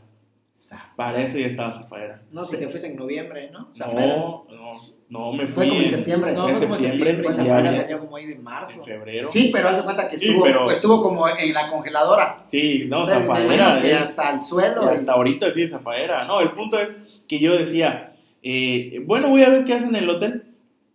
Para 0.95 1.21
eso 1.23 1.37
ya 1.37 1.47
estaba 1.47 1.73
Zafaera. 1.73 2.21
No 2.31 2.43
sé, 2.43 2.59
que 2.59 2.67
fuiste 2.67 2.89
en 2.89 2.97
noviembre, 2.97 3.49
¿no? 3.51 3.69
Zafaera. 3.73 4.17
No, 4.17 4.45
no, 4.51 4.69
no, 5.09 5.33
me 5.33 5.45
fui 5.45 5.53
Fue 5.53 5.67
como 5.69 5.79
en 5.79 5.85
septiembre. 5.85 6.31
No, 6.33 6.49
en 6.49 6.55
fue 6.57 6.65
como 6.65 6.75
en 6.75 6.81
septiembre, 6.81 7.23
pues, 7.23 7.37
Zafaera 7.37 7.71
salió 7.73 7.99
como 7.99 8.17
ahí 8.17 8.25
de 8.25 8.35
marzo. 8.39 8.79
en 8.79 8.85
febrero. 8.85 9.27
Sí, 9.29 9.49
pero 9.53 9.69
haz 9.69 9.77
de 9.77 9.83
cuenta 9.83 10.07
que 10.09 10.17
Sí, 10.17 10.25
estuvo, 10.25 10.43
pero- 10.43 10.69
estuvo 10.71 11.01
como 11.01 11.27
en 11.29 11.53
la 11.53 11.69
congeladora. 11.69 12.43
Sí, 12.45 12.85
no, 12.87 13.01
Entonces, 13.03 13.25
Zafaera. 13.25 13.79
es- 13.87 14.01
hasta 14.01 14.33
el 14.33 14.41
suelo. 14.41 14.83
Y 14.83 14.87
hasta 14.97 15.11
ahorita 15.13 15.53
sí, 15.53 15.67
Zafaera. 15.67 16.25
No, 16.25 16.41
el 16.41 16.51
punto 16.51 16.77
es 16.79 16.97
que 17.27 17.39
yo 17.39 17.57
decía, 17.57 18.13
eh, 18.43 19.01
bueno, 19.05 19.29
voy 19.29 19.43
a 19.43 19.49
ver 19.49 19.63
qué 19.65 19.73
hacen 19.75 19.89
en 19.89 20.03
el 20.03 20.09
hotel. 20.09 20.43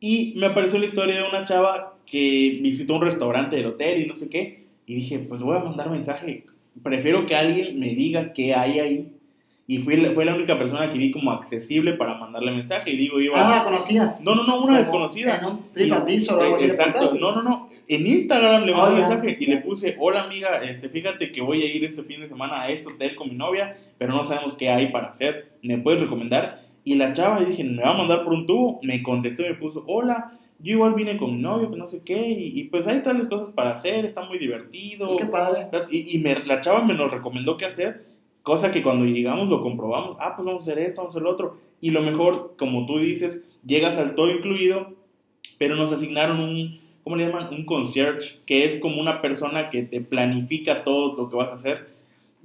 Y 0.01 0.35
me 0.37 0.47
apareció 0.47 0.79
la 0.79 0.87
historia 0.87 1.15
de 1.23 1.29
una 1.29 1.45
chava 1.47 1.95
que 2.05 2.59
visitó 2.61 2.97
un 2.97 3.03
restaurante 3.03 3.57
del 3.57 3.67
hotel 3.67 4.03
y 4.03 4.07
no 4.07 4.17
sé 4.17 4.29
qué. 4.29 4.65
Y 4.87 4.97
dije, 4.97 5.21
pues 5.21 5.41
voy 5.41 5.57
a 5.57 5.61
mandar 5.61 5.89
mensaje. 5.89 6.45
Prefiero 6.83 7.25
que 7.25 7.35
alguien 7.35 7.79
me 7.81 7.95
diga 7.95 8.33
qué 8.35 8.55
hay 8.55 8.81
ahí. 8.81 9.11
Y 9.67 9.79
fui, 9.79 9.97
fue 10.15 10.25
la 10.27 10.35
única 10.35 10.59
persona 10.59 10.93
que 10.93 10.99
vi 10.99 11.11
como 11.11 11.31
accesible 11.31 11.95
para 11.95 12.17
mandarle 12.19 12.53
mensaje. 12.53 12.91
Y 12.91 12.97
digo, 12.97 13.21
iba... 13.21 13.41
Ah, 13.41 13.49
¿no 13.49 13.57
la 13.57 13.65
conocías? 13.65 14.23
No, 14.23 14.35
no, 14.35 14.45
no, 14.45 14.63
una 14.63 14.79
desconocida. 14.79 15.39
En 15.39 15.47
un 15.47 15.73
TripAdvisor 15.73 16.39
o 16.39 16.43
algo 16.43 16.55
así. 16.57 16.67
le 16.67 16.71
Exacto, 16.73 17.15
no, 17.19 17.35
no, 17.35 17.43
no. 17.43 17.71
En 17.87 18.07
Instagram 18.07 18.65
le 18.65 18.73
mandé 18.73 18.95
un 18.95 19.01
ya, 19.01 19.09
mensaje 19.09 19.37
y 19.41 19.47
le 19.47 19.57
puse, 19.59 19.95
hola 19.99 20.23
amiga, 20.23 20.63
este, 20.63 20.89
fíjate 20.89 21.31
que 21.33 21.43
voy 21.43 21.63
a 21.63 21.67
ir 21.67 21.85
este 21.85 22.03
fin 22.03 22.21
de 22.21 22.29
semana 22.29 22.63
a 22.63 22.71
este 22.71 22.91
hotel 22.91 23.15
con 23.15 23.29
mi 23.29 23.35
novia, 23.35 23.77
pero 23.99 24.15
no 24.15 24.25
sabemos 24.25 24.55
qué 24.55 24.71
hay 24.71 24.87
para 24.87 25.09
hacer, 25.09 25.53
¿me 25.63 25.77
puedes 25.77 26.01
recomendar? 26.01 26.63
Y 26.83 26.95
la 26.95 27.13
chava, 27.13 27.41
le 27.41 27.47
dije, 27.51 27.63
me 27.63 27.83
va 27.83 27.91
a 27.91 27.99
mandar 27.99 28.25
por 28.25 28.33
un 28.33 28.47
tubo, 28.47 28.81
me 28.83 29.03
contestó 29.03 29.43
y 29.43 29.49
me 29.51 29.55
puso, 29.57 29.85
hola, 29.87 30.33
yo 30.61 30.73
igual 30.73 30.95
vine 30.95 31.19
con 31.19 31.37
mi 31.37 31.43
novio, 31.43 31.71
que 31.71 31.77
no 31.77 31.87
sé 31.87 32.01
qué, 32.03 32.27
y, 32.27 32.59
y 32.59 32.65
pues 32.65 32.87
hay 32.87 33.01
tales 33.03 33.29
cosas 33.29 33.49
para 33.55 33.75
hacer, 33.75 34.07
está 34.07 34.25
muy 34.25 34.39
divertido. 34.39 35.07
Pues 35.09 35.19
qué 35.21 35.27
padre. 35.27 35.67
Y, 35.91 36.17
y 36.17 36.19
me- 36.21 36.43
la 36.47 36.63
chava 36.63 36.83
me 36.83 36.95
nos 36.95 37.13
recomendó 37.13 37.59
qué 37.59 37.67
hacer, 37.67 38.03
cosa 38.45 38.71
que 38.71 38.83
cuando 38.83 39.07
llegamos 39.07 39.49
lo 39.49 39.63
comprobamos, 39.63 40.17
ah, 40.21 40.37
pues 40.37 40.47
vamos 40.47 40.63
a 40.63 40.71
hacer 40.71 40.79
esto, 40.79 41.01
vamos 41.01 41.15
a 41.15 41.19
hacer 41.19 41.23
lo 41.23 41.31
otro. 41.31 41.59
Y 41.81 41.91
lo 41.91 42.03
mejor, 42.03 42.55
como 42.57 42.87
tú 42.87 42.99
dices, 42.99 43.41
llegas 43.67 43.99
al 43.99 44.15
todo 44.15 44.31
incluido, 44.31 44.93
pero 45.59 45.75
nos 45.75 45.93
asignaron 45.93 46.41
un, 46.41 46.79
¿cómo 47.03 47.17
le 47.17 47.27
llaman? 47.27 47.53
Un 47.53 47.65
concierge, 47.65 48.39
que 48.47 48.65
es 48.65 48.79
como 48.81 49.01
una 49.01 49.23
persona 49.23 49.71
que 49.71 49.83
te 49.83 50.01
planifica 50.01 50.85
todo 50.85 51.17
lo 51.17 51.29
que 51.29 51.37
vas 51.37 51.51
a 51.51 51.55
hacer. 51.55 51.89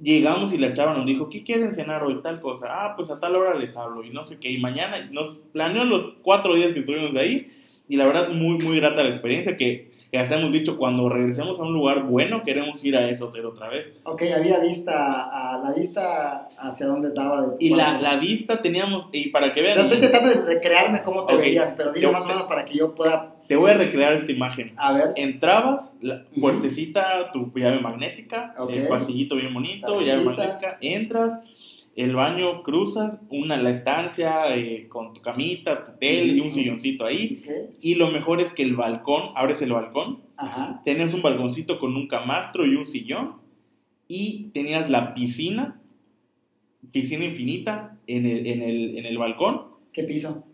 Llegamos 0.02 0.54
y 0.54 0.58
la 0.58 0.72
chava 0.72 0.94
nos 0.94 1.04
dijo, 1.04 1.28
¿qué 1.28 1.44
quieren 1.44 1.72
cenar 1.72 2.02
hoy? 2.02 2.22
Tal 2.22 2.40
cosa. 2.40 2.66
Ah, 2.70 2.96
pues 2.96 3.10
a 3.10 3.20
tal 3.20 3.36
hora 3.36 3.54
les 3.54 3.76
hablo 3.76 4.02
y 4.02 4.08
no 4.08 4.24
sé 4.24 4.38
qué. 4.38 4.50
Y 4.50 4.58
mañana 4.58 5.06
nos 5.12 5.34
planeó 5.52 5.84
los 5.84 6.14
cuatro 6.22 6.54
días 6.54 6.72
que 6.72 6.80
estuvimos 6.80 7.14
ahí 7.14 7.48
y 7.88 7.96
la 7.96 8.06
verdad 8.06 8.30
muy, 8.30 8.56
muy 8.56 8.80
grata 8.80 9.02
la 9.02 9.10
experiencia 9.10 9.58
que, 9.58 9.89
que 10.10 10.18
hasta 10.18 10.38
hemos 10.38 10.52
dicho, 10.52 10.76
cuando 10.76 11.08
regresemos 11.08 11.58
a 11.58 11.62
un 11.62 11.72
lugar 11.72 12.02
bueno, 12.04 12.42
queremos 12.42 12.84
ir 12.84 12.96
a 12.96 13.08
ese 13.08 13.22
hotel 13.22 13.46
otra 13.46 13.68
vez. 13.68 13.92
Ok, 14.04 14.22
había 14.36 14.58
vista, 14.58 15.54
a, 15.54 15.58
la 15.58 15.72
vista 15.72 16.48
hacia 16.58 16.86
dónde 16.86 17.10
daba. 17.14 17.48
De 17.48 17.56
Y 17.60 17.70
la, 17.74 18.00
la 18.00 18.16
vista 18.16 18.60
teníamos, 18.60 19.06
y 19.12 19.28
para 19.28 19.52
que 19.52 19.60
O 19.60 19.62
vean, 19.62 19.74
sea, 19.74 19.84
estoy 19.84 20.00
tratando 20.00 20.30
de 20.30 20.54
recrearme 20.54 21.02
cómo 21.02 21.26
te 21.26 21.36
veías, 21.36 21.72
pero 21.76 21.92
digo 21.92 22.08
Yo- 22.08 22.12
más 22.12 22.24
o 22.24 22.28
menos 22.28 22.42
para 22.44 22.64
que 22.64 22.76
yo 22.76 22.94
pueda. 22.94 23.34
te 23.46 23.54
voy 23.56 23.70
a 23.70 23.74
recrear 23.74 24.14
esta 24.14 24.32
imagen. 24.32 24.72
A 24.76 24.92
ver. 24.92 25.12
Entrabas, 25.16 25.94
la 26.00 26.24
puertecita, 26.40 27.30
tu 27.32 27.52
llave 27.54 27.80
magnética, 27.80 28.54
el 28.68 28.88
pasillito 28.88 29.36
bien 29.36 29.54
bonito, 29.54 30.00
llave 30.00 30.24
magnética, 30.24 30.78
entras, 30.80 31.38
el 31.96 32.14
baño 32.14 32.62
cruzas, 32.62 33.22
una 33.30 33.56
la 33.56 33.70
estancia 33.70 34.56
eh, 34.56 34.86
con 34.88 35.12
tu 35.12 35.20
camita, 35.20 35.84
tu 35.84 35.98
tele 35.98 36.32
y 36.34 36.40
un 36.40 36.52
silloncito 36.52 37.04
ahí. 37.04 37.42
Y 37.80 37.96
lo 37.96 38.10
mejor 38.10 38.40
es 38.40 38.52
que 38.52 38.62
el 38.62 38.74
balcón, 38.76 39.30
abres 39.34 39.60
el 39.62 39.72
balcón, 39.72 40.20
Ajá. 40.36 40.80
tenías 40.84 41.12
un 41.14 41.22
balconcito 41.22 41.78
con 41.78 41.96
un 41.96 42.06
camastro 42.08 42.64
y 42.64 42.76
un 42.76 42.86
sillón, 42.86 43.34
y 44.08 44.48
tenías 44.54 44.88
la 44.88 45.14
piscina, 45.14 45.80
piscina 46.92 47.24
infinita 47.24 47.96
en 48.06 48.26
el, 48.26 48.46
en 48.46 48.62
el, 48.62 48.98
en 48.98 49.06
el 49.06 49.18
balcón, 49.18 49.62
¿Qué 49.92 50.04
piso? 50.04 50.44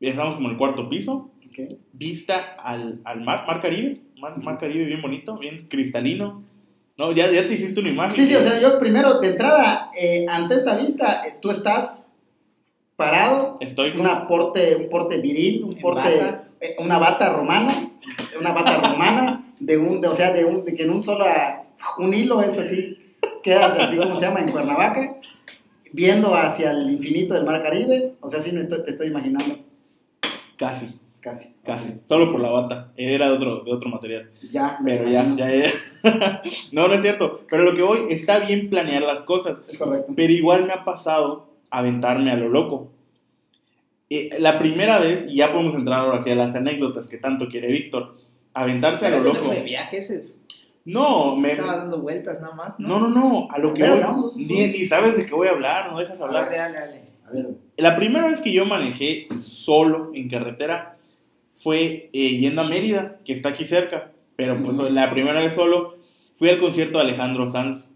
estamos 0.00 0.34
como 0.34 0.48
en 0.48 0.52
el 0.52 0.58
cuarto 0.58 0.88
piso, 0.88 1.30
Ok. 1.48 1.76
vista 1.92 2.56
al, 2.58 3.00
al 3.04 3.20
mar, 3.22 3.44
mar 3.46 3.60
Caribe, 3.60 4.00
mar, 4.18 4.42
mar 4.42 4.58
Caribe 4.58 4.84
bien 4.86 5.02
bonito, 5.02 5.36
bien 5.38 5.68
cristalino. 5.68 6.42
No, 6.96 7.12
ya, 7.12 7.30
ya 7.30 7.46
te 7.48 7.54
hiciste 7.54 7.80
una 7.80 7.88
imagen. 7.88 8.14
Sí, 8.14 8.26
sí, 8.26 8.34
o 8.34 8.40
sea, 8.40 8.60
yo 8.60 8.78
primero, 8.78 9.18
de 9.20 9.28
entrada, 9.28 9.90
eh, 9.98 10.26
ante 10.28 10.54
esta 10.54 10.76
vista, 10.76 11.26
eh, 11.26 11.38
tú 11.40 11.50
estás 11.50 12.08
parado, 12.96 13.56
Estoy 13.60 13.92
con... 13.92 14.02
una 14.02 14.26
porte, 14.26 14.76
un 14.76 14.88
porte 14.88 15.18
viril, 15.18 15.64
un 15.64 15.76
porte, 15.80 16.16
bata. 16.18 16.48
eh, 16.60 16.76
una 16.78 16.98
bata 16.98 17.32
romana, 17.32 17.90
una 18.38 18.52
bata 18.52 18.76
romana, 18.76 19.52
de 19.58 19.78
un, 19.78 20.00
de, 20.00 20.08
o 20.08 20.14
sea, 20.14 20.32
de, 20.32 20.44
un, 20.44 20.64
de 20.64 20.74
que 20.74 20.82
en 20.84 20.90
un 20.90 21.02
solo, 21.02 21.24
un 21.98 22.12
hilo 22.14 22.42
es 22.42 22.58
así, 22.58 22.98
quedas 23.42 23.74
así, 23.78 23.96
como 23.96 24.14
se 24.14 24.22
llama? 24.26 24.40
En 24.40 24.50
Cuernavaca, 24.52 25.16
viendo 25.92 26.34
hacia 26.34 26.70
el 26.72 26.90
infinito 26.90 27.34
del 27.34 27.44
mar 27.44 27.62
Caribe, 27.62 28.14
o 28.20 28.28
sea, 28.28 28.40
sí 28.40 28.52
me 28.52 28.60
estoy- 28.62 28.84
te 28.84 28.90
estoy 28.90 29.06
imaginando, 29.08 29.58
Casi, 30.56 30.94
casi. 31.22 31.54
casi. 31.64 32.00
Solo 32.04 32.30
por 32.30 32.40
la 32.40 32.50
bata. 32.50 32.92
Era 32.96 33.28
de 33.28 33.36
otro, 33.36 33.64
de 33.64 33.72
otro 33.72 33.88
material. 33.88 34.30
Ya, 34.50 34.78
me 34.82 34.98
Pero 34.98 35.08
ya, 35.10 35.24
ya, 35.36 35.54
ya. 35.54 35.72
no, 36.72 36.88
no 36.88 36.94
es 36.94 37.00
cierto. 37.02 37.46
Pero 37.48 37.62
lo 37.62 37.74
que 37.74 37.82
voy, 37.82 38.06
está 38.10 38.40
bien 38.40 38.68
planear 38.68 39.02
las 39.02 39.22
cosas. 39.22 39.60
Es 39.68 39.78
correcto. 39.78 40.12
Pero 40.14 40.32
igual 40.32 40.66
me 40.66 40.72
ha 40.72 40.84
pasado 40.84 41.48
aventarme 41.70 42.30
a 42.30 42.36
lo 42.36 42.48
loco. 42.48 42.90
Eh, 44.10 44.36
la 44.38 44.58
primera 44.58 44.98
vez, 44.98 45.24
y 45.26 45.36
ya 45.36 45.52
podemos 45.52 45.74
entrar 45.74 46.00
ahora 46.00 46.18
hacia 46.18 46.34
las 46.34 46.54
anécdotas 46.54 47.08
que 47.08 47.16
tanto 47.16 47.48
quiere 47.48 47.68
Víctor, 47.68 48.18
aventarse 48.52 49.06
a 49.06 49.10
lo 49.10 49.16
ese 49.16 49.28
no 49.28 49.34
loco. 49.34 49.46
fue 49.46 49.62
viaje, 49.62 49.98
ese 49.98 50.34
No, 50.84 51.34
me, 51.36 51.52
estaba 51.52 51.78
dando 51.78 51.98
vueltas 51.98 52.42
nada 52.42 52.54
más, 52.54 52.78
¿no? 52.78 53.00
no, 53.00 53.08
no, 53.08 53.08
no, 53.08 53.48
a 53.50 53.56
lo 53.58 53.72
que 53.72 53.80
Pero 53.80 53.96
voy, 53.96 54.32
ni, 54.36 54.66
ni 54.66 54.84
sabes 54.84 55.16
de 55.16 55.24
qué 55.24 55.32
voy 55.32 55.48
a 55.48 55.52
hablar, 55.52 55.90
no 55.90 55.98
dejas 55.98 56.20
hablar. 56.20 56.44
Dale, 56.44 56.58
dale, 56.58 56.78
dale. 56.78 57.02
A 57.26 57.30
ver, 57.30 57.48
La 57.78 57.96
primera 57.96 58.28
vez 58.28 58.42
que 58.42 58.52
yo 58.52 58.66
manejé 58.66 59.28
solo 59.38 60.10
en 60.12 60.28
carretera 60.28 60.98
fue 61.62 62.10
eh, 62.12 62.38
yendo 62.38 62.62
a 62.62 62.68
Mérida, 62.68 63.18
que 63.24 63.32
está 63.32 63.50
aquí 63.50 63.64
cerca, 63.64 64.12
pero 64.36 64.62
pues 64.62 64.76
la 64.78 65.10
primera 65.10 65.40
vez 65.40 65.54
solo 65.54 65.96
fui 66.38 66.48
al 66.48 66.58
concierto 66.58 66.98
de 66.98 67.04
Alejandro 67.04 67.46
Sanz. 67.46 67.88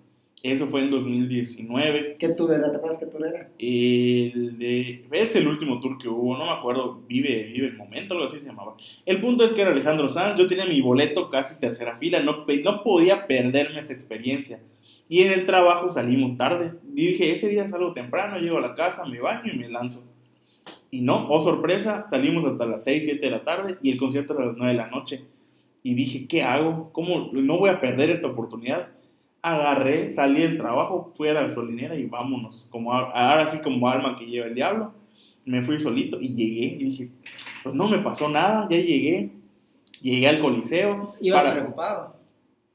Eso 0.43 0.69
fue 0.69 0.83
en 0.83 0.91
2019. 0.91 2.15
¿qué 2.21 2.29
tour 2.29 2.53
era? 2.53 2.71
¿Te 2.71 2.77
acuerdas 2.77 2.99
qué 2.99 3.07
tour 3.07 3.27
era? 3.27 3.49
El 3.59 4.59
de, 4.59 5.05
es 5.11 5.35
el 5.35 5.49
último 5.49 5.81
tour 5.81 5.99
que 5.99 6.09
hubo, 6.09 6.37
no 6.39 6.45
me 6.45 6.53
acuerdo, 6.53 7.03
Vive, 7.09 7.51
Vive 7.53 7.67
el 7.67 7.77
Momento, 7.77 8.15
algo 8.15 8.27
así 8.27 8.39
se 8.39 8.47
llamaba. 8.47 8.77
El 9.05 9.21
punto 9.21 9.45
es 9.45 9.53
que 9.53 9.63
era 9.63 9.73
Alejandro 9.73 10.09
Sanz, 10.09 10.39
yo 10.39 10.47
tenía 10.47 10.67
mi 10.67 10.81
boleto 10.81 11.31
casi 11.31 11.59
tercera 11.59 11.97
fila, 11.97 12.21
no, 12.21 12.45
no 12.63 12.83
podía 12.85 13.27
perderme 13.27 13.81
esa 13.81 13.93
experiencia. 13.95 14.61
Y 15.09 15.23
en 15.23 15.33
el 15.33 15.47
trabajo 15.47 15.89
salimos 15.89 16.37
tarde. 16.37 16.75
Y 16.95 17.07
dije, 17.07 17.33
ese 17.33 17.49
día 17.49 17.67
salgo 17.67 17.93
temprano, 17.93 18.39
llego 18.39 18.59
a 18.59 18.61
la 18.61 18.75
casa, 18.75 19.05
me 19.07 19.21
baño 19.21 19.53
y 19.53 19.59
me 19.59 19.69
lanzo. 19.69 20.03
Y 20.91 21.01
no, 21.03 21.29
oh 21.29 21.43
sorpresa, 21.43 22.07
salimos 22.09 22.45
hasta 22.45 22.67
las 22.67 22.85
6, 22.85 23.03
7 23.05 23.21
de 23.27 23.31
la 23.31 23.45
tarde 23.45 23.77
y 23.83 23.91
el 23.91 23.99
concierto 23.99 24.35
era 24.35 24.45
a 24.45 24.47
las 24.47 24.57
9 24.57 24.73
de 24.73 24.79
la 24.79 24.89
noche. 24.89 25.23
Y 25.83 25.95
dije, 25.95 26.27
¿qué 26.27 26.43
hago? 26.43 26.91
¿Cómo 26.93 27.31
no 27.33 27.59
voy 27.59 27.71
a 27.71 27.81
perder 27.81 28.11
esta 28.11 28.29
oportunidad? 28.29 28.89
Agarré, 29.43 30.13
salí 30.13 30.41
del 30.43 30.57
trabajo, 30.59 31.13
fui 31.17 31.29
a 31.29 31.35
la 31.35 31.43
gasolinera 31.47 31.95
y 31.97 32.07
vámonos. 32.07 32.67
Como 32.71 32.93
ahora 32.93 33.51
sí 33.53 33.59
como 33.59 33.89
alma 33.89 34.19
que 34.19 34.27
lleva 34.27 34.47
el 34.47 34.55
diablo. 34.55 34.93
Me 35.45 35.63
fui 35.63 35.79
solito 35.79 36.21
y 36.21 36.35
llegué 36.35 36.67
y 36.81 36.85
dije, 36.85 37.09
pues 37.63 37.75
no 37.75 37.89
me 37.89 37.99
pasó 37.99 38.29
nada, 38.29 38.67
ya 38.69 38.77
llegué. 38.79 39.31
Llegué 40.03 40.27
al 40.29 40.41
coliseo. 40.41 41.15
Ibas 41.21 41.43
para- 41.43 41.55
preocupado 41.55 42.17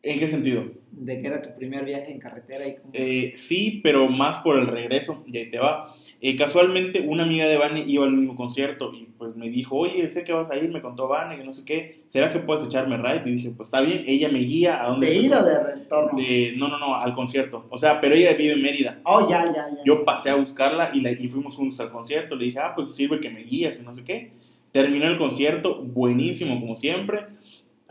¿En 0.04 0.19
qué 0.19 0.30
sentido? 0.30 0.63
de 0.91 1.21
que 1.21 1.28
era 1.28 1.41
tu 1.41 1.56
primer 1.56 1.86
viaje 1.86 2.12
en 2.12 2.19
carretera 2.19 2.67
y 2.67 2.76
como... 2.76 2.89
Eh, 2.93 3.34
sí, 3.38 3.80
pero 3.84 4.10
más 4.10 4.38
por 4.43 4.58
el 4.58 4.67
regreso, 4.67 5.24
y 5.26 5.38
ahí 5.38 5.50
te 5.50 5.58
va. 5.60 5.95
Eh, 6.23 6.36
casualmente, 6.38 7.01
una 7.01 7.23
amiga 7.23 7.47
de 7.47 7.57
Vane 7.57 7.84
iba 7.88 8.05
al 8.05 8.12
mismo 8.12 8.36
concierto 8.36 8.93
y 8.93 9.07
pues 9.17 9.36
me 9.36 9.49
dijo, 9.49 9.75
oye, 9.75 10.07
sé 10.12 10.23
que 10.23 10.34
vas 10.34 10.51
a 10.51 10.55
ir, 10.55 10.69
me 10.71 10.79
contó 10.79 11.07
Vane, 11.07 11.36
que 11.36 11.43
no 11.43 11.51
sé 11.51 11.65
qué, 11.65 12.03
¿será 12.09 12.32
que 12.32 12.38
puedes 12.38 12.63
echarme 12.63 12.95
ride? 12.97 13.24
Y 13.26 13.34
dije, 13.38 13.51
pues 13.57 13.67
está 13.67 13.82
bien, 13.82 14.03
ella 14.05 14.30
me 14.30 14.38
guía 14.39 14.84
a 14.84 14.89
dónde... 14.89 15.07
¿De 15.07 15.15
ida 15.15 15.41
de 15.41 15.63
retorno? 15.63 16.19
De- 16.22 16.53
no, 16.57 16.67
no, 16.67 16.78
no, 16.78 16.93
al 16.93 17.15
concierto. 17.15 17.65
O 17.72 17.78
sea, 17.80 17.99
pero 17.99 18.13
ella 18.13 18.34
vive 18.34 18.53
en 18.53 18.61
Mérida. 18.61 18.99
Oh, 19.03 19.28
ya, 19.28 19.45
ya, 19.45 19.51
ya. 19.53 19.84
Yo 19.84 20.05
pasé 20.05 20.30
a 20.30 20.36
buscarla 20.36 20.91
y, 20.93 21.01
la, 21.01 21.11
y 21.11 21.28
fuimos 21.28 21.55
juntos 21.55 21.80
al 21.80 21.89
concierto. 21.91 22.36
Le 22.36 22.45
dije, 22.45 22.59
ah, 22.59 22.74
pues 22.76 22.93
sirve 22.93 23.19
que 23.19 23.32
me 23.32 23.41
guías 23.41 23.80
y 23.80 23.84
no 23.84 23.95
sé 23.95 24.03
qué. 24.03 24.32
Terminó 24.72 25.07
el 25.07 25.17
concierto, 25.17 25.82
buenísimo 25.82 26.59
como 26.61 26.76
siempre. 26.78 27.26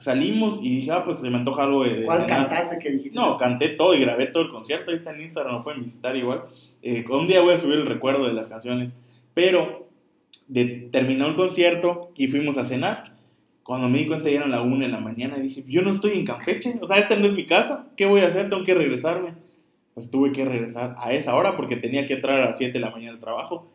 Salimos 0.00 0.58
y 0.62 0.76
dije, 0.76 0.90
ah, 0.92 1.04
pues 1.04 1.18
se 1.18 1.30
me 1.30 1.36
antoja 1.38 1.62
algo 1.64 1.84
de... 1.84 2.00
de 2.00 2.04
¿Cuál 2.06 2.22
cenar. 2.22 2.48
cantaste 2.48 2.78
que 2.78 2.90
dijiste? 2.90 3.18
No, 3.18 3.36
canté 3.38 3.68
todo 3.70 3.94
y 3.94 4.00
grabé 4.00 4.26
todo 4.26 4.42
el 4.44 4.50
concierto. 4.50 4.90
Ahí 4.90 4.96
está 4.96 5.12
en 5.14 5.20
Instagram, 5.22 5.54
lo 5.56 5.62
pueden 5.62 5.84
visitar 5.84 6.16
igual. 6.16 6.42
Eh, 6.82 7.04
un 7.08 7.26
día 7.28 7.40
voy 7.40 7.54
a 7.54 7.58
subir 7.58 7.76
el 7.78 7.86
recuerdo 7.86 8.26
de 8.26 8.32
las 8.32 8.48
canciones. 8.48 8.92
Pero 9.34 9.86
de- 10.48 10.88
terminó 10.90 11.26
el 11.26 11.36
concierto 11.36 12.10
y 12.16 12.26
fuimos 12.28 12.56
a 12.58 12.64
cenar. 12.64 13.14
Cuando 13.62 13.88
me 13.88 13.98
di 13.98 14.06
cuenta 14.06 14.28
ya 14.28 14.38
eran 14.38 14.50
la 14.50 14.62
una 14.62 14.86
de 14.86 14.92
la 14.92 14.98
mañana 15.00 15.38
y 15.38 15.42
dije, 15.42 15.64
yo 15.68 15.82
no 15.82 15.90
estoy 15.90 16.12
en 16.18 16.24
Campeche. 16.26 16.74
O 16.80 16.86
sea, 16.86 16.96
esta 16.98 17.14
no 17.16 17.26
es 17.26 17.34
mi 17.34 17.44
casa. 17.46 17.86
¿Qué 17.96 18.06
voy 18.06 18.20
a 18.22 18.26
hacer? 18.28 18.48
Tengo 18.48 18.64
que 18.64 18.74
regresarme. 18.74 19.34
Pues 19.94 20.10
tuve 20.10 20.32
que 20.32 20.44
regresar 20.44 20.94
a 20.98 21.12
esa 21.12 21.36
hora 21.36 21.56
porque 21.56 21.76
tenía 21.76 22.06
que 22.06 22.14
entrar 22.14 22.40
a 22.40 22.46
las 22.46 22.58
7 22.58 22.72
de 22.72 22.80
la 22.80 22.90
mañana 22.90 23.12
al 23.12 23.20
trabajo. 23.20 23.68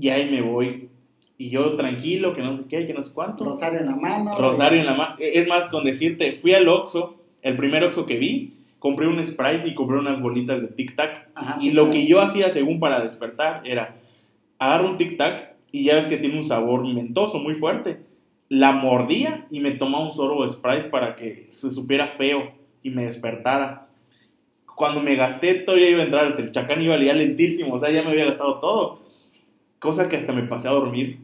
Y 0.00 0.08
ahí 0.08 0.30
me 0.30 0.40
voy. 0.40 0.88
Y 1.36 1.50
yo 1.50 1.74
tranquilo, 1.74 2.32
que 2.32 2.42
no 2.42 2.56
sé 2.56 2.64
qué, 2.68 2.86
que 2.86 2.94
no 2.94 3.02
sé 3.02 3.12
cuánto. 3.12 3.44
Rosario 3.44 3.80
en 3.80 3.86
la 3.86 3.96
mano. 3.96 4.38
Rosario 4.38 4.80
en 4.80 4.86
la 4.86 4.94
mano. 4.94 5.16
Es 5.18 5.48
más, 5.48 5.68
con 5.68 5.84
decirte, 5.84 6.38
fui 6.40 6.54
al 6.54 6.68
Oxxo, 6.68 7.16
el 7.42 7.56
primer 7.56 7.82
Oxxo 7.82 8.06
que 8.06 8.18
vi, 8.18 8.54
compré 8.78 9.08
un 9.08 9.24
Sprite 9.24 9.66
y 9.66 9.74
compré 9.74 9.98
unas 9.98 10.20
bolitas 10.20 10.60
de 10.60 10.68
Tic 10.68 10.94
Tac. 10.94 11.30
Ajá, 11.34 11.56
y 11.58 11.68
sí, 11.68 11.70
lo 11.72 11.84
claro. 11.84 11.92
que 11.92 12.06
yo 12.06 12.20
hacía 12.20 12.52
según 12.52 12.78
para 12.78 13.00
despertar 13.00 13.62
era, 13.64 13.96
agarro 14.58 14.90
un 14.90 14.96
Tic 14.96 15.16
Tac 15.16 15.54
y 15.72 15.84
ya 15.84 15.96
ves 15.96 16.06
que 16.06 16.18
tiene 16.18 16.36
un 16.36 16.44
sabor 16.44 16.86
mentoso 16.86 17.38
muy 17.38 17.54
fuerte. 17.54 18.02
La 18.48 18.72
mordía 18.72 19.46
y 19.50 19.60
me 19.60 19.72
tomaba 19.72 20.04
un 20.04 20.12
sorbo 20.12 20.46
de 20.46 20.52
Sprite 20.52 20.90
para 20.90 21.16
que 21.16 21.46
se 21.48 21.70
supiera 21.70 22.06
feo 22.06 22.52
y 22.82 22.90
me 22.90 23.06
despertara. 23.06 23.88
Cuando 24.76 25.02
me 25.02 25.16
gasté, 25.16 25.54
todavía 25.54 25.90
iba 25.90 26.02
a 26.02 26.04
entrar, 26.04 26.32
el 26.38 26.52
chacán 26.52 26.82
iba 26.82 26.96
ya 27.00 27.14
lentísimo, 27.14 27.74
o 27.74 27.78
sea, 27.78 27.90
ya 27.90 28.02
me 28.02 28.10
había 28.10 28.26
gastado 28.26 28.60
todo. 28.60 29.02
Cosa 29.78 30.08
que 30.08 30.16
hasta 30.16 30.32
me 30.32 30.42
pasé 30.44 30.68
a 30.68 30.72
dormir. 30.72 31.23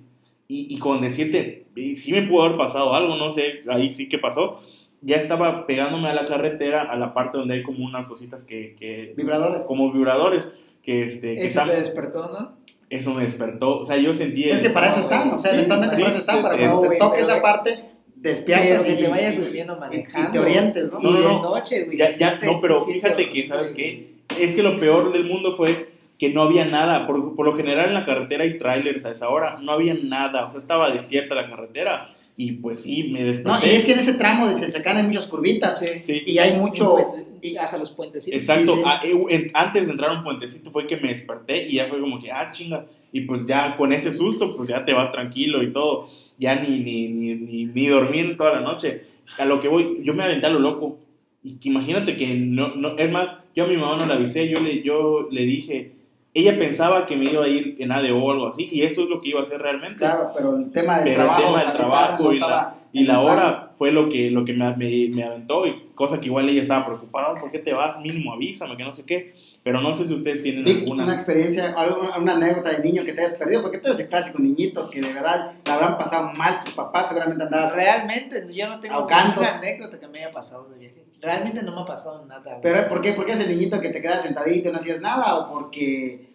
Y, 0.53 0.67
y 0.75 0.79
con 0.81 1.01
decirte, 1.01 1.67
y 1.77 1.97
sí 1.97 2.11
me 2.13 2.23
pudo 2.23 2.43
haber 2.43 2.57
pasado 2.57 2.93
algo, 2.93 3.15
no 3.15 3.33
sé, 3.33 3.63
ahí 3.69 3.93
sí 3.93 4.09
que 4.09 4.19
pasó. 4.19 4.59
Ya 5.01 5.17
estaba 5.17 5.65
pegándome 5.67 6.09
a 6.09 6.15
la 6.15 6.25
carretera, 6.25 6.83
a 6.83 6.97
la 6.97 7.15
parte 7.15 7.39
donde 7.39 7.55
hay 7.55 7.63
como 7.63 7.85
unas 7.87 8.09
cositas 8.09 8.43
que, 8.43 8.75
que 8.79 9.15
Vibradores. 9.17 9.63
como 9.63 9.93
vibradores, 9.93 10.51
que, 10.83 11.05
este, 11.05 11.37
que 11.37 11.45
Eso 11.47 11.63
te 11.65 11.77
despertó, 11.77 12.31
¿no? 12.33 12.59
eso 12.91 13.15
me 13.15 13.23
despertó. 13.25 13.79
O 13.81 13.87
sea, 13.87 13.97
yo 13.99 14.13
sentí... 14.17 14.51
Es 14.51 14.57
el- 14.57 14.63
que 14.67 14.71
para 14.71 14.89
eso 14.89 14.99
están, 15.01 15.31
o 15.33 15.39
sea, 15.39 15.55
eventualmente 15.55 15.95
sí, 15.95 16.03
para 16.03 16.13
eso 16.13 16.21
están, 16.21 16.43
para 16.43 16.59
cuando 16.59 16.89
te 16.91 16.97
toque 16.99 17.21
esa 17.21 17.41
parte, 17.41 17.85
despiertas 18.17 18.85
que 18.85 18.93
y 18.93 18.97
te 18.97 19.09
vayas 19.09 19.35
y- 19.35 19.39
durmiendo 19.43 19.77
y 19.77 19.79
manejando. 19.81 20.33
te 20.33 20.39
orientes, 20.41 20.93
¿no? 20.93 20.99
Y 21.01 21.05
No, 21.05 21.11
no, 21.13 21.17
de 21.19 21.25
no. 21.25 21.43
noche, 21.43 21.85
güey. 21.85 21.97
Ya, 21.97 22.11
ya, 22.11 22.39
no, 22.45 22.59
pero 22.61 22.77
fíjate 22.81 23.31
que, 23.31 23.47
¿sabes 23.47 23.73
qué? 23.73 24.15
Es 24.39 24.55
que 24.57 24.63
lo 24.65 24.81
peor 24.81 25.13
del 25.13 25.25
mundo 25.27 25.57
fue 25.57 25.90
que 26.21 26.29
no 26.31 26.43
había 26.43 26.67
nada. 26.67 27.07
Por, 27.09 27.35
por 27.35 27.47
lo 27.47 27.55
general 27.57 27.89
en 27.89 27.95
la 27.95 28.05
carretera 28.05 28.45
hay 28.45 28.59
trailers 28.59 29.05
a 29.07 29.11
esa 29.11 29.29
hora. 29.31 29.59
No 29.61 29.73
había 29.73 29.95
nada. 29.95 30.47
O 30.47 30.51
sea, 30.53 30.59
estaba 30.61 30.91
desierta 30.93 31.35
la 31.35 31.49
carretera. 31.51 32.15
Y 32.37 32.53
pues 32.53 32.83
sí, 32.83 33.11
me 33.13 33.21
No, 33.21 33.27
desperté. 33.27 33.67
y 33.67 33.77
es 33.77 33.85
que 33.85 33.93
en 33.95 33.99
ese 33.99 34.15
tramo 34.15 34.47
de 34.49 34.55
Sechacán 34.57 34.97
hay 34.99 35.03
muchas 35.03 35.27
curvitas 35.27 35.79
Sí. 35.81 35.87
Sí. 36.03 36.23
y 36.27 36.39
hay 36.39 36.57
mucho... 36.57 36.97
Y- 37.43 37.57
hasta 37.57 37.77
los 37.79 37.91
puentecitos. 37.91 38.39
Exacto. 38.41 38.73
sí, 38.75 38.79
sí. 38.79 38.85
Ah, 38.87 39.01
eh, 39.03 39.15
en- 39.31 39.51
antes 39.55 39.87
de 39.87 39.93
entrar 39.93 40.11
a 40.11 40.19
un 40.19 40.25
puentecito 40.25 40.71
fue 40.71 40.87
que 40.87 40.97
me 40.99 41.09
desperté 41.09 41.67
y 41.69 41.73
ya 41.77 41.87
fue 41.87 41.99
como 42.01 42.21
que, 42.21 42.31
ah, 42.31 42.51
chinga. 42.53 42.87
Y 43.13 43.23
pues 43.23 43.47
ya 43.47 43.77
con 43.77 43.93
ese 43.93 44.13
susto, 44.15 44.57
pues 44.57 44.69
ya 44.69 44.85
te 44.85 44.93
vas 44.93 45.11
tranquilo 45.13 45.63
y 45.63 45.73
todo. 45.73 46.07
Ya 46.39 46.55
ni, 46.57 46.79
ni, 46.81 47.09
ni, 47.09 47.35
ni, 47.35 47.65
ni 47.65 47.87
dormir 47.89 48.37
toda 48.37 48.55
la 48.55 48.61
noche. 48.61 49.05
A 49.39 49.45
lo 49.47 49.61
que 49.61 49.69
voy, 49.69 50.01
yo 50.05 50.15
me 50.15 50.23
aventé 50.25 50.47
a 50.47 50.51
lo 50.51 50.59
loco. 50.61 50.99
Y 51.43 51.55
que 51.55 51.69
imagínate 51.71 52.17
que 52.17 52.35
no, 52.35 52.69
no, 52.77 52.97
es 52.97 53.11
más, 53.11 53.33
yo 53.57 53.65
a 53.65 53.67
mi 53.67 53.77
mamá 53.77 53.97
no 53.99 54.07
la 54.07 54.15
avisé, 54.15 54.49
yo 54.49 54.61
le, 54.61 54.83
yo 54.83 55.29
le 55.31 55.45
dije, 55.45 55.93
ella 56.35 56.59
pensaba 56.59 57.07
que 57.07 57.17
me 57.17 57.25
iba 57.25 57.45
a 57.45 57.49
ir 57.49 57.77
en 57.81 57.91
ADO 57.93 58.23
o 58.23 58.31
algo 58.33 58.47
así, 58.49 58.69
y 58.71 58.83
eso 58.83 59.03
es 59.03 59.09
lo 59.09 59.21
que 59.21 59.31
iba 59.31 59.41
a 59.41 59.43
hacer 59.43 59.61
realmente. 59.61 59.97
Claro, 59.97 60.29
pero 60.37 60.57
el 60.57 60.71
tema 60.71 60.97
del 61.01 61.05
Pero 61.05 61.23
el 61.23 61.27
trabajo... 61.29 61.43
tema 61.45 61.65
del 61.65 61.73
trabajo 61.73 62.23
no 62.25 62.33
y 62.33 62.39
la- 62.39 62.75
Y 62.93 63.05
la 63.05 63.15
el 63.15 63.19
hora 63.21 63.71
fue 63.79 63.93
lo 63.93 64.09
que, 64.09 64.31
lo 64.33 64.45
que 64.45 64.53
me, 64.53 64.77
me, 64.77 65.09
me 65.15 65.23
aventó, 65.23 65.65
y 65.67 65.91
cosa 65.95 66.19
que 66.21 66.27
igual 66.27 66.49
ella 66.49 66.63
estaba 66.63 66.87
preocupada, 66.87 67.39
¿por 67.41 67.51
qué 67.53 67.61
te 67.61 67.73
vas? 67.73 68.01
Mínimo 68.01 68.33
avísame, 68.33 68.77
que 68.77 68.83
no 68.83 68.95
sé 68.95 69.05
qué. 69.05 69.33
Pero 69.63 69.81
no 69.81 69.95
sé 69.97 70.09
si 70.09 70.15
ustedes 70.15 70.43
tienen 70.43 70.65
Vic, 70.65 70.79
alguna... 70.79 71.05
una 71.05 71.13
experiencia, 71.15 71.73
algo- 71.77 72.01
una 72.19 72.33
anécdota 72.35 72.71
de 72.73 72.83
niño 72.83 73.05
que 73.05 73.13
te 73.13 73.21
hayas 73.21 73.35
perdido, 73.37 73.63
porque 73.63 73.79
tú 73.79 73.87
eres 73.89 74.01
el 74.01 74.09
clásico 74.09 74.39
niñito 74.41 74.91
que 74.91 75.01
de 75.01 75.13
verdad 75.13 75.53
la 75.65 75.75
habrán 75.75 75.99
pasado 75.99 76.33
mal 76.33 76.61
tus 76.65 76.73
papás, 76.75 77.09
seguramente 77.09 77.45
andabas... 77.45 77.75
Realmente, 77.75 78.45
yo 78.53 78.69
no 78.69 78.81
tengo 78.81 79.01
ninguna 79.09 79.57
anécdota 79.59 79.99
que 80.01 80.09
me 80.09 80.19
haya 80.25 80.33
pasado 80.33 80.69
de 80.69 80.79
viaje. 80.79 81.00
Realmente 81.21 81.63
no 81.63 81.75
me 81.75 81.83
ha 81.83 81.85
pasado 81.87 82.25
nada. 82.27 82.43
güey. 82.43 82.61
Pero 82.63 82.89
¿por 82.89 83.01
qué? 83.03 83.13
¿Por 83.13 83.27
qué 83.27 83.33
es 83.33 83.41
el 83.41 83.49
niñito 83.49 83.81
que 83.81 83.91
te 83.91 84.01
quedas 84.01 84.23
sentadito 84.23 84.69
y 84.69 84.73
no 84.73 84.79
hacías 84.79 85.01
nada? 85.01 85.37
¿O 85.37 85.51
porque 85.53 86.35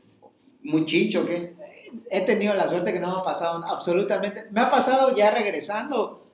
muy 0.64 0.86
chicho 0.86 1.22
o 1.22 1.26
qué? 1.26 1.56
he 2.12 2.22
tenido 2.22 2.54
la 2.54 2.68
suerte 2.68 2.92
que 2.92 3.00
no 3.00 3.08
me 3.08 3.20
ha 3.20 3.24
pasado 3.24 3.64
absolutamente. 3.66 4.46
Me 4.52 4.62
ha 4.62 4.70
pasado 4.70 5.16
ya 5.16 5.32
regresando, 5.32 6.28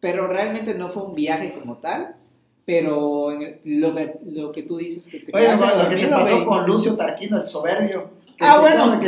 pero 0.00 0.26
realmente 0.28 0.74
no 0.74 0.88
fue 0.88 1.02
un 1.02 1.14
viaje 1.14 1.52
como 1.52 1.78
tal. 1.78 2.16
Pero 2.66 3.30
lo, 3.64 3.94
que, 3.94 4.20
lo 4.24 4.50
que 4.50 4.62
tú 4.62 4.78
dices 4.78 5.06
que 5.06 5.20
te 5.20 5.36
Oye, 5.36 5.44
quedaste 5.44 5.82
lo 5.82 5.88
que 5.90 5.96
te 5.96 6.06
pasó 6.06 6.34
güey. 6.36 6.46
con 6.46 6.66
Lucio 6.66 6.96
Tarquino, 6.96 7.36
el 7.36 7.44
soberbio. 7.44 8.10
Ah, 8.40 8.58
bueno. 8.58 9.00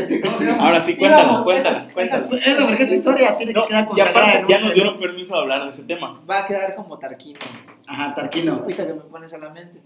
Ahora 0.61 0.83
sí, 0.85 0.97
cuéntanos, 0.97 1.43
cuéntanos, 1.43 1.83
cuéntanos. 1.93 2.31
Eso, 2.45 2.67
porque 2.67 2.83
esa 2.85 2.95
historia 2.95 3.37
tiene 3.37 3.53
que 3.55 3.65
quedar 3.67 3.85
y 3.85 3.87
consagrada. 3.87 4.21
aparte 4.21 4.41
en 4.43 4.49
ya 4.49 4.61
nos 4.61 4.75
dieron 4.75 4.99
permiso 4.99 5.35
de 5.35 5.41
hablar 5.41 5.65
de 5.65 5.71
ese 5.71 5.83
tema. 5.83 6.21
Va 6.29 6.41
a 6.41 6.47
quedar 6.47 6.75
como 6.75 6.99
Tarquino. 6.99 7.41
Ajá, 7.87 8.15
Tarquino. 8.15 8.55
Ahorita 8.55 8.87
que 8.87 8.95
me 8.95 9.01
pones 9.01 9.33
a 9.35 9.39
la 9.39 9.51
mente. 9.51 9.81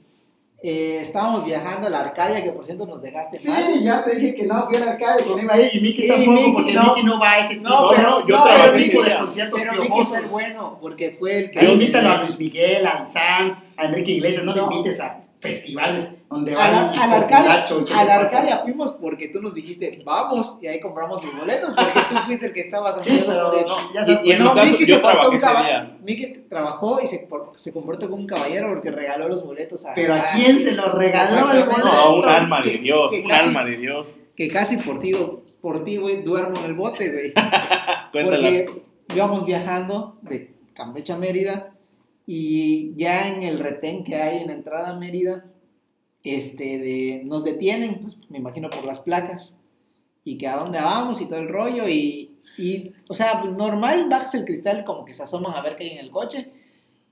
Eh, 0.62 0.98
estábamos 1.00 1.42
viajando 1.46 1.86
a 1.86 1.90
la 1.90 2.00
Arcadia, 2.00 2.44
que 2.44 2.52
por 2.52 2.66
cierto 2.66 2.84
nos 2.84 3.00
dejaste 3.00 3.40
mal. 3.48 3.64
Sí, 3.72 3.82
ya 3.82 4.04
te 4.04 4.14
dije 4.16 4.34
que 4.34 4.46
no 4.46 4.66
fui 4.66 4.76
al 4.76 4.88
arcade, 4.90 5.24
que 5.24 5.30
no 5.30 5.38
iba 5.38 5.54
a 5.54 5.60
ir, 5.60 5.74
y 5.74 5.80
Miki 5.80 6.06
tampoco, 6.06 6.32
Miki 6.32 6.52
porque 6.52 6.72
no. 6.74 6.82
Miki 6.82 7.06
no 7.06 7.18
va 7.18 7.30
a 7.30 7.38
ese 7.38 7.54
tipo, 7.56 7.68
No, 7.70 7.90
pero 7.90 8.10
no, 8.10 8.26
yo 8.26 8.36
no, 8.36 8.44
trabajé 8.44 8.66
ese 8.66 8.76
ese 8.76 8.90
tipo 8.90 9.02
de 9.02 9.16
conciertos 9.16 9.58
Pero 9.58 9.72
Miki 9.82 10.04
fue 10.04 10.18
el 10.18 10.26
bueno, 10.26 10.78
porque 10.78 11.10
fue 11.12 11.38
el 11.38 11.50
que. 11.50 11.60
Ahí 11.60 11.72
invítalo 11.72 12.10
a 12.10 12.18
Luis 12.18 12.38
Miguel, 12.38 12.86
al 12.86 13.08
Sanz, 13.08 13.64
a 13.78 13.86
Enrique 13.86 14.12
Iglesias, 14.12 14.44
no, 14.44 14.54
No. 14.54 14.68
le 14.68 14.76
invites 14.76 15.00
a 15.00 15.20
festivales 15.40 16.16
donde 16.30 16.54
A 16.54 16.70
la, 16.70 16.90
a 16.92 17.06
la 17.08 17.16
Arcadia, 17.16 17.64
populacho, 17.64 17.80
¿y 17.80 17.84
qué 17.86 17.92
a 17.92 18.04
la? 18.04 18.14
Arcadia 18.16 18.58
fuimos 18.58 18.92
porque 18.92 19.28
tú 19.28 19.42
nos 19.42 19.54
dijiste, 19.54 20.00
vamos, 20.06 20.58
y 20.62 20.68
ahí 20.68 20.78
compramos 20.80 21.24
los 21.24 21.36
boletos, 21.36 21.74
porque 21.74 22.00
tú 22.08 22.16
fuiste 22.24 22.46
el 22.46 22.52
que 22.52 22.60
estabas 22.60 22.96
haciendo 22.98 23.26
pero 23.26 23.50
todo. 23.50 23.66
No, 23.66 23.92
ya 23.92 24.04
sabes, 24.04 24.20
y- 24.24 24.32
y 24.32 24.36
no, 24.38 24.54
caso, 24.54 24.70
Miki 24.70 24.86
yo 24.86 24.94
se 24.96 25.00
portó 25.02 25.30
un 25.30 25.38
día. 25.38 25.98
Miki 26.02 26.26
trabajó 26.48 27.00
y 27.02 27.08
se, 27.08 27.18
por- 27.18 27.52
se 27.56 27.72
comportó 27.72 28.08
como 28.08 28.22
un 28.22 28.28
caballero 28.28 28.68
porque 28.68 28.92
regaló 28.92 29.28
los 29.28 29.44
boletos 29.44 29.84
a. 29.86 29.92
Pero 29.94 30.14
¿a 30.14 30.22
quién 30.36 30.60
se 30.60 30.72
lo 30.72 30.92
regaló 30.92 31.50
el 31.52 31.64
boleto? 31.64 31.84
No, 31.88 32.16
un 32.18 32.24
alma 32.24 32.62
de 32.62 32.78
Dios, 32.78 33.10
que 33.10 33.20
un 33.22 33.28
casi- 33.28 33.48
alma 33.48 33.64
de 33.64 33.76
Dios. 33.76 34.16
Que 34.36 34.48
casi 34.48 34.76
por 34.78 35.00
ti, 35.00 35.12
por 35.60 35.84
ti, 35.84 35.96
güey, 35.96 36.22
duermo 36.22 36.58
en 36.60 36.64
el 36.64 36.74
bote, 36.74 37.10
güey. 37.12 37.32
Porque 38.12 38.82
íbamos 39.14 39.44
viajando 39.46 40.14
de 40.22 40.54
Campeche 40.74 41.12
a 41.12 41.16
Mérida 41.16 41.72
y 42.26 42.94
ya 42.94 43.26
en 43.28 43.42
el 43.42 43.58
retén 43.58 44.04
que 44.04 44.16
hay 44.16 44.38
en 44.42 44.46
la 44.48 44.52
entrada 44.54 44.90
a 44.90 44.94
Mérida, 44.96 45.44
este, 46.24 46.78
de, 46.78 47.22
nos 47.24 47.44
detienen, 47.44 48.00
pues 48.00 48.18
me 48.28 48.38
imagino 48.38 48.70
por 48.70 48.84
las 48.84 49.00
placas, 49.00 49.58
y 50.24 50.36
que 50.36 50.46
a 50.48 50.56
dónde 50.56 50.80
vamos 50.80 51.20
y 51.20 51.26
todo 51.26 51.38
el 51.38 51.48
rollo, 51.48 51.88
y, 51.88 52.36
y, 52.58 52.92
o 53.08 53.14
sea, 53.14 53.44
normal, 53.44 54.08
bajas 54.08 54.34
el 54.34 54.44
cristal 54.44 54.84
como 54.84 55.04
que 55.04 55.14
se 55.14 55.22
asoman 55.22 55.54
a 55.54 55.62
ver 55.62 55.76
qué 55.76 55.84
hay 55.84 55.90
en 55.92 56.04
el 56.04 56.10
coche, 56.10 56.50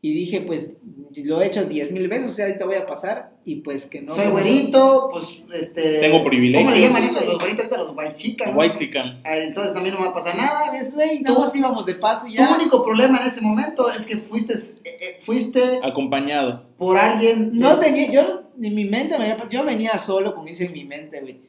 y 0.00 0.12
dije, 0.12 0.42
pues, 0.42 0.76
lo 1.16 1.40
he 1.42 1.46
hecho 1.46 1.64
diez 1.64 1.90
mil 1.92 2.08
veces, 2.08 2.30
o 2.30 2.34
sea, 2.34 2.46
ahorita 2.46 2.64
voy 2.66 2.76
a 2.76 2.86
pasar, 2.86 3.32
y 3.44 3.56
pues 3.56 3.86
que 3.86 4.02
no... 4.02 4.14
Soy 4.14 4.26
güerito, 4.28 5.08
pues, 5.10 5.42
este... 5.52 5.98
Tengo 6.00 6.24
privilegios. 6.24 6.64
¿Cómo 6.64 6.74
le 6.76 6.82
llaman 6.82 7.02
eso? 7.04 7.20
Los 7.24 7.38
güeritos, 7.38 7.70
los 7.70 7.94
guaychicas, 7.94 8.52
¿no? 8.52 8.58
White 8.58 8.78
Chicken. 8.78 9.20
Ah, 9.24 9.36
Entonces 9.36 9.74
también 9.74 9.94
no 9.94 10.00
me 10.00 10.06
va 10.06 10.12
a 10.12 10.14
pasar 10.14 10.36
nada. 10.36 10.70
güey, 10.94 11.22
más 11.22 11.54
íbamos 11.56 11.86
de 11.86 11.94
paso 11.94 12.26
y 12.26 12.32
Tu 12.32 12.36
ya. 12.42 12.54
único 12.54 12.84
problema 12.84 13.18
en 13.20 13.26
ese 13.26 13.40
momento 13.40 13.90
es 13.90 14.04
que 14.06 14.16
fuiste, 14.18 14.54
eh, 14.54 14.82
eh, 14.84 15.16
fuiste 15.20 15.80
Acompañado. 15.82 16.66
por 16.76 16.96
alguien... 16.98 17.50
No 17.54 17.78
tenía, 17.78 18.10
yo 18.10 18.42
en 18.60 18.74
mi 18.74 18.84
mente, 18.84 19.16
me 19.18 19.30
había- 19.30 19.48
yo 19.48 19.64
venía 19.64 19.98
solo 19.98 20.34
con 20.34 20.48
eso 20.48 20.64
en 20.64 20.72
mi 20.72 20.84
mente, 20.84 21.20
güey. 21.20 21.40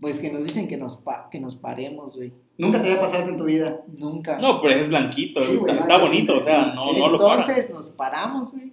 Pues 0.00 0.18
que 0.20 0.30
nos 0.30 0.44
dicen 0.44 0.68
que 0.68 0.76
nos, 0.76 0.96
pa- 0.96 1.28
que 1.30 1.40
nos 1.40 1.54
paremos, 1.56 2.16
güey. 2.16 2.32
Nunca 2.58 2.82
te 2.82 2.88
había 2.88 3.00
pasado 3.00 3.20
esto 3.20 3.30
en 3.30 3.38
tu 3.38 3.44
vida. 3.44 3.80
Nunca. 3.96 4.38
No, 4.38 4.60
pero 4.60 4.74
es 4.74 4.88
blanquito, 4.88 5.40
Sí, 5.44 5.56
güey, 5.56 5.78
está, 5.78 5.98
bonito, 5.98 6.38
o 6.38 6.42
sea, 6.42 6.72
no, 6.74 6.92
no 6.92 7.08
lo 7.08 7.18
para. 7.18 7.40
Entonces 7.40 7.70
nos 7.70 7.88
paramos, 7.88 8.52
güey. 8.52 8.72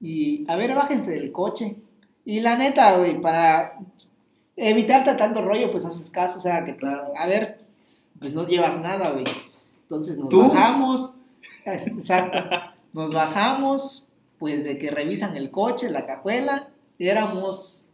Y 0.00 0.44
a 0.48 0.56
ver, 0.56 0.74
bájense 0.74 1.12
del 1.12 1.30
coche. 1.30 1.76
Y 2.24 2.40
la 2.40 2.56
neta, 2.56 2.96
güey, 2.98 3.20
para 3.20 3.78
evitarte 4.56 5.14
tanto 5.14 5.42
rollo, 5.42 5.70
pues 5.70 5.84
haces 5.84 6.10
caso, 6.10 6.38
o 6.38 6.42
sea, 6.42 6.64
que 6.64 6.76
Claro. 6.76 7.12
a 7.16 7.26
ver, 7.26 7.60
pues 8.18 8.34
no 8.34 8.46
llevas 8.46 8.80
nada, 8.80 9.10
güey. 9.10 9.24
Entonces 9.82 10.18
nos 10.18 10.28
¿Tú? 10.28 10.48
bajamos, 10.48 11.18
exacto, 11.64 12.38
nos 12.92 13.12
bajamos, 13.12 14.08
pues 14.38 14.64
de 14.64 14.78
que 14.78 14.90
revisan 14.90 15.36
el 15.36 15.50
coche, 15.50 15.90
la 15.90 16.06
cajuela, 16.06 16.68
y 16.98 17.08
éramos, 17.08 17.90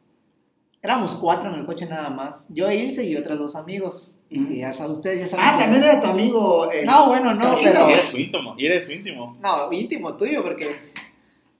éramos 0.82 1.14
cuatro 1.16 1.52
en 1.52 1.60
el 1.60 1.66
coche 1.66 1.86
nada 1.86 2.10
más, 2.10 2.46
yo, 2.50 2.70
Ilse 2.70 3.04
y 3.04 3.16
otros 3.16 3.38
dos 3.38 3.56
amigos, 3.56 4.14
Que 4.28 4.58
ya 4.58 4.72
saben, 4.74 4.92
ustedes 4.92 5.20
ya 5.20 5.26
saben. 5.26 5.46
Ah, 5.46 5.56
también 5.58 5.82
era 5.82 6.00
tu 6.02 6.06
amigo... 6.08 6.70
el- 6.70 6.84
No, 6.84 7.06
bueno, 7.08 7.32
no, 7.34 7.54
pero, 7.62 7.88
Y 7.88 7.92
eres 7.94 8.10
su 8.10 8.18
íntimo, 8.18 8.54
y 8.58 8.66
eres 8.66 8.84
su 8.84 8.92
íntimo. 8.92 9.36
no, 9.42 9.72
íntimo 9.72 10.16
tuyo, 10.16 10.42
porque 10.42 10.68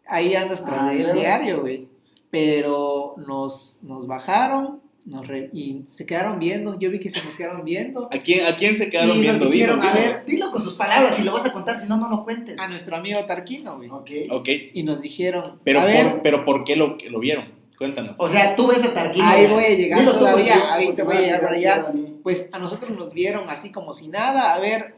ahí 0.07 0.35
andas 0.35 0.65
tras 0.65 0.79
Ah, 0.81 0.91
de 0.91 1.01
él 1.01 1.13
diario, 1.15 1.61
güey. 1.63 1.89
Pero 2.31 3.15
nos, 3.27 3.79
nos 3.83 4.07
bajaron, 4.07 4.81
nos 5.07 5.27
re- 5.27 5.49
y 5.55 5.81
se 5.87 6.05
quedaron 6.05 6.39
viendo, 6.39 6.79
yo 6.79 6.91
vi 6.91 7.01
que 7.01 7.09
se 7.09 7.23
nos 7.25 7.35
quedaron 7.37 7.65
viendo. 7.65 8.11
¿A 8.13 8.19
quién, 8.19 8.47
¿A 8.47 8.55
quién 8.57 8.77
se 8.77 8.85
Y 8.85 8.91
quedaron 8.91 9.09
nos 9.11 9.21
viendo? 9.21 9.47
dijeron, 9.47 9.81
Dilo, 9.81 9.91
a 9.91 9.95
ver, 9.95 10.25
Dilo 10.27 10.51
con 10.51 10.63
sus 10.63 10.75
palabras, 10.75 11.15
si 11.17 11.23
lo 11.23 11.33
vas 11.33 11.47
a 11.47 11.53
contar, 11.55 11.79
si 11.79 11.89
no, 11.89 11.97
no 11.97 12.11
lo 12.11 12.23
cuentes. 12.23 12.59
a 12.59 12.69
nuestro 12.69 12.97
amigo 12.97 13.25
Tarquino, 13.25 13.77
güey. 13.79 13.89
Ok. 13.89 14.11
Ok, 14.31 14.49
Y 14.75 14.83
nos 14.83 15.01
dijeron, 15.01 15.59
pero, 15.65 15.81
a 15.81 15.87
ver, 15.87 16.11
por, 16.11 16.23
pero 16.23 16.45
¿por 16.45 16.65
qué 16.65 16.77
lo, 16.77 16.99
lo 17.09 17.19
vieron? 17.19 17.57
Cuéntanos. 17.79 18.17
O 18.19 18.29
sea, 18.29 18.55
tú 18.57 18.67
ves 18.67 18.85
a 18.85 18.93
Tarquino. 18.93 19.25
Ahí 19.27 19.47
voy 19.47 19.65
a 19.65 19.69
llegar 19.71 20.01
Dilo 20.01 20.19
todavía, 20.19 20.75
ahí 20.75 20.93
te 20.95 21.03
voy 21.05 21.17
a 21.17 21.21
llegar 21.21 21.41
para 21.41 21.55
allá. 21.57 21.87
Pues 22.23 22.49
a 22.53 22.59
nosotros 22.59 22.91
nos 22.97 23.13
vieron 23.15 23.49
así 23.51 23.71
como 23.71 23.93
si 23.93 24.09
nada, 24.09 24.55
a 24.55 24.59
ver, 24.61 24.95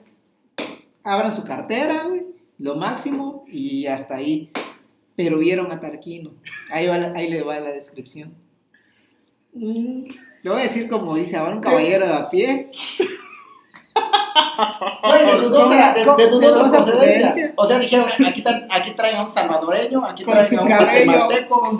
abran 1.05 1.33
su 1.35 1.45
cartera, 1.45 2.05
güey, 2.09 2.27
lo 2.59 2.75
máximo 2.77 3.45
y 3.49 3.87
hasta 3.87 4.17
ahí. 4.17 4.51
Pero 5.17 5.39
vieron 5.39 5.71
a 5.71 5.81
Tarquino. 5.81 6.31
Ahí, 6.73 6.87
va 6.87 6.97
la- 6.97 7.13
ahí 7.19 7.29
le 7.29 7.43
va 7.43 7.61
la 7.61 7.71
descripción. 7.73 8.33
Mm, 9.53 10.05
le 10.43 10.51
voy 10.51 10.61
a 10.61 10.63
decir 10.63 10.89
como 10.89 11.15
dice, 11.15 11.37
ahora 11.37 11.55
un 11.57 11.61
caballero 11.61 12.07
de 12.07 12.13
a 12.15 12.31
pie. 12.31 12.71
Güey, 15.03 15.27
de 15.27 15.33
dudosa, 15.49 15.93
de, 15.95 16.01
de 16.05 16.25
de 16.25 16.31
dudosa 16.31 16.59
dudosa 16.59 16.71
procedencia. 16.77 17.21
procedencia. 17.27 17.53
O 17.57 17.65
sea, 17.65 17.79
dijeron, 17.79 18.07
aquí, 18.27 18.45
aquí 18.71 18.91
traen 18.93 19.17
a 19.17 19.23
un 19.23 19.29
salvadoreño, 19.29 20.05
aquí 20.07 20.25
traen 20.25 20.59
a 20.59 20.63
un 20.63 20.69
guatemalteco, 20.69 21.65
a 21.65 21.71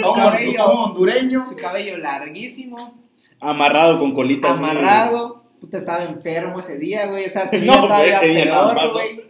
un 0.71 0.79
hondureño. 0.79 1.47
Su 1.47 1.57
cabello 1.57 1.97
larguísimo, 1.99 2.95
Amarrado 3.41 3.99
con 3.99 4.15
colitas. 4.15 4.51
amarrado. 4.51 5.45
Puta, 5.61 5.79
estaba 5.79 6.05
enfermo 6.05 6.61
ese 6.61 6.79
día, 6.79 7.07
güey. 7.07 7.27
O 7.27 7.31
sea, 7.31 7.47
se 7.47 7.61
No, 7.63 7.83
todavía 7.83 8.21
peor, 8.21 8.93
güey. 8.93 9.23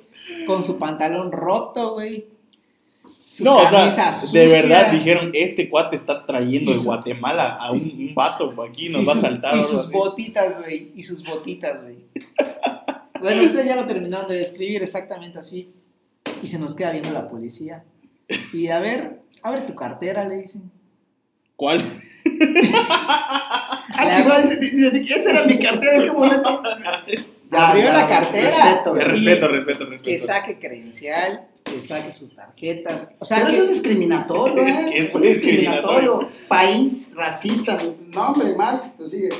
Con 0.47 0.65
su 0.65 0.79
pantalón 0.79 1.33
roto, 1.33 1.95
güey. 1.95 2.27
Su 3.25 3.45
No, 3.45 3.57
o 3.59 3.63
camisa 3.63 3.91
sea, 3.91 4.13
sucia. 4.13 4.41
de 4.41 4.47
verdad 4.49 4.91
dijeron, 4.93 5.31
este 5.35 5.69
cuate 5.69 5.95
está 5.97 6.27
trayendo 6.27 6.73
de 6.73 6.79
Guatemala 6.79 7.55
a 7.55 7.71
un, 7.71 7.81
un 7.81 8.15
vato 8.15 8.53
aquí, 8.63 8.89
nos 8.89 9.09
va 9.09 9.13
a 9.13 9.21
saltar. 9.21 9.57
y 9.57 9.61
o 9.61 9.63
sus 9.63 9.91
botitas, 9.91 10.61
güey. 10.61 10.91
Y 10.97 11.03
sus 11.05 11.25
botitas, 11.25 11.81
güey. 11.83 11.99
bueno, 13.21 13.43
ustedes 13.45 13.67
ya 13.67 13.77
lo 13.77 13.87
terminaron 13.87 14.29
de 14.29 14.37
describir 14.37 14.83
exactamente 14.83 15.39
así. 15.39 15.73
Y 16.43 16.49
se 16.49 16.59
nos 16.59 16.75
queda 16.75 16.91
viendo 16.91 17.11
la 17.13 17.29
policía. 17.29 17.85
Y 18.53 18.69
a 18.69 18.81
ver, 18.81 19.21
abre 19.43 19.63
tu 19.63 19.75
cartera, 19.75 20.25
le 20.27 20.37
dicen. 20.39 20.71
¿Cuál? 21.57 22.01
Ah, 23.93 24.09
Vicky, 24.93 25.13
esa 25.13 25.31
era 25.31 25.45
mi 25.45 25.59
cartera, 25.59 25.97
¿en 25.97 26.03
qué 26.05 26.13
momento? 26.13 26.63
Abrió 27.53 27.93
la 27.93 28.09
cartera. 28.09 28.65
Respeto. 28.65 28.95
Respeto, 28.95 29.49
respeto, 29.49 29.85
respeto. 29.87 30.03
Que 30.03 30.19
saque 30.19 30.59
credencial, 30.59 31.49
que 31.65 31.81
saque 31.81 32.11
sus 32.11 32.35
tarjetas. 32.35 33.11
O 33.19 33.25
sea, 33.25 33.39
Pero 33.39 33.49
que- 33.49 33.55
eso 33.57 33.65
es 33.65 33.71
discriminatorio, 33.71 34.63
Es 34.67 34.77
¿eh? 34.79 34.91
es 34.95 35.09
Eso 35.09 35.19
es 35.19 35.25
discriminatorio. 35.25 36.29
País 36.49 37.11
racista. 37.15 37.79
No, 38.09 38.29
hombre, 38.31 38.55
mal. 38.55 38.95
Pues 38.97 39.11
sigue. 39.11 39.31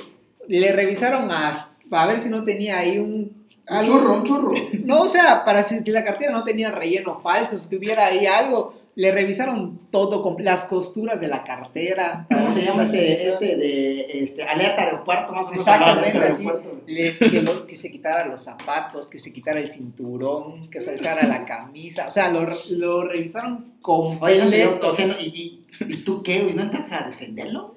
le 0.49 0.73
revisaron 0.73 1.27
más 1.27 1.73
para 1.89 2.07
ver 2.07 2.19
si 2.19 2.29
no 2.29 2.45
tenía 2.45 2.79
ahí 2.79 2.99
un... 2.99 3.41
Un 3.69 3.85
churro, 3.85 4.15
un 4.17 4.25
churro. 4.25 4.53
No, 4.85 5.03
o 5.03 5.09
sea, 5.09 5.45
para 5.45 5.63
si, 5.63 5.79
si 5.85 5.91
la 5.93 6.05
cartera 6.05 6.33
no 6.33 6.43
tenía 6.43 6.73
relleno 6.73 7.21
falso, 7.21 7.57
si 7.57 7.69
tuviera 7.69 8.07
ahí 8.07 8.27
algo, 8.27 8.75
le 9.01 9.13
revisaron 9.13 9.81
todo, 9.91 10.23
con 10.23 10.37
las 10.45 10.65
costuras 10.67 11.21
de 11.21 11.29
la 11.29 11.43
cartera. 11.45 12.27
¿Cómo 12.31 12.51
se 12.51 12.65
llama 12.65 12.83
este, 12.83 13.27
este 13.29 13.57
de 13.57 14.23
este, 14.23 14.45
alerta 14.45 14.83
aeropuerto 14.83 15.33
más 15.33 15.47
o 15.47 15.51
menos? 15.51 15.67
Exactamente 15.67 16.19
así. 16.19 16.47
Le- 16.87 17.17
que, 17.17 17.41
lo- 17.43 17.67
que 17.67 17.77
se 17.77 17.91
quitara 17.91 18.27
los 18.27 18.43
zapatos, 18.43 19.09
que 19.09 19.19
se 19.19 19.33
quitara 19.33 19.59
el 19.61 19.71
cinturón, 19.71 20.69
que 20.69 20.81
se 20.81 20.91
alzara 20.91 21.27
la 21.27 21.45
camisa. 21.47 22.07
O 22.09 22.11
sea, 22.11 22.31
lo, 22.31 22.47
lo 22.71 23.05
revisaron 23.05 23.73
Oye, 23.83 24.15
no, 24.15 24.19
completo. 24.21 24.51
pero, 24.81 24.89
o 24.91 24.95
sea, 24.95 25.07
y, 25.21 25.65
y, 25.81 25.93
¿y 25.93 25.97
tú 26.05 26.23
qué, 26.23 26.41
güey? 26.43 26.55
¿No 26.55 26.65
intentas 26.65 27.01
a 27.01 27.07
defenderlo? 27.07 27.77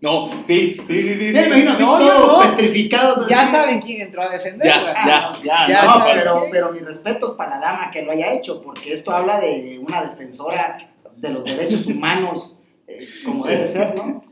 No, 0.00 0.30
sí, 0.44 0.80
sí, 0.86 1.02
sí, 1.02 1.14
sí. 1.14 1.32
Ya 1.32 1.52
sí. 1.52 1.64
No, 1.64 1.76
todo 1.76 2.42
no, 2.44 2.50
petrificado. 2.56 3.28
ya 3.28 3.42
así. 3.42 3.52
saben 3.52 3.80
quién 3.80 4.02
entró 4.02 4.22
a 4.22 4.28
defenderla. 4.28 4.94
Ya, 4.94 5.32
ya, 5.42 5.42
ya. 5.42 5.68
Ya 5.68 5.84
no, 5.84 5.92
saben 5.94 6.16
pero, 6.18 6.46
pero 6.50 6.72
mi 6.72 6.78
respeto 6.78 7.36
para 7.36 7.58
la 7.58 7.66
dama 7.66 7.90
que 7.90 8.02
lo 8.02 8.12
haya 8.12 8.32
hecho, 8.32 8.62
porque 8.62 8.92
esto 8.92 9.10
habla 9.10 9.40
de 9.40 9.80
una 9.84 10.04
defensora 10.04 10.88
de 11.16 11.28
los 11.30 11.44
derechos 11.44 11.86
humanos, 11.86 12.62
eh, 12.86 13.08
como 13.24 13.46
debe 13.46 13.66
ser, 13.66 13.94
¿no? 13.96 14.24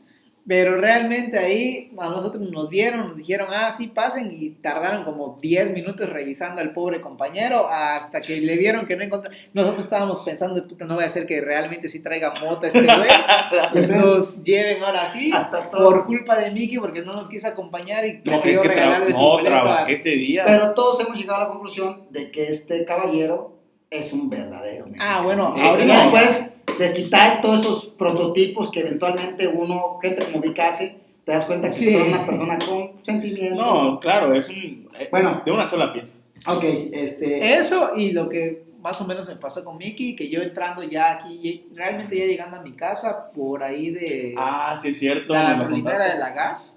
Pero 0.51 0.79
realmente 0.81 1.39
ahí 1.39 1.93
a 1.97 2.09
nosotros 2.09 2.51
nos 2.51 2.71
vieron, 2.71 3.07
nos 3.07 3.19
dijeron, 3.19 3.47
ah, 3.55 3.71
sí, 3.71 3.87
pasen, 3.87 4.31
y 4.33 4.51
tardaron 4.51 5.05
como 5.05 5.39
10 5.41 5.73
minutos 5.75 6.11
revisando 6.11 6.61
al 6.61 6.73
pobre 6.73 7.01
compañero 7.01 7.69
hasta 7.71 8.21
que 8.21 8.41
le 8.41 8.57
vieron 8.57 8.85
que 8.85 8.97
no 8.97 9.05
encontraron. 9.05 9.39
Nosotros 9.55 9.85
estábamos 9.85 10.23
pensando, 10.23 10.67
puta, 10.67 10.87
no 10.87 10.97
voy 10.97 11.05
a 11.05 11.07
hacer 11.07 11.25
que 11.25 11.41
realmente 11.41 11.87
sí 11.89 12.01
traiga 12.03 12.35
mota 12.43 12.67
este 12.67 12.83
güey, 12.83 13.89
nos 13.91 14.43
lleven 14.43 14.83
ahora 14.83 15.09
sí, 15.13 15.31
por 15.71 16.05
culpa 16.05 16.37
de 16.37 16.51
Mickey, 16.51 16.79
porque 16.79 17.03
no 17.03 17.13
nos 17.13 17.29
quiso 17.29 17.47
acompañar 17.47 18.05
y 18.05 18.15
No, 18.25 18.33
prefirió 18.41 18.63
es 18.65 18.69
que 18.69 18.75
tra- 18.75 18.75
regalarle 18.75 19.13
su 19.13 19.21
no, 19.21 19.29
boleto 19.31 19.57
a- 19.73 19.85
ese 19.89 20.11
día. 20.11 20.43
Pero 20.47 20.75
todos 20.75 20.99
hemos 21.01 21.17
llegado 21.17 21.43
a 21.43 21.45
la 21.45 21.49
conclusión 21.49 22.07
de 22.11 22.33
que 22.33 22.49
este 22.49 22.85
caballero 22.85 23.57
es 23.89 24.13
un 24.13 24.29
verdadero 24.29 24.87
mexicano. 24.87 25.13
Ah, 25.17 25.23
bueno, 25.23 25.55
Y 25.57 25.61
ahorita- 25.61 25.95
después 25.97 26.51
de 26.79 26.93
quitar 26.93 27.41
todos 27.43 27.61
esos 27.61 27.87
prototipos 27.87 28.71
que 28.71 28.81
eventualmente 28.81 29.47
uno, 29.49 29.99
gente 30.03 30.25
como 30.25 30.41
Vic 30.41 30.59
hace, 30.61 30.97
te 31.25 31.33
das 31.33 31.45
cuenta 31.45 31.69
que 31.69 31.75
Sí. 31.77 31.93
son 31.93 32.03
una 32.09 32.25
persona 32.27 32.59
con 32.59 32.93
sentimientos. 33.03 33.59
No, 33.59 34.01
claro, 34.01 34.33
es 34.35 34.49
un. 34.49 34.89
eh, 34.99 35.09
Bueno. 35.11 35.43
De 35.45 35.53
una 35.53 35.69
sola 35.69 35.93
pieza. 35.93 36.17
Ok, 36.47 36.65
este... 36.93 37.55
Eso 37.55 37.93
y 37.97 38.13
lo 38.13 38.29
que 38.29 38.65
más 38.81 38.99
o 39.03 39.07
menos 39.07 39.29
me 39.29 39.37
pasó 39.37 39.63
con 39.63 39.77
Mickey, 39.77 40.17
que 40.17 40.31
yo 40.31 40.41
entrando 40.41 40.83
ya 40.83 41.13
aquí, 41.13 41.67
realmente 41.75 42.17
ya 42.17 42.25
llegando 42.25 42.57
a 42.57 42.63
mi 42.63 42.73
casa, 42.73 43.31
por 43.31 43.63
ahí 43.63 43.91
de 43.91 44.35
Ah, 44.39 44.79
sí, 44.81 44.89
es 44.89 44.99
cierto. 44.99 45.35
la 45.35 45.43
gasolinera 45.53 46.15
de 46.15 46.19
la 46.19 46.33
gas, 46.33 46.77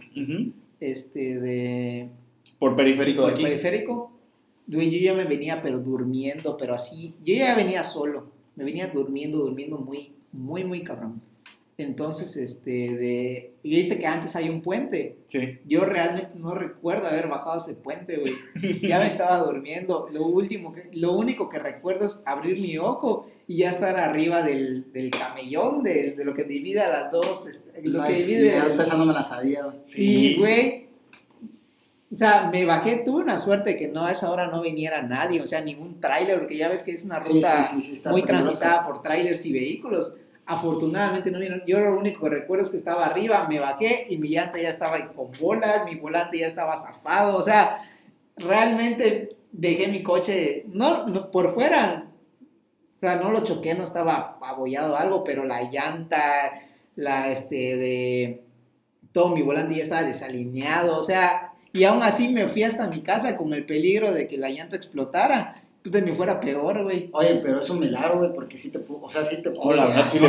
este, 0.81 1.39
de 1.39 2.09
Por 2.59 2.75
periférico 2.75 3.21
de 3.21 3.27
por 3.27 3.33
aquí. 3.35 3.43
periférico, 3.43 4.11
yo 4.67 4.79
ya 4.81 5.13
me 5.13 5.23
venía 5.23 5.61
pero 5.61 5.79
durmiendo, 5.79 6.57
pero 6.57 6.73
así, 6.73 7.15
yo 7.23 7.33
ya 7.33 7.55
venía 7.55 7.83
solo, 7.85 8.25
me 8.55 8.63
venía 8.63 8.87
durmiendo, 8.87 9.39
durmiendo 9.39 9.77
muy, 9.77 10.13
muy, 10.31 10.63
muy 10.63 10.83
cabrón. 10.83 11.21
Entonces, 11.75 12.37
este, 12.37 12.69
de, 12.71 13.53
viste 13.63 13.97
que 13.97 14.05
antes 14.05 14.35
hay 14.35 14.47
un 14.47 14.61
puente, 14.61 15.17
Sí. 15.29 15.57
yo 15.65 15.85
realmente 15.85 16.33
no 16.37 16.53
recuerdo 16.53 17.07
haber 17.07 17.27
bajado 17.27 17.57
ese 17.59 17.73
puente, 17.73 18.17
güey. 18.17 18.33
Ya 18.87 18.99
me 18.99 19.07
estaba 19.07 19.39
durmiendo. 19.39 20.07
Lo 20.13 20.23
último 20.27 20.71
que, 20.71 20.89
lo 20.93 21.13
único 21.13 21.49
que 21.49 21.57
recuerdo 21.57 22.05
es 22.05 22.21
abrir 22.27 22.59
mi 22.59 22.77
ojo 22.77 23.27
y 23.47 23.57
ya 23.57 23.71
estar 23.71 23.95
arriba 23.97 24.43
del, 24.43 24.91
del 24.93 25.09
camellón, 25.09 25.81
de, 25.81 26.11
de 26.11 26.23
lo 26.25 26.35
que 26.35 26.43
divide 26.43 26.81
a 26.81 26.89
las 26.89 27.11
dos, 27.11 27.47
este, 27.47 27.81
lo 27.89 28.01
no 28.01 28.07
que 28.07 28.13
divide. 28.13 28.51
cierto, 28.51 28.83
esa 28.83 28.95
no 28.95 29.05
me 29.07 29.13
la 29.13 29.23
sabía. 29.23 29.63
güey. 29.63 29.77
Sí, 29.85 30.35
güey. 30.37 30.87
O 32.13 32.15
sea, 32.15 32.49
me 32.51 32.63
bajé, 32.63 32.97
tuve 32.97 33.23
una 33.23 33.39
suerte 33.39 33.75
que 33.75 33.87
no 33.87 34.05
a 34.05 34.11
esa 34.11 34.29
hora 34.29 34.45
no 34.45 34.61
viniera 34.61 35.01
nadie, 35.01 35.41
o 35.41 35.47
sea, 35.47 35.61
ningún 35.61 35.99
tráiler, 35.99 36.37
porque 36.37 36.57
ya 36.57 36.69
ves 36.69 36.83
que 36.83 36.91
es 36.91 37.03
una 37.05 37.17
ruta 37.17 37.63
sí, 37.63 37.75
sí, 37.75 37.81
sí, 37.81 37.93
está 37.93 38.11
muy 38.11 38.23
transitada 38.23 38.85
por 38.85 39.01
trailers 39.01 39.43
y 39.47 39.53
vehículos. 39.53 40.17
Afortunadamente 40.45 41.31
no 41.31 41.39
vieron. 41.39 41.63
Yo 41.65 41.79
lo 41.79 41.97
único 41.97 42.23
que 42.23 42.29
recuerdo 42.29 42.65
es 42.65 42.69
que 42.69 42.77
estaba 42.77 43.05
arriba, 43.05 43.47
me 43.49 43.59
bajé 43.59 44.05
y 44.09 44.17
mi 44.17 44.29
llanta 44.29 44.59
ya 44.59 44.69
estaba 44.69 44.97
ahí 44.97 45.05
con 45.15 45.31
bolas, 45.39 45.85
mi 45.85 45.95
volante 45.95 46.37
ya 46.37 46.45
estaba 46.45 46.77
zafado. 46.77 47.35
O 47.35 47.41
sea, 47.41 47.79
realmente 48.35 49.35
dejé 49.51 49.87
mi 49.87 50.03
coche, 50.03 50.65
no, 50.67 51.07
no 51.07 51.31
por 51.31 51.49
fuera. 51.49 52.11
O 52.95 52.99
sea, 52.99 53.15
no 53.15 53.31
lo 53.31 53.43
choqué, 53.43 53.73
no 53.73 53.85
estaba 53.85 54.37
abollado 54.41 54.93
o 54.93 54.97
algo, 54.97 55.23
pero 55.23 55.45
la 55.45 55.63
llanta, 55.63 56.21
la 56.95 57.31
este 57.31 57.77
de 57.77 58.43
todo 59.13 59.29
mi 59.29 59.41
volante 59.41 59.75
ya 59.75 59.83
estaba 59.83 60.03
desalineado. 60.03 60.99
O 60.99 61.03
sea, 61.03 61.52
y 61.73 61.83
aún 61.83 62.01
así 62.03 62.29
me 62.29 62.47
fui 62.47 62.63
hasta 62.63 62.87
mi 62.87 63.01
casa 63.01 63.35
con 63.35 63.53
el 63.53 63.65
peligro 63.65 64.13
de 64.13 64.27
que 64.27 64.37
la 64.37 64.49
llanta 64.49 64.75
explotara. 64.77 65.59
Puta, 65.83 65.99
me 65.99 66.13
fuera 66.13 66.39
peor, 66.39 66.83
güey. 66.83 67.09
Oye, 67.11 67.41
pero 67.43 67.59
es 67.59 67.69
un 67.69 67.81
milagro, 67.81 68.19
güey, 68.19 68.31
porque 68.33 68.57
sí 68.57 68.71
te 68.71 68.79
pudo, 68.79 69.01
o 69.01 69.09
sea, 69.09 69.21
sí 69.25 69.41
te 69.41 69.49
pudo. 69.49 69.63
Hola, 69.63 69.87
¿verdad? 69.87 70.07
Sí 70.09 70.17
sí, 70.19 70.25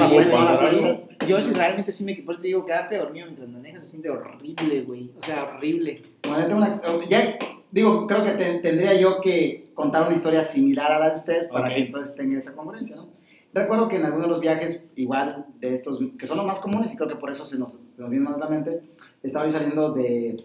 sí. 1.21 1.27
Yo 1.29 1.41
sí 1.41 1.53
realmente 1.53 1.93
sí 1.93 2.03
me 2.03 2.15
por 2.17 2.35
eso 2.35 2.41
te 2.43 2.49
digo 2.49 2.65
quedarte 2.65 2.99
dormido 2.99 3.27
mientras 3.27 3.49
manejas 3.49 3.85
se 3.85 3.91
siente 3.91 4.11
horrible, 4.11 4.83
güey. 4.83 5.13
O 5.17 5.25
sea, 5.25 5.45
horrible. 5.45 6.03
Bueno, 6.27 6.45
tengo 6.49 6.57
una 6.57 6.71
ya, 7.09 7.39
digo, 7.71 8.07
creo 8.09 8.25
que 8.25 8.33
te- 8.33 8.59
tendría 8.59 8.95
yo 8.95 9.21
que 9.21 9.63
contar 9.75 10.03
una 10.03 10.13
historia 10.13 10.43
similar 10.43 10.91
a 10.91 10.99
la 10.99 11.09
de 11.11 11.15
ustedes 11.15 11.47
para 11.47 11.69
Ok. 11.69 11.75
que 11.75 11.81
entonces 11.83 12.17
tenga 12.17 12.37
esa 12.37 12.55
congruencia, 12.57 12.97
¿no? 12.97 13.09
Recuerdo 13.53 13.87
que 13.87 13.95
en 13.97 14.05
algunos 14.07 14.25
de 14.25 14.29
los 14.31 14.41
viajes, 14.41 14.89
igual 14.97 15.47
de 15.61 15.73
estos, 15.73 16.01
que 16.19 16.27
son 16.27 16.39
los 16.39 16.47
más 16.47 16.59
comunes 16.59 16.93
y 16.93 16.97
creo 16.97 17.09
que 17.09 17.15
por 17.15 17.31
eso 17.31 17.45
se 17.45 17.57
nos, 17.59 17.75
se 17.75 18.01
nos 18.03 18.11
viene 18.11 18.25
más 18.25 18.35
a 18.35 18.39
la 18.41 18.49
mente, 18.49 18.81
estaba 19.23 19.45
yo 19.45 19.53
saliendo 19.53 19.93
de... 19.93 20.37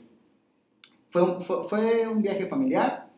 Fue 1.10 1.22
un, 1.24 1.40
fue, 1.42 1.64
fue 1.64 2.08
un 2.08 2.22
viaje 2.22 2.46
familiar 2.48 3.10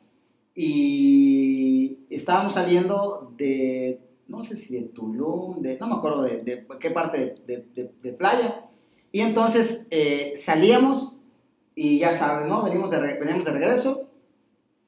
y 0.55 1.97
estábamos 2.09 2.53
saliendo 2.53 3.31
de, 3.37 3.99
no 4.27 4.43
sé 4.43 4.55
si 4.55 4.75
de 4.75 4.83
Tulum, 4.83 5.61
de, 5.61 5.77
no 5.77 5.87
me 5.87 5.95
acuerdo 5.95 6.21
de, 6.23 6.37
de 6.39 6.65
qué 6.79 6.91
parte 6.91 7.35
de, 7.45 7.65
de- 7.75 7.91
de 8.01 8.13
playa. 8.13 8.65
Y 9.11 9.21
entonces 9.21 9.87
eh, 9.91 10.33
salíamos 10.35 11.17
y 11.75 11.99
ya 11.99 12.13
sabes, 12.13 12.47
¿no? 12.47 12.63
Venimos 12.63 12.89
de, 12.91 12.99
veníamos 12.99 13.45
de 13.45 13.51
regreso, 13.51 14.07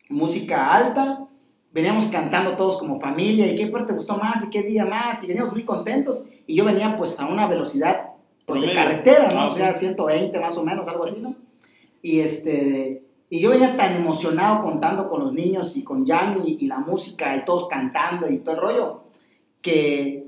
música 0.10 0.74
alta, 0.74 1.28
veníamos 1.74 2.06
cantando 2.06 2.56
todos 2.56 2.78
como 2.78 2.99
familia, 2.99 3.47
y 3.47 3.56
qué 3.56 3.68
parte 3.68 3.88
te 3.88 3.95
gustó 3.95 4.18
más, 4.18 4.43
y 4.45 4.49
qué 4.49 4.64
día 4.64 4.86
más, 4.86 5.24
y 5.24 5.28
veníamos 5.28 5.51
muy 5.54 5.66
contentos, 5.66 6.26
y 6.45 6.56
yo 6.56 6.66
venía 6.66 6.95
pues 6.97 7.20
a 7.20 7.28
una 7.28 7.47
velocidad 7.47 8.12
pues, 8.45 8.62
de 8.62 8.74
carretera, 8.74 9.32
¿no? 9.34 9.39
Ah, 9.41 9.47
O 9.47 9.51
sea, 9.51 9.72
ok. 9.72 9.76
120 9.76 10.39
más 10.39 10.58
o 10.58 10.64
menos, 10.64 10.88
algo 10.88 11.04
así, 11.04 11.22
¿no? 11.22 11.36
Y 12.04 12.20
este, 12.20 13.01
y 13.30 13.39
yo 13.39 13.49
venía 13.49 13.76
tan 13.76 13.95
emocionado 13.95 14.62
contando 14.62 15.10
con 15.10 15.22
los 15.22 15.34
niños 15.34 15.76
y 15.76 15.84
con 15.84 16.06
Yami 16.06 16.58
y, 16.60 16.68
la 16.68 16.78
música 16.78 17.36
y 17.36 17.43
todos 17.43 17.68
cantando 17.68 18.30
y 18.30 18.38
todo 18.38 18.54
el 18.54 18.62
rollo, 18.62 19.04
que 19.60 20.28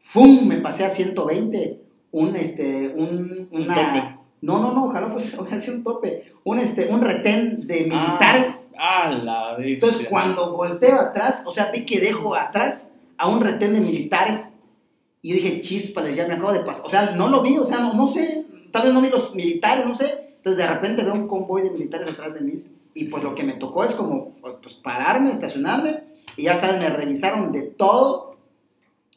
¡fum! 0.00 0.44
me 0.44 0.56
pasé 0.56 0.84
a 0.84 0.90
120, 0.90 1.80
un, 2.10 2.34
este, 2.34 2.88
un, 2.96 3.48
una... 3.52 4.18
No, 4.40 4.58
no, 4.58 4.74
no, 4.74 4.86
ojalá 4.86 5.06
fuese 5.06 5.70
un 5.74 5.84
tope, 5.84 6.32
un, 6.42 6.58
este, 6.58 6.88
un 6.88 7.02
retén 7.02 7.68
de 7.68 7.82
militares. 7.82 8.72
Ah, 8.76 9.10
la 9.10 9.56
bestia. 9.56 9.74
Entonces, 9.74 10.08
cuando 10.08 10.56
volteo 10.56 10.96
atrás, 10.96 11.44
o 11.46 11.52
sea, 11.52 11.70
vi 11.70 11.84
que 11.84 12.00
dejo 12.00 12.34
atrás 12.34 12.94
a 13.16 13.28
un 13.28 13.42
retén 13.42 13.74
de 13.74 13.80
militares. 13.80 14.54
Y 15.22 15.30
yo 15.30 15.36
dije, 15.36 15.60
chispales, 15.60 16.16
ya 16.16 16.26
me 16.26 16.34
acabo 16.34 16.52
de 16.52 16.60
pasar. 16.60 16.84
O 16.84 16.90
sea, 16.90 17.12
no 17.12 17.28
lo 17.28 17.42
vi, 17.42 17.56
o 17.58 17.64
sea, 17.64 17.78
no, 17.78 17.94
no 17.94 18.08
sé. 18.08 18.44
Tal 18.72 18.82
vez 18.82 18.92
no 18.92 19.00
vi 19.00 19.08
los 19.08 19.34
militares, 19.36 19.86
no 19.86 19.94
sé. 19.94 20.23
Entonces, 20.44 20.58
de 20.62 20.66
repente 20.70 21.02
veo 21.02 21.14
un 21.14 21.26
convoy 21.26 21.62
de 21.62 21.70
militares 21.70 22.06
atrás 22.06 22.34
de 22.34 22.42
mí. 22.42 22.52
Y 22.92 23.04
pues 23.06 23.24
lo 23.24 23.34
que 23.34 23.44
me 23.44 23.54
tocó 23.54 23.82
es 23.82 23.94
como, 23.94 24.30
pues 24.60 24.74
pararme, 24.74 25.30
estacionarme. 25.30 26.04
Y 26.36 26.42
ya 26.44 26.54
sabes, 26.54 26.78
me 26.78 26.90
revisaron 26.90 27.50
de 27.50 27.62
todo. 27.62 28.36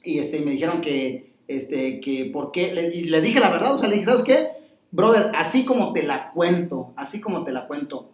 Y 0.06 0.20
este, 0.20 0.40
me 0.40 0.52
dijeron 0.52 0.80
que, 0.80 1.36
este, 1.50 2.00
que, 2.00 2.26
¿por 2.32 2.52
qué? 2.54 2.74
Le- 2.74 2.96
y 2.96 3.04
le 3.10 3.20
dije 3.22 3.42
la 3.42 3.50
verdad, 3.50 3.74
o 3.74 3.78
sea, 3.78 3.90
le 3.90 3.96
dije, 3.96 4.06
¿sabes 4.06 4.24
qué? 4.24 4.48
Brother, 4.92 5.32
así 5.36 5.66
como 5.66 5.92
te 5.92 6.04
la 6.04 6.32
cuento, 6.32 6.94
así 6.96 7.20
como 7.20 7.44
te 7.44 7.52
la 7.52 7.68
cuento, 7.68 8.10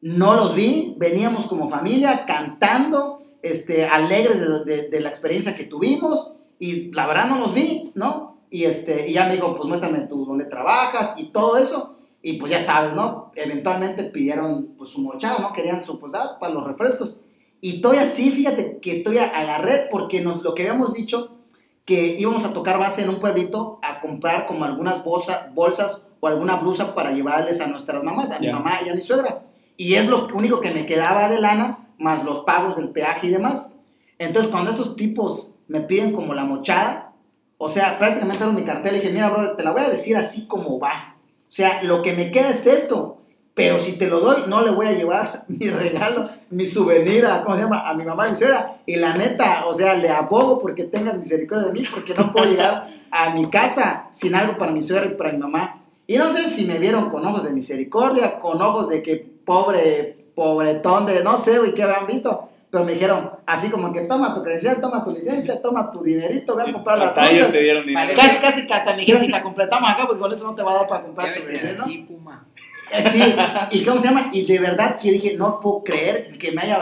no 0.00 0.34
los 0.34 0.52
vi, 0.56 0.96
veníamos 0.98 1.46
como 1.46 1.68
familia 1.68 2.24
cantando, 2.26 3.18
este, 3.42 3.84
alegres 3.86 4.40
de, 4.40 4.64
de- 4.64 4.88
de 4.88 5.00
la 5.00 5.08
experiencia 5.10 5.54
que 5.56 5.62
tuvimos 5.62 6.32
y 6.58 6.92
la 6.92 7.06
verdad 7.06 7.28
no 7.28 7.38
los 7.38 7.54
vi, 7.54 7.92
¿no? 7.94 8.40
Y, 8.50 8.64
este, 8.64 9.08
y 9.08 9.12
ya 9.14 9.26
me 9.26 9.34
dijo, 9.34 9.54
pues 9.54 9.68
muéstrame 9.68 10.00
tú 10.02 10.24
dónde 10.26 10.44
trabajas 10.44 11.14
y 11.18 11.26
todo 11.26 11.56
eso. 11.56 11.94
Y 12.22 12.34
pues 12.34 12.50
ya 12.50 12.58
sabes, 12.58 12.94
¿no? 12.94 13.30
Eventualmente 13.36 14.04
pidieron 14.04 14.74
pues 14.76 14.90
su 14.90 15.00
mochada, 15.00 15.38
¿no? 15.38 15.52
Querían 15.52 15.84
su 15.84 15.98
pues 15.98 16.14
ah, 16.14 16.36
para 16.40 16.52
los 16.52 16.64
refrescos. 16.64 17.20
Y 17.60 17.80
todavía 17.80 18.06
sí, 18.06 18.30
fíjate 18.30 18.78
que 18.80 18.96
todavía 18.96 19.24
agarré 19.36 19.86
porque 19.90 20.20
nos, 20.20 20.42
lo 20.42 20.54
que 20.54 20.62
habíamos 20.62 20.92
dicho, 20.92 21.36
que 21.84 22.16
íbamos 22.18 22.44
a 22.44 22.52
tocar 22.52 22.78
base 22.78 23.02
en 23.02 23.08
un 23.08 23.20
pueblito 23.20 23.78
a 23.82 24.00
comprar 24.00 24.46
como 24.46 24.64
algunas 24.64 25.04
bolsa- 25.04 25.50
bolsas 25.54 26.08
o 26.20 26.26
alguna 26.28 26.56
blusa 26.56 26.94
para 26.94 27.12
llevarles 27.12 27.60
a 27.60 27.66
nuestras 27.68 28.02
mamás, 28.02 28.30
a 28.32 28.38
mi 28.40 28.46
Ya. 28.46 28.52
mamá 28.54 28.72
y 28.84 28.88
a 28.88 28.94
mi 28.94 29.00
suegra. 29.00 29.44
Y 29.76 29.94
es 29.94 30.08
lo 30.08 30.26
único 30.34 30.60
que 30.60 30.72
me 30.72 30.86
quedaba 30.86 31.28
de 31.28 31.40
lana, 31.40 31.88
más 31.98 32.24
los 32.24 32.40
pagos 32.40 32.76
del 32.76 32.90
peaje 32.90 33.28
y 33.28 33.30
demás. 33.30 33.74
Entonces, 34.18 34.50
cuando 34.50 34.70
estos 34.72 34.96
tipos 34.96 35.54
me 35.68 35.80
piden 35.80 36.12
como 36.12 36.34
la 36.34 36.44
mochada, 36.44 37.12
o 37.58 37.68
sea, 37.68 37.98
prácticamente 37.98 38.42
era 38.42 38.52
mi 38.52 38.64
cartel, 38.64 38.92
le 38.94 39.00
dije, 39.00 39.12
mira, 39.12 39.30
brother, 39.30 39.56
te 39.56 39.62
la 39.64 39.70
voy 39.70 39.82
a 39.82 39.88
decir 39.88 40.16
así 40.16 40.46
como 40.46 40.78
va. 40.80 41.16
O 41.48 41.50
sea, 41.50 41.82
lo 41.82 42.02
que 42.02 42.12
me 42.12 42.30
queda 42.30 42.50
es 42.50 42.66
esto, 42.66 43.16
pero 43.54 43.78
si 43.78 43.92
te 43.92 44.06
lo 44.06 44.20
doy, 44.20 44.44
no 44.46 44.60
le 44.62 44.70
voy 44.70 44.86
a 44.86 44.92
llevar 44.92 45.44
mi 45.48 45.66
regalo, 45.66 46.28
mi 46.50 46.66
souvenir 46.66 47.26
a, 47.26 47.42
¿cómo 47.42 47.56
se 47.56 47.62
llama? 47.62 47.88
A 47.88 47.94
mi 47.94 48.04
mamá 48.04 48.28
y 48.28 48.30
mi 48.30 48.36
suegra. 48.36 48.80
Y 48.86 48.96
la 48.96 49.16
neta, 49.16 49.64
o 49.66 49.74
sea, 49.74 49.94
le 49.94 50.08
abogo 50.10 50.60
porque 50.60 50.84
tengas 50.84 51.18
misericordia 51.18 51.66
de 51.66 51.72
mí, 51.72 51.86
porque 51.90 52.14
no 52.14 52.30
puedo 52.30 52.46
llegar 52.46 52.88
a 53.10 53.30
mi 53.30 53.48
casa 53.48 54.06
sin 54.10 54.34
algo 54.34 54.56
para 54.56 54.70
mi 54.72 54.82
suegra 54.82 55.06
y 55.06 55.14
para 55.14 55.32
mi 55.32 55.38
mamá. 55.38 55.82
Y 56.06 56.18
no 56.18 56.30
sé 56.30 56.48
si 56.48 56.66
me 56.66 56.78
vieron 56.78 57.10
con 57.10 57.26
ojos 57.26 57.44
de 57.44 57.52
misericordia, 57.52 58.38
con 58.38 58.62
ojos 58.62 58.88
de 58.88 59.02
que 59.02 59.16
pobre, 59.44 60.30
pobretón 60.34 61.06
de, 61.06 61.24
no 61.24 61.36
sé, 61.36 61.58
güey, 61.58 61.74
qué 61.74 61.82
habían 61.82 62.06
visto. 62.06 62.48
Pero 62.70 62.84
me 62.84 62.92
dijeron, 62.92 63.30
así 63.46 63.70
como 63.70 63.92
que 63.92 64.02
toma 64.02 64.34
tu 64.34 64.42
credencial, 64.42 64.80
toma 64.80 65.02
tu 65.02 65.10
licencia, 65.10 65.60
toma 65.62 65.90
tu 65.90 66.02
dinerito, 66.02 66.54
ve 66.54 66.64
a 66.64 66.72
comprar 66.72 66.98
la 66.98 67.14
cosa. 67.14 67.50
te 67.50 67.62
dieron 67.62 67.86
dinero. 67.86 68.12
Casi, 68.14 68.36
casi 68.38 68.66
que 68.66 68.74
hasta 68.74 68.92
me 68.92 69.00
dijeron 69.00 69.24
y 69.24 69.32
te 69.32 69.42
completamos 69.42 69.88
acá, 69.88 70.06
porque 70.06 70.20
con 70.20 70.32
eso 70.32 70.44
no 70.44 70.54
te 70.54 70.62
va 70.62 70.72
a 70.72 70.74
dar 70.76 70.86
para 70.86 71.04
comprar 71.04 71.32
su 71.32 71.40
¿no? 71.76 71.84
aquí, 71.84 71.98
Puma. 71.98 72.46
Eh, 72.90 73.10
Sí, 73.10 73.34
y 73.70 73.84
cómo 73.84 73.98
se 73.98 74.08
llama, 74.08 74.30
y 74.32 74.44
de 74.44 74.58
verdad 74.58 74.98
que 74.98 75.10
dije, 75.10 75.34
no 75.36 75.60
puedo 75.60 75.82
creer 75.82 76.36
que 76.38 76.52
me 76.52 76.62
haya, 76.62 76.78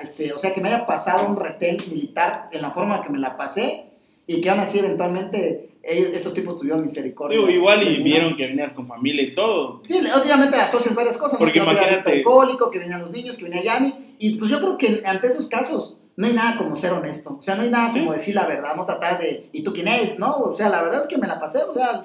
este, 0.00 0.32
o 0.32 0.38
sea, 0.38 0.52
que 0.52 0.60
me 0.60 0.68
haya 0.68 0.84
pasado 0.86 1.26
un 1.26 1.36
retén 1.36 1.76
militar 1.88 2.48
en 2.52 2.62
la 2.62 2.70
forma 2.70 3.02
que 3.02 3.10
me 3.10 3.18
la 3.18 3.36
pasé, 3.36 3.89
y 4.36 4.40
que 4.40 4.50
aún 4.50 4.60
así 4.60 4.78
eventualmente 4.78 5.70
ellos, 5.82 6.10
estos 6.12 6.34
tipos 6.34 6.56
tuvieron 6.56 6.82
misericordia. 6.82 7.38
Digo, 7.38 7.50
igual 7.50 7.82
y 7.86 8.02
vieron 8.02 8.36
que 8.36 8.46
venías 8.46 8.72
con 8.74 8.86
familia 8.86 9.22
y 9.22 9.34
todo. 9.34 9.80
Sí, 9.86 9.98
obviamente 10.22 10.56
le 10.56 10.62
asocias 10.62 10.94
varias 10.94 11.16
cosas. 11.16 11.38
Porque 11.38 11.54
que 11.54 11.60
no 11.60 11.66
te 11.68 11.72
imagínate- 11.76 12.12
alcohólico, 12.12 12.70
que 12.70 12.78
venían 12.78 13.00
los 13.00 13.10
niños, 13.10 13.36
que 13.36 13.44
venía 13.44 13.62
Yami, 13.62 14.14
y 14.18 14.36
pues 14.38 14.50
yo 14.50 14.58
creo 14.58 14.76
que 14.76 15.02
ante 15.06 15.26
esos 15.28 15.46
casos 15.46 15.96
no 16.16 16.26
hay 16.26 16.34
nada 16.34 16.58
como 16.58 16.76
ser 16.76 16.92
honesto, 16.92 17.36
o 17.38 17.42
sea, 17.42 17.54
no 17.54 17.62
hay 17.62 17.70
nada 17.70 17.92
como 17.92 18.12
Sí. 18.12 18.18
decir 18.18 18.34
la 18.34 18.46
verdad, 18.46 18.76
no 18.76 18.84
tratar 18.84 19.18
de, 19.18 19.48
¿y 19.52 19.62
tú 19.62 19.72
quién 19.72 19.88
eres? 19.88 20.18
No, 20.18 20.36
o 20.36 20.52
sea, 20.52 20.68
la 20.68 20.82
verdad 20.82 21.00
es 21.00 21.06
que 21.06 21.16
me 21.16 21.26
la 21.26 21.40
pasé, 21.40 21.58
o 21.62 21.72
sea, 21.72 22.04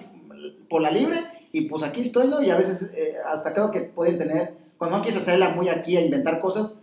por 0.69 0.82
la 0.82 0.89
libre, 0.91 1.17
y 1.51 1.61
pues 1.61 1.84
aquí 1.84 1.99
estoy, 2.01 2.28
¿no? 2.28 2.41
Y 2.41 2.49
a 2.49 2.55
veces 2.55 2.93
eh, 2.95 3.15
hasta 3.28 3.51
creo 3.51 3.71
que 3.71 3.82
pueden 3.82 4.17
tener, 4.17 4.53
cuando 4.78 4.97
no 4.97 5.03
quieres 5.03 5.21
hacerla 5.21 5.49
muy 5.49 5.67
aquí 5.69 5.97
a 5.97 6.01
inventar 6.01 6.39
cosas, 6.39 6.76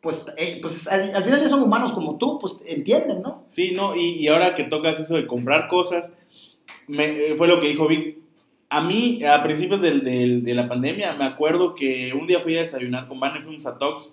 pues, 0.00 0.26
eh, 0.36 0.58
pues 0.62 0.86
al, 0.88 1.14
al 1.14 1.24
final 1.24 1.40
ya 1.40 1.48
son 1.48 1.62
humanos 1.62 1.92
como 1.92 2.16
tú, 2.18 2.38
pues 2.38 2.56
entienden, 2.66 3.22
¿no? 3.22 3.44
Sí, 3.48 3.72
no, 3.72 3.96
y, 3.96 4.10
y 4.16 4.28
ahora 4.28 4.54
que 4.54 4.64
tocas 4.64 4.98
eso 5.00 5.14
de 5.16 5.26
comprar 5.26 5.68
cosas, 5.68 6.10
me, 6.86 7.04
eh, 7.06 7.34
fue 7.36 7.48
lo 7.48 7.60
que 7.60 7.68
dijo 7.68 7.86
Vic. 7.88 8.18
A 8.70 8.82
mí, 8.82 9.24
a 9.24 9.42
principios 9.42 9.80
del- 9.80 10.04
del- 10.04 10.44
de 10.44 10.54
la 10.54 10.68
pandemia, 10.68 11.14
me 11.14 11.24
acuerdo 11.24 11.74
que 11.74 12.12
un 12.12 12.26
día 12.26 12.38
fui 12.40 12.56
a 12.56 12.60
desayunar 12.60 13.08
con 13.08 13.18
Vane, 13.18 13.42
fuimos 13.42 13.64
a 13.66 13.78
Tox, 13.78 14.10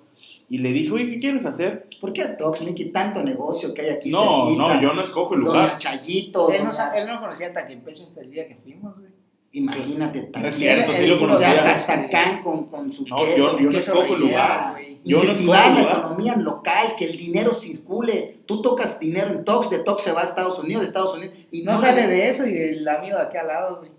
y 0.49 0.59
le 0.59 0.71
dije, 0.71 0.91
oye, 0.91 1.09
¿qué 1.09 1.19
quieres 1.19 1.45
hacer? 1.45 1.87
¿Por 1.99 2.13
qué 2.13 2.23
Tox, 2.25 2.61
Mickey, 2.61 2.91
tanto 2.91 3.21
negocio 3.21 3.73
que 3.73 3.81
hay 3.81 3.89
aquí 3.89 4.09
No, 4.11 4.45
cerquita? 4.45 4.75
no, 4.75 4.81
yo 4.81 4.93
no 4.93 5.01
escojo 5.03 5.35
el 5.35 5.43
Doña 5.43 5.61
lugar. 5.63 5.77
Chayito, 5.77 6.49
Él 6.51 6.63
no, 6.63 6.71
doña- 6.71 6.93
él 6.95 7.07
no 7.07 7.19
conocía 7.19 7.51
Taquimpecho 7.53 8.03
hasta 8.03 8.21
el 8.21 8.31
día 8.31 8.47
que 8.47 8.55
fuimos, 8.55 8.99
güey. 9.01 9.11
Imagínate, 9.57 10.21
No 10.23 10.27
tan 10.31 10.45
es 10.45 10.55
cierto, 10.55 10.91
sí 10.91 11.03
el- 11.03 11.09
lo 11.09 11.15
o 11.15 11.17
O 11.17 11.21
conocía. 11.21 11.51
sea. 11.53 11.63
Tastacán 11.63 12.41
con, 12.41 12.65
con 12.67 12.91
su 12.91 13.05
No, 13.07 13.15
queso. 13.17 13.37
yo- 13.37 13.59
yo 13.59 13.69
no 13.71 13.77
escojo 13.77 14.15
lugar. 14.17 14.71
güey. 14.73 14.99
Yo 15.03 15.17
no 15.17 15.23
incentivar 15.23 15.59
escojo 15.61 15.75
la 15.75 15.81
lugar. 15.81 15.99
economía 15.99 16.35
local, 16.35 16.87
que 16.97 17.05
el 17.05 17.17
dinero 17.17 17.53
circule. 17.53 18.39
Tú 18.45 18.61
tocas 18.61 18.99
dinero 18.99 19.27
en 19.27 19.45
Tox, 19.45 19.69
de 19.69 19.79
Tox 19.79 20.03
se 20.03 20.11
va 20.11 20.21
a 20.21 20.23
Estados 20.25 20.59
Unidos, 20.59 20.81
de 20.81 20.87
Estados 20.87 21.13
Unidos. 21.15 21.35
Y 21.51 21.63
No 21.63 21.77
sale 21.77 22.07
de 22.07 22.27
eso 22.29 22.45
y 22.47 22.53
el 22.57 22.87
amigo 22.87 23.17
de 23.17 23.23
aquí 23.23 23.37
al 23.37 23.47
lado, 23.47 23.77
güey. 23.79 23.91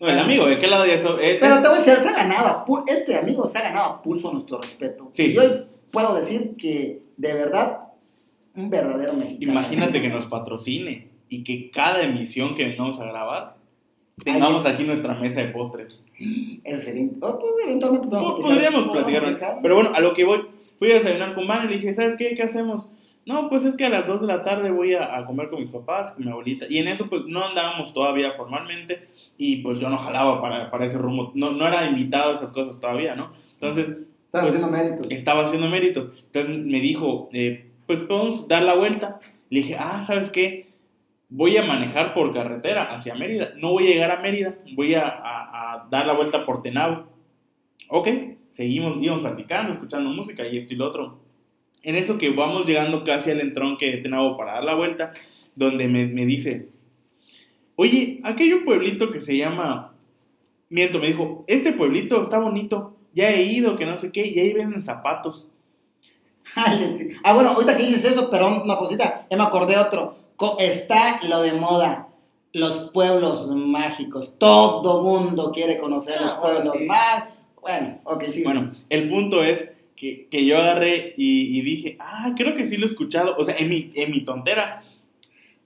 No, 0.00 0.08
el 0.08 0.18
amigo, 0.18 0.46
¿de 0.46 0.58
qué 0.58 0.66
lado 0.66 0.84
ya 0.86 0.94
eso? 0.94 1.18
Eh, 1.20 1.38
Pero 1.40 1.54
es- 1.54 1.62
te 1.62 1.68
voy 1.68 1.76
a 1.76 1.80
decir, 1.80 1.94
se 1.96 2.08
ha 2.08 2.12
ganado, 2.12 2.64
este 2.86 3.16
amigo 3.16 3.46
se 3.46 3.58
ha 3.58 3.62
ganado 3.62 3.86
a 3.86 4.02
pulso 4.02 4.32
nuestro 4.32 4.60
respeto. 4.60 5.08
Sí. 5.12 5.32
Y 5.32 5.38
hoy 5.38 5.66
puedo 5.90 6.14
decir 6.16 6.54
que, 6.58 7.00
de 7.16 7.32
verdad, 7.32 7.78
un 8.56 8.68
verdadero 8.70 9.12
mexicano. 9.14 9.52
Imagínate 9.52 10.02
que 10.02 10.08
nos 10.08 10.26
patrocine 10.26 11.08
y 11.28 11.44
que 11.44 11.70
cada 11.70 12.02
emisión 12.02 12.54
que 12.54 12.64
vengamos 12.64 13.00
a 13.00 13.04
grabar 13.04 13.55
tengamos 14.24 14.64
aquí 14.66 14.84
nuestra 14.84 15.14
mesa 15.14 15.40
de 15.40 15.48
postres. 15.48 16.00
Eso 16.64 16.82
sería- 16.82 17.08
oh, 17.20 17.38
pues, 17.38 17.52
eventualmente 17.64 18.08
podemos. 18.08 18.40
Podríamos 18.40 18.88
platicar. 18.96 19.58
Pero 19.62 19.74
bueno, 19.74 19.90
a 19.94 20.00
lo 20.00 20.14
que 20.14 20.24
voy, 20.24 20.42
fui 20.78 20.90
a 20.90 20.94
desayunar 20.94 21.34
con 21.34 21.46
Vane 21.46 21.66
y 21.66 21.68
le 21.68 21.74
dije, 21.76 21.94
¿sabes 21.94 22.16
qué? 22.16 22.34
¿Qué 22.34 22.42
hacemos? 22.42 22.86
No, 23.26 23.48
pues 23.48 23.64
es 23.64 23.76
que 23.76 23.84
a 23.84 23.88
las 23.90 24.06
2 24.06 24.20
de 24.20 24.28
la 24.28 24.44
tarde 24.44 24.70
voy 24.70 24.94
a, 24.94 25.16
a 25.16 25.26
comer 25.26 25.50
con 25.50 25.60
mis 25.60 25.70
papás, 25.70 26.12
con 26.12 26.24
mi 26.24 26.30
abuelita. 26.30 26.66
Y 26.70 26.78
en 26.78 26.86
eso 26.88 27.08
pues 27.08 27.22
no 27.26 27.44
andábamos 27.44 27.92
todavía 27.92 28.32
formalmente 28.32 29.08
y 29.36 29.56
pues 29.62 29.80
yo 29.80 29.90
no 29.90 29.98
jalaba 29.98 30.40
para, 30.40 30.70
para 30.70 30.86
ese 30.86 30.96
rumbo. 30.98 31.32
No, 31.34 31.50
no 31.50 31.66
era 31.66 31.86
invitado 31.88 32.32
a 32.32 32.34
esas 32.36 32.52
cosas 32.52 32.78
todavía, 32.78 33.16
¿no? 33.16 33.32
Entonces 33.54 33.88
Estás 34.26 34.42
pues, 34.42 34.54
haciendo 34.54 34.68
méritos. 34.70 35.06
estaba 35.10 35.44
haciendo 35.44 35.68
méritos. 35.68 36.24
Entonces 36.32 36.64
me 36.66 36.78
dijo, 36.80 37.28
eh, 37.32 37.66
pues 37.88 37.98
podemos 38.00 38.46
dar 38.46 38.62
la 38.62 38.74
vuelta. 38.76 39.18
Le 39.50 39.60
dije, 39.60 39.76
ah, 39.78 40.04
¿sabes 40.04 40.30
qué? 40.30 40.65
Voy 41.28 41.56
a 41.56 41.64
manejar 41.64 42.14
por 42.14 42.32
carretera 42.32 42.84
hacia 42.84 43.14
Mérida. 43.14 43.52
No 43.56 43.72
voy 43.72 43.88
a 43.88 43.90
llegar 43.90 44.10
a 44.12 44.20
Mérida, 44.20 44.54
voy 44.74 44.94
a, 44.94 45.86
dar 45.90 46.06
la 46.06 46.12
vuelta 46.12 46.46
por 46.46 46.62
Tenabo. 46.62 47.06
Ok, 47.88 48.08
seguimos, 48.52 48.98
íbamos 49.02 49.22
platicando, 49.22 49.72
escuchando 49.72 50.10
música 50.10 50.46
y 50.46 50.58
esto 50.58 50.74
y 50.74 50.76
lo 50.76 50.86
otro. 50.86 51.20
En 51.82 51.96
eso 51.96 52.18
que 52.18 52.30
vamos 52.30 52.66
llegando 52.66 53.04
casi 53.04 53.30
al 53.30 53.40
entronque 53.40 53.90
de 53.90 53.98
Tenabo 53.98 54.36
para 54.36 54.54
dar 54.54 54.64
la 54.64 54.74
vuelta, 54.74 55.12
donde 55.56 55.88
me, 55.88 56.26
dice, 56.26 56.68
oye, 57.74 58.20
aquí 58.24 58.52
un 58.52 58.64
pueblito 58.64 59.10
que 59.10 59.20
se 59.20 59.36
llama... 59.36 59.92
Miento, 60.68 60.98
me 60.98 61.06
dijo, 61.06 61.44
este 61.46 61.72
pueblito 61.72 62.20
está 62.20 62.38
bonito, 62.40 62.96
ya 63.14 63.30
he 63.30 63.44
ido, 63.44 63.76
que 63.76 63.86
no 63.86 63.96
sé 63.98 64.10
qué, 64.10 64.26
y 64.26 64.38
ahí 64.40 64.52
venden 64.52 64.82
zapatos. 64.82 65.46
Ah, 67.24 67.34
bueno, 67.34 67.50
ahorita 67.50 67.76
que 67.76 67.82
dices 67.82 68.04
eso, 68.04 68.30
perdón, 68.30 68.62
una 68.62 68.76
cosita, 68.76 69.26
ya 69.30 69.36
me 69.36 69.42
acordé 69.42 69.76
otro. 69.76 70.25
Está 70.58 71.20
lo 71.28 71.42
de 71.42 71.52
moda, 71.52 72.08
los 72.52 72.90
pueblos 72.90 73.48
mágicos. 73.54 74.36
Todo 74.38 75.02
mundo 75.02 75.52
quiere 75.52 75.78
conocer 75.78 76.16
Ah, 76.18 76.24
los 76.24 76.40
bueno, 76.40 76.60
pueblos 76.60 76.78
sí. 76.78 76.84
mágicos. 76.86 77.34
Bueno, 77.62 77.98
ok, 78.04 78.22
sí. 78.24 78.44
Bueno, 78.44 78.72
el 78.90 79.08
punto 79.08 79.42
es 79.42 79.70
que, 79.96 80.28
que 80.30 80.44
yo 80.44 80.58
agarré 80.58 81.14
y, 81.16 81.58
y 81.58 81.62
dije, 81.62 81.96
ah, 81.98 82.32
creo 82.36 82.54
que 82.54 82.66
sí 82.66 82.76
lo 82.76 82.86
he 82.86 82.88
escuchado. 82.90 83.34
O 83.38 83.44
sea, 83.44 83.56
en 83.58 83.68
mi, 83.68 83.90
en 83.94 84.10
mi 84.10 84.20
tontera 84.20 84.82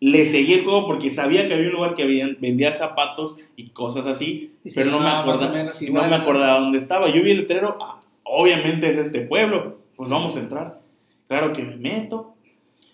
le 0.03 0.25
seguí 0.31 0.55
el 0.55 0.65
juego 0.65 0.87
porque 0.87 1.11
sabía 1.11 1.47
que 1.47 1.53
había 1.55 1.67
un 1.67 1.75
lugar 1.75 1.95
que 1.95 2.05
había- 2.05 2.29
vendía 2.41 2.73
zapatos 2.75 3.37
y 3.57 3.69
cosas 3.71 4.07
así, 4.07 4.55
pero 4.75 4.91
no 4.91 4.99
me, 4.99 5.05
llamaba 5.05 5.27
más 5.27 5.41
o 5.43 5.45
acordaba, 5.45 5.53
menos 5.59 5.83
no 5.83 6.03
me 6.03 6.09
¿no? 6.09 6.15
acordaba 6.15 6.61
dónde 6.61 6.79
estaba. 6.79 7.11
Yo 7.11 7.23
vi 7.23 7.33
el 7.33 7.39
letrero, 7.41 7.77
ah, 7.83 8.01
obviamente 8.23 8.89
es 8.89 8.97
este 8.97 9.21
pueblo, 9.23 9.79
pues 9.97 10.09
vamos 10.09 10.35
a 10.37 10.41
entrar. 10.41 10.81
Claro 11.29 11.53
que 11.53 11.63
me 11.63 11.77
meto 11.77 12.30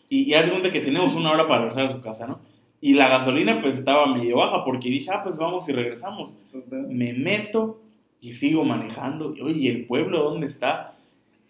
y, 0.09 0.23
y 0.23 0.35
haz 0.35 0.45
de 0.47 0.51
cuenta 0.51 0.71
que 0.73 0.81
tenemos 0.81 1.15
una 1.15 1.33
hora 1.33 1.47
para 1.49 1.63
regresar 1.63 1.87
a 1.87 1.93
su 1.93 2.01
casa, 2.01 2.27
¿no? 2.27 2.41
Y 2.81 2.95
la 2.95 3.09
gasolina 3.09 3.61
pues 3.63 3.79
estaba 3.79 4.07
medio 4.15 4.37
baja 4.37 4.65
porque 4.65 4.91
dije, 4.91 5.11
ah, 5.11 5.23
pues 5.25 5.37
vamos 5.39 5.69
y 5.69 5.73
regresamos. 5.73 6.35
Me 6.89 7.13
meto 7.15 7.81
y 8.21 8.35
sigo 8.35 8.65
manejando. 8.65 9.35
Y, 9.37 9.41
Oye, 9.41 9.59
¿y 9.59 9.69
el 9.69 9.87
pueblo 9.87 10.23
dónde 10.23 10.47
está? 10.47 10.95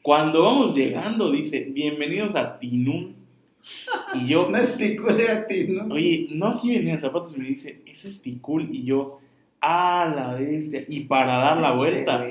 Cuando 0.02 0.42
vamos 0.44 0.74
llegando, 0.74 1.32
dice, 1.32 1.66
bienvenidos 1.70 2.36
a 2.36 2.58
Tinún. 2.58 3.16
Y 4.14 4.28
yo, 4.28 4.48
No 4.50 4.56
es 4.56 4.76
ticul 4.76 5.18
a 5.28 5.46
ti, 5.48 5.66
¿no? 5.68 5.92
oye, 5.92 6.28
no 6.30 6.46
aquí 6.46 6.74
venían 6.76 7.00
zapatos. 7.00 7.36
Y 7.36 7.40
me 7.40 7.48
dice, 7.48 7.82
ese 7.86 8.08
es 8.08 8.22
Ticul. 8.22 8.68
Y 8.72 8.84
yo, 8.84 9.18
ah, 9.60 10.12
la 10.14 10.34
bestia. 10.34 10.84
Y 10.88 11.00
para 11.00 11.36
dar 11.38 11.60
la 11.60 11.68
Este, 11.68 11.76
vuelta. 11.76 12.26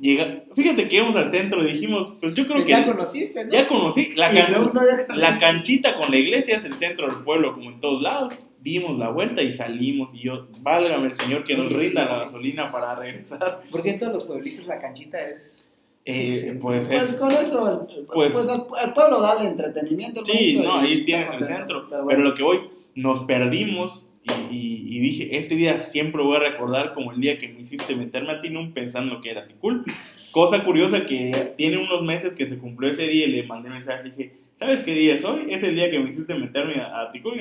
Llega, 0.00 0.44
fíjate 0.54 0.88
que 0.88 0.96
íbamos 0.96 1.16
al 1.16 1.30
centro 1.30 1.62
y 1.62 1.72
dijimos, 1.72 2.14
pues 2.20 2.34
yo 2.34 2.44
creo 2.44 2.56
Pues 2.56 2.66
que 2.66 2.72
ya 2.72 2.86
conociste, 2.86 3.44
¿no? 3.44 3.52
ya 3.52 3.68
conocí. 3.68 4.12
La, 4.16 4.30
can- 4.30 4.52
no 4.52 4.72
la 5.16 5.38
canchita 5.38 5.96
con 5.96 6.10
la 6.10 6.16
iglesia 6.16 6.56
es 6.56 6.64
el 6.64 6.74
centro 6.74 7.06
del 7.08 7.22
pueblo, 7.24 7.54
como 7.54 7.70
en 7.70 7.80
todos 7.80 8.00
lados. 8.02 8.32
Dimos 8.62 8.98
la 8.98 9.08
vuelta 9.08 9.42
y 9.42 9.52
salimos. 9.54 10.14
Y 10.14 10.20
yo, 10.24 10.46
válgame 10.60 11.06
el 11.08 11.14
Señor 11.14 11.44
que 11.44 11.56
nos 11.56 11.68
Sí, 11.68 11.74
rinda 11.74 12.04
sí. 12.06 12.12
la 12.12 12.18
gasolina 12.24 12.70
para 12.72 12.94
regresar. 12.94 13.62
Porque 13.70 13.90
en 13.90 13.98
todos 13.98 14.12
los 14.12 14.24
pueblitos 14.24 14.66
la 14.66 14.80
canchita 14.80 15.20
es... 15.28 15.66
Eh, 16.04 16.40
Sí. 16.52 16.58
Pues 16.60 16.86
Pues 16.86 17.10
es. 17.12 17.16
con 17.20 17.32
eso, 17.32 17.86
el- 17.88 18.04
Pues- 18.06 18.32
pues, 18.32 18.48
al, 18.48 18.66
al 18.78 18.92
pueblo 18.94 19.20
dale 19.20 19.46
entretenimiento. 19.48 20.24
Sí, 20.24 20.58
no, 20.62 20.74
ahí 20.74 21.04
tienes 21.04 21.32
el 21.32 21.44
centro. 21.44 21.86
Pero 21.88 22.06
Pero 22.06 22.20
lo 22.22 22.34
que 22.34 22.42
voy, 22.42 22.60
nos 22.94 23.20
perdimos 23.24 24.06
y, 24.22 24.32
y- 24.54 24.96
y 24.96 24.98
dije, 25.00 25.38
este 25.38 25.54
día 25.56 25.80
siempre 25.80 26.22
voy 26.22 26.36
a 26.36 26.40
recordar 26.40 26.92
como 26.94 27.12
el 27.12 27.20
día 27.20 27.38
que 27.38 27.48
me 27.48 27.60
hiciste 27.60 27.94
meterme 27.96 28.32
a 28.32 28.40
Tinum 28.40 28.72
pensando 28.72 29.20
que 29.20 29.30
era 29.30 29.46
Ticul. 29.46 29.84
Cosa 30.30 30.62
curiosa 30.64 31.06
que 31.06 31.54
tiene 31.56 31.78
unos 31.78 32.02
meses 32.02 32.34
que 32.34 32.46
se 32.46 32.58
cumplió 32.58 32.90
ese 32.90 33.08
día 33.08 33.26
y 33.26 33.30
le 33.30 33.42
mandé 33.44 33.68
mensaje 33.70 34.06
y 34.06 34.10
dije, 34.10 34.32
¿sabes 34.54 34.82
qué 34.84 34.94
día 34.94 35.14
es 35.14 35.24
hoy? 35.24 35.46
Es 35.48 35.62
el 35.64 35.74
día 35.74 35.90
que 35.90 35.98
me 35.98 36.10
hiciste 36.10 36.34
meterme 36.34 36.80
a, 36.82 37.00
a 37.00 37.12
Ticul 37.12 37.40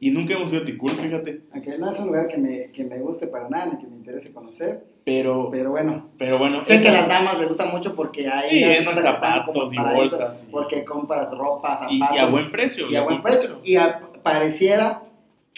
y, 0.00 0.10
nunca 0.10 0.34
hemos 0.34 0.52
ido 0.52 0.62
a 0.62 0.66
Ticul, 0.66 0.90
fíjate. 0.90 1.40
Aunque 1.54 1.78
no 1.78 1.88
es 1.88 1.98
un 2.00 2.08
lugar 2.08 2.26
que 2.28 2.36
me, 2.36 2.70
que 2.72 2.84
me 2.84 2.98
guste 2.98 3.28
para 3.28 3.48
nada, 3.48 3.72
ni 3.72 3.78
que 3.80 3.86
me 3.86 3.96
interese 3.96 4.32
conocer. 4.32 4.82
Pero, 5.04 5.48
Pero 5.50 5.70
bueno, 5.70 6.10
pero 6.18 6.36
bueno. 6.36 6.62
sé 6.62 6.82
que 6.82 6.88
a 6.88 6.92
las 6.92 7.08
damas 7.08 7.38
les 7.38 7.48
gusta 7.48 7.64
mucho 7.64 7.94
porque 7.94 8.28
ahí 8.28 8.62
Sí, 8.62 8.84
zapatos 8.84 9.72
y 9.72 9.76
eso, 9.76 9.84
bolsas 9.94 10.44
y- 10.46 10.50
porque 10.52 10.84
compras 10.84 11.30
ropa, 11.34 11.76
zapatos. 11.76 11.94
y, 11.96 12.16
y 12.16 12.18
a 12.18 12.26
buen 12.26 12.50
precio. 12.52 12.90
y 12.90 12.94
a 12.96 13.02
buen 13.02 13.22
precio. 13.22 13.60
Y 13.64 13.76
a- 13.76 14.00
pareciera 14.22 15.04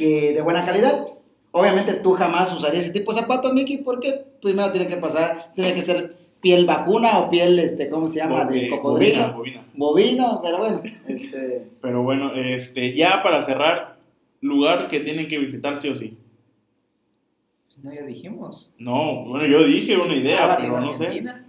que 0.01 0.33
de 0.33 0.41
buena 0.41 0.65
calidad. 0.65 1.07
Obviamente 1.53 1.95
tú 1.95 2.13
jamás 2.15 2.53
usarías 2.57 2.85
ese 2.85 2.93
tipo 2.93 3.13
de 3.13 3.21
zapatos, 3.21 3.53
Mickey, 3.53 3.79
porque 3.79 4.25
primero 4.41 4.73
tiene 4.73 4.89
que 4.89 4.97
pasar, 4.97 5.53
tiene 5.55 5.75
que 5.75 5.83
ser 5.83 6.17
piel 6.41 6.65
vacuna 6.65 7.19
o 7.19 7.29
piel, 7.29 7.59
este, 7.59 7.91
¿cómo 7.91 8.09
se 8.09 8.21
llama? 8.21 8.47
De 8.47 8.71
cocodrilo. 8.71 9.43
Bovino, 9.75 10.41
pero 10.43 10.59
bueno, 10.59 10.83
este, 11.07 11.67
Pero 11.83 12.03
bueno, 12.03 12.33
este, 12.35 12.97
ya 12.97 13.23
para 13.23 13.43
cerrar, 13.43 13.99
lugar 14.41 14.89
que 14.89 15.01
tienen 15.01 15.29
que 15.29 15.39
visitar 15.39 15.77
sí 15.77 15.89
o 15.89 15.97
sí. 15.97 16.17
No, 17.83 17.93
ya 17.95 18.03
dijimos. 18.03 18.73
No, 18.79 19.25
bueno, 19.27 19.47
yo 19.47 19.65
dije 19.65 19.97
una 19.97 20.15
idea, 20.15 20.53
Ah, 20.53 20.59
pero 20.61 20.81
no 20.81 20.97
sé. 20.97 21.05
Argentina. 21.05 21.47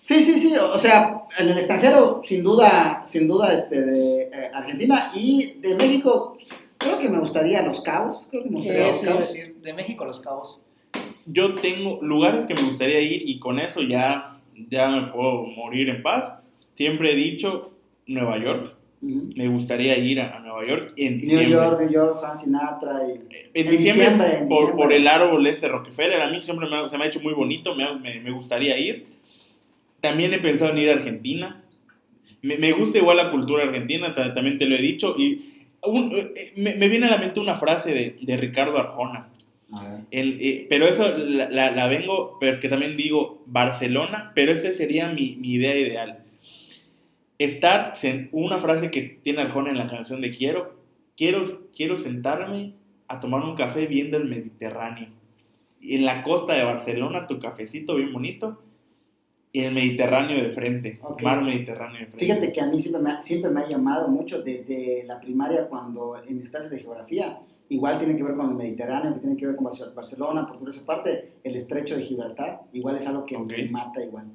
Sí, 0.00 0.24
sí, 0.24 0.38
sí, 0.38 0.54
o 0.56 0.78
sea, 0.78 1.22
en 1.38 1.48
el 1.48 1.58
extranjero, 1.58 2.20
sin 2.24 2.44
duda, 2.44 3.02
sin 3.04 3.26
duda, 3.26 3.52
este, 3.52 3.82
de 3.82 4.22
eh, 4.22 4.30
Argentina 4.54 5.10
y 5.14 5.54
de 5.60 5.74
México, 5.74 6.38
creo 6.86 6.98
que 7.00 7.08
me 7.08 7.18
gustaría 7.18 7.62
Los 7.62 7.80
Cabos, 7.80 8.28
creo 8.30 8.42
que 8.42 8.50
me 8.50 8.56
gustaría 8.56 8.86
Los 8.88 8.98
Cabos. 9.00 9.32
decir, 9.32 9.54
de 9.62 9.72
México 9.74 10.04
a 10.04 10.06
Los 10.06 10.20
Cabos. 10.20 10.62
Yo 11.26 11.54
tengo 11.56 11.98
lugares 12.02 12.46
que 12.46 12.54
me 12.54 12.62
gustaría 12.62 13.00
ir 13.00 13.22
y 13.28 13.38
con 13.38 13.58
eso 13.58 13.82
ya, 13.82 14.38
ya 14.70 14.88
me 14.88 15.08
puedo 15.12 15.44
morir 15.46 15.88
en 15.88 16.02
paz. 16.02 16.32
Siempre 16.74 17.12
he 17.12 17.16
dicho 17.16 17.72
Nueva 18.06 18.38
York. 18.42 18.74
Me 19.00 19.46
gustaría 19.48 19.98
ir 19.98 20.20
a, 20.20 20.36
a 20.36 20.40
Nueva 20.40 20.66
York 20.66 20.92
en 20.96 21.12
New 21.18 21.20
diciembre. 21.20 21.50
York, 21.50 21.80
New 21.80 21.90
York, 21.92 22.18
Frank 22.20 22.36
Sinatra 22.36 23.00
y... 23.06 23.12
En 23.12 23.66
En 23.66 23.70
diciembre, 23.70 23.76
diciembre, 24.04 24.38
en 24.38 24.48
por, 24.48 24.58
diciembre. 24.60 24.84
por 24.84 24.92
el 24.92 25.06
árbol 25.06 25.46
ese 25.46 25.68
Rockefeller, 25.68 26.20
a 26.22 26.28
mí 26.28 26.40
siempre 26.40 26.68
me, 26.68 26.76
ha- 26.76 26.88
se 26.88 26.96
me 26.96 27.04
ha 27.04 27.06
hecho 27.06 27.20
muy 27.20 27.34
bonito, 27.34 27.74
me, 27.74 27.94
me- 27.96 28.20
me 28.20 28.30
gustaría 28.30 28.78
ir. 28.78 29.06
También 30.00 30.32
he 30.32 30.38
pensado 30.38 30.70
en 30.72 30.78
ir 30.78 30.90
a 30.90 30.94
Argentina. 30.94 31.62
Me, 32.42 32.56
me 32.56 32.72
gusta 32.72 32.98
igual 32.98 33.16
la 33.18 33.30
cultura 33.30 33.64
argentina, 33.64 34.14
ta- 34.14 34.32
también 34.34 34.58
te 34.58 34.66
lo 34.66 34.76
he 34.76 34.82
dicho. 34.82 35.14
Y 35.18 35.55
un- 35.86 36.12
eh, 36.16 36.52
me, 36.56 36.74
me 36.74 36.88
viene 36.88 37.06
a 37.06 37.10
la 37.10 37.18
mente 37.18 37.40
una 37.40 37.56
frase 37.56 37.92
de, 37.92 38.16
de 38.20 38.36
Ricardo 38.36 38.78
Arjona. 38.78 39.28
El, 40.10 40.38
eh, 40.40 40.66
pero 40.68 40.86
eso 40.86 41.16
la, 41.16 41.48
la- 41.50 41.70
la 41.72 41.86
vengo, 41.88 42.38
porque 42.40 42.68
también 42.68 42.96
digo 42.96 43.42
Barcelona, 43.46 44.32
pero 44.34 44.52
esta 44.52 44.72
sería 44.72 45.08
mi, 45.08 45.36
mi 45.36 45.54
idea 45.54 45.74
ideal. 45.76 46.18
Estar, 47.38 47.94
una 48.32 48.58
frase 48.58 48.90
que 48.90 49.18
tiene 49.22 49.42
Arjona 49.42 49.70
en 49.70 49.76
la 49.78 49.88
canción 49.88 50.20
de 50.22 50.30
Quiero, 50.30 50.74
quiero, 51.16 51.42
quiero 51.76 51.96
sentarme 51.98 52.72
a 53.08 53.20
tomar 53.20 53.42
un 53.42 53.56
café 53.56 53.86
viendo 53.86 54.16
el 54.16 54.24
Mediterráneo. 54.24 55.08
En 55.82 56.04
la 56.06 56.22
costa 56.22 56.54
de 56.54 56.64
Barcelona, 56.64 57.26
tu 57.26 57.38
cafecito 57.38 57.94
bien 57.96 58.12
bonito, 58.12 58.62
y 59.56 59.64
el 59.64 59.72
Mediterráneo 59.72 60.36
de 60.42 60.50
frente, 60.50 60.98
Ok. 61.02 61.22
mar 61.22 61.42
Mediterráneo 61.42 61.98
de 62.00 62.06
frente. 62.06 62.18
Fíjate 62.18 62.52
que 62.52 62.60
a 62.60 62.66
mí 62.66 62.78
siempre 62.78 63.00
me, 63.02 63.10
ha, 63.10 63.20
siempre 63.22 63.50
me 63.50 63.60
ha 63.62 63.66
llamado 63.68 64.08
mucho 64.08 64.42
desde 64.42 65.02
la 65.06 65.18
primaria 65.18 65.66
cuando 65.68 66.14
en 66.26 66.36
mis 66.36 66.50
clases 66.50 66.70
de 66.70 66.80
geografía, 66.80 67.38
igual 67.70 67.98
tiene 67.98 68.16
que 68.18 68.22
ver 68.22 68.34
con 68.36 68.50
el 68.50 68.54
Mediterráneo, 68.54 69.14
que 69.14 69.20
tiene 69.20 69.34
que 69.36 69.46
ver 69.46 69.56
con 69.56 69.64
Barce- 69.64 69.94
Barcelona, 69.94 70.46
por 70.46 70.58
toda 70.58 70.68
esa 70.68 70.84
parte, 70.84 71.32
el 71.42 71.56
estrecho 71.56 71.96
de 71.96 72.02
Gibraltar, 72.02 72.60
igual 72.74 72.96
es 72.98 73.06
algo 73.06 73.24
que 73.24 73.34
Ok. 73.36 73.46
me 73.50 73.68
mata 73.70 74.04
igual. 74.04 74.26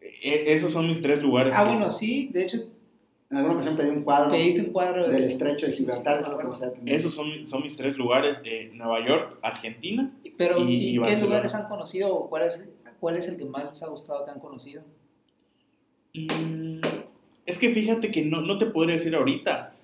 E- 0.00 0.44
esos 0.54 0.72
son 0.72 0.86
mis 0.86 1.02
tres 1.02 1.20
lugares. 1.22 1.52
Ah, 1.56 1.64
que- 1.64 1.70
bueno, 1.76 1.90
sí, 1.90 2.30
de 2.32 2.42
hecho, 2.44 2.58
En 3.30 3.36
alguna 3.36 3.56
ocasión 3.56 3.76
pedí 3.76 3.90
un 3.90 4.04
cuadro 4.04 4.30
pediste 4.30 4.60
un 4.62 4.72
cuadro 4.72 5.06
del 5.06 5.20
de- 5.20 5.28
estrecho 5.28 5.66
de 5.66 5.72
Sí, 5.72 5.78
sí, 5.78 5.82
Gibraltar, 5.84 6.24
sí. 6.54 6.80
Esos 6.86 7.12
son, 7.12 7.46
son 7.46 7.62
mis 7.62 7.76
tres 7.76 7.98
lugares, 7.98 8.40
eh, 8.46 8.70
Nueva 8.72 9.06
York, 9.06 9.36
Argentina. 9.42 10.10
Pero, 10.38 10.60
y- 10.60 10.72
¿y, 10.74 10.98
y 10.98 11.02
qué 11.02 11.16
lugares 11.18 11.54
han 11.54 11.68
conocido 11.68 12.14
o 12.16 12.30
cuál 12.30 12.44
es, 12.44 12.70
cuál 13.00 13.16
es 13.16 13.28
el 13.28 13.36
que 13.36 13.44
más 13.44 13.64
les 13.64 13.82
ha 13.82 13.88
gustado 13.88 14.24
que 14.24 14.30
han 14.30 14.40
conocido? 14.40 14.82
Mm, 16.14 16.80
es 17.46 17.58
que 17.58 17.72
fíjate 17.72 18.10
que 18.10 18.24
no, 18.24 18.40
no 18.40 18.58
te 18.58 18.66
podría 18.66 18.96
decir 18.96 19.14
ahorita. 19.14 19.74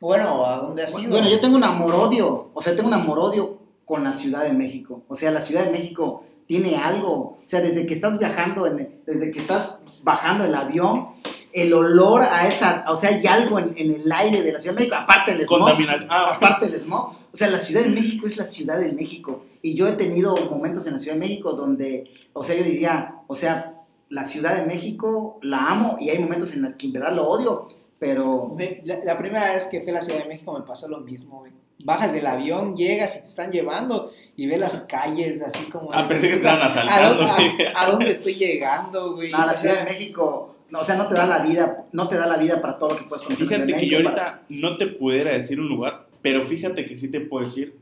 Bueno, 0.00 0.46
¿a 0.46 0.58
dónde 0.58 0.82
has 0.82 0.98
ido? 0.98 1.10
Bueno, 1.10 1.28
yo 1.28 1.40
tengo 1.40 1.56
un 1.56 1.64
amor-odio, 1.64 2.50
o 2.52 2.62
sea, 2.62 2.74
tengo 2.76 2.88
un 2.88 2.94
amor-odio 2.94 3.58
con 3.84 4.04
la 4.04 4.12
Ciudad 4.12 4.44
de 4.44 4.52
México. 4.52 5.02
O 5.08 5.14
sea, 5.14 5.30
la 5.30 5.40
Ciudad 5.40 5.64
de 5.64 5.72
México 5.72 6.22
tiene 6.46 6.76
algo, 6.76 7.12
o 7.12 7.38
sea, 7.44 7.60
desde 7.60 7.86
que 7.86 7.94
estás 7.94 8.18
viajando, 8.18 8.66
en- 8.66 9.00
desde 9.06 9.30
que 9.30 9.38
estás 9.38 9.80
bajando 10.02 10.44
el 10.44 10.54
avión, 10.54 11.06
el 11.52 11.72
olor 11.72 12.22
a 12.22 12.46
esa, 12.46 12.84
o 12.88 12.96
sea, 12.96 13.10
hay 13.10 13.26
algo 13.26 13.58
en, 13.58 13.72
en 13.78 13.92
el 13.94 14.12
aire 14.12 14.42
de 14.42 14.52
la 14.52 14.60
Ciudad 14.60 14.74
de 14.76 14.80
México, 14.80 14.96
aparte 15.00 15.32
del 15.32 15.46
smog. 15.46 15.60
Contaminación. 15.60 16.08
Ah. 16.10 16.32
Aparte 16.36 16.66
del 16.66 16.78
smog. 16.78 17.12
O 17.32 17.36
sea, 17.36 17.48
la 17.50 17.58
Ciudad 17.58 17.82
de 17.82 17.88
México 17.88 18.26
es 18.26 18.36
la 18.36 18.44
Ciudad 18.44 18.78
de 18.78 18.92
México. 18.92 19.42
Y 19.62 19.74
yo 19.74 19.88
he 19.88 19.92
tenido 19.92 20.36
momentos 20.50 20.86
en 20.86 20.92
la 20.92 20.98
Ciudad 20.98 21.14
de 21.16 21.20
México 21.20 21.54
donde, 21.54 22.04
o 22.34 22.44
sea, 22.44 22.54
yo 22.54 22.62
diría, 22.62 23.16
o 23.26 23.34
sea, 23.34 23.82
la 24.10 24.24
Ciudad 24.24 24.54
de 24.60 24.66
México 24.66 25.38
la 25.42 25.70
amo 25.70 25.96
y 25.98 26.10
hay 26.10 26.18
momentos 26.18 26.52
en 26.52 26.62
los 26.62 26.74
que 26.74 26.86
en 26.86 26.92
verdad 26.92 27.12
lo 27.14 27.26
odio, 27.26 27.66
pero... 27.98 28.48
Me- 28.54 28.82
La, 28.84 29.02
la 29.02 29.18
primera 29.18 29.54
vez 29.54 29.66
que 29.68 29.80
fui 29.80 29.90
a 29.90 29.94
la 29.94 30.02
Ciudad 30.02 30.20
de 30.20 30.28
México 30.28 30.52
me 30.52 30.64
pasó 30.64 30.86
lo 30.88 31.00
mismo, 31.00 31.38
güey. 31.38 31.52
Bajas 31.84 32.12
del 32.12 32.26
avión, 32.26 32.74
llegas 32.76 33.14
y 33.16 33.20
te 33.20 33.26
están 33.26 33.52
llevando 33.52 34.10
y 34.36 34.46
ves 34.46 34.58
las 34.58 34.80
calles 34.88 35.42
así 35.42 35.66
como... 35.66 35.92
Ah, 35.92 36.08
pensé 36.08 36.28
que 36.28 36.36
te 36.36 36.40
estaban 36.40 36.62
¿A 36.62 36.66
asaltando. 36.72 37.26
dónde, 37.26 37.68
a- 37.68 37.82
a 37.82 37.90
dónde 37.90 38.10
estoy 38.10 38.34
llegando, 38.34 39.14
güey? 39.14 39.30
No, 39.30 39.38
la 39.38 39.44
O 39.44 39.48
sea, 39.50 39.54
Ciudad 39.54 39.78
de 39.84 39.92
México, 39.92 40.56
no, 40.70 40.80
o 40.80 40.84
sea, 40.84 40.96
no 40.96 41.06
te 41.06 41.14
da 41.14 41.26
la 41.26 41.38
vida, 41.40 41.84
no 41.92 42.08
te 42.08 42.16
da 42.16 42.26
la 42.26 42.38
vida 42.38 42.60
para 42.60 42.78
todo 42.78 42.90
lo 42.90 42.96
que 42.96 43.04
puedes 43.04 43.22
conocer. 43.22 43.44
en 43.44 43.50
la 43.50 43.56
Fíjate 43.66 43.66
Ciudad 43.66 43.80
que 43.80 43.84
de 43.86 43.90
yo 43.92 43.98
México, 44.10 44.20
ahorita 44.20 44.42
no 44.48 44.76
te 44.78 44.86
pudiera 44.88 45.32
decir 45.32 45.60
un 45.60 45.68
lugar, 45.68 46.06
pero 46.22 46.46
fíjate 46.46 46.86
que 46.86 46.96
sí 46.96 47.10
te 47.10 47.20
puedo 47.20 47.44
decir 47.46 47.76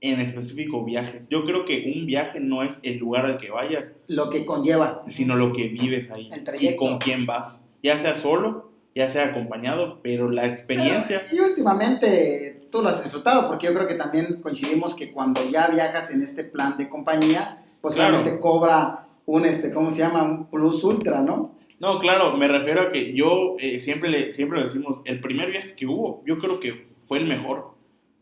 en 0.00 0.20
específico 0.20 0.84
viajes. 0.84 1.28
Yo 1.28 1.44
creo 1.44 1.64
que 1.64 1.92
un 1.96 2.06
viaje 2.06 2.38
no 2.40 2.62
es 2.62 2.78
el 2.84 2.98
lugar 2.98 3.24
al 3.26 3.38
que 3.38 3.50
vayas, 3.50 3.92
lo 4.06 4.30
que 4.30 4.44
conlleva. 4.44 5.02
sino 5.08 5.34
lo 5.36 5.52
que 5.52 5.68
vives 5.68 6.10
ahí 6.10 6.28
El 6.32 6.40
y 6.40 6.44
trayecto. 6.44 6.76
con 6.76 6.98
quién 6.98 7.26
vas. 7.26 7.60
Ya 7.82 7.98
sea 7.98 8.16
solo, 8.16 8.70
ya 8.94 9.10
sea 9.10 9.26
acompañado, 9.26 10.00
pero 10.02 10.30
la 10.30 10.46
experiencia... 10.46 11.20
Pero, 11.30 11.46
y 11.46 11.50
últimamente 11.50 12.61
tú 12.72 12.82
lo 12.82 12.88
has 12.88 13.02
disfrutado, 13.04 13.46
porque 13.46 13.66
yo 13.66 13.74
creo 13.74 13.86
que 13.86 13.94
también 13.94 14.40
coincidimos 14.40 14.94
que 14.96 15.12
cuando 15.12 15.40
ya 15.48 15.68
viajas 15.68 16.10
en 16.12 16.22
este 16.22 16.42
plan 16.42 16.76
de 16.76 16.88
compañía, 16.88 17.62
pues 17.80 17.94
Claro. 17.94 18.16
obviamente 18.16 18.40
cobra 18.40 19.06
un, 19.26 19.44
este, 19.44 19.70
¿cómo 19.70 19.90
se 19.90 19.98
llama? 20.00 20.22
Un 20.24 20.46
plus 20.46 20.82
ultra, 20.82 21.20
¿no? 21.20 21.54
No, 21.78 21.98
claro, 21.98 22.36
me 22.36 22.48
refiero 22.48 22.80
a 22.80 22.90
que 22.92 23.12
yo 23.12 23.56
eh, 23.58 23.78
siempre, 23.80 24.08
le, 24.08 24.32
siempre 24.32 24.58
lo 24.58 24.64
decimos, 24.64 25.02
el 25.04 25.20
primer 25.20 25.50
viaje 25.50 25.74
que 25.74 25.86
hubo, 25.86 26.22
yo 26.26 26.38
creo 26.38 26.58
que 26.60 26.86
fue 27.06 27.18
el 27.18 27.26
mejor. 27.26 27.72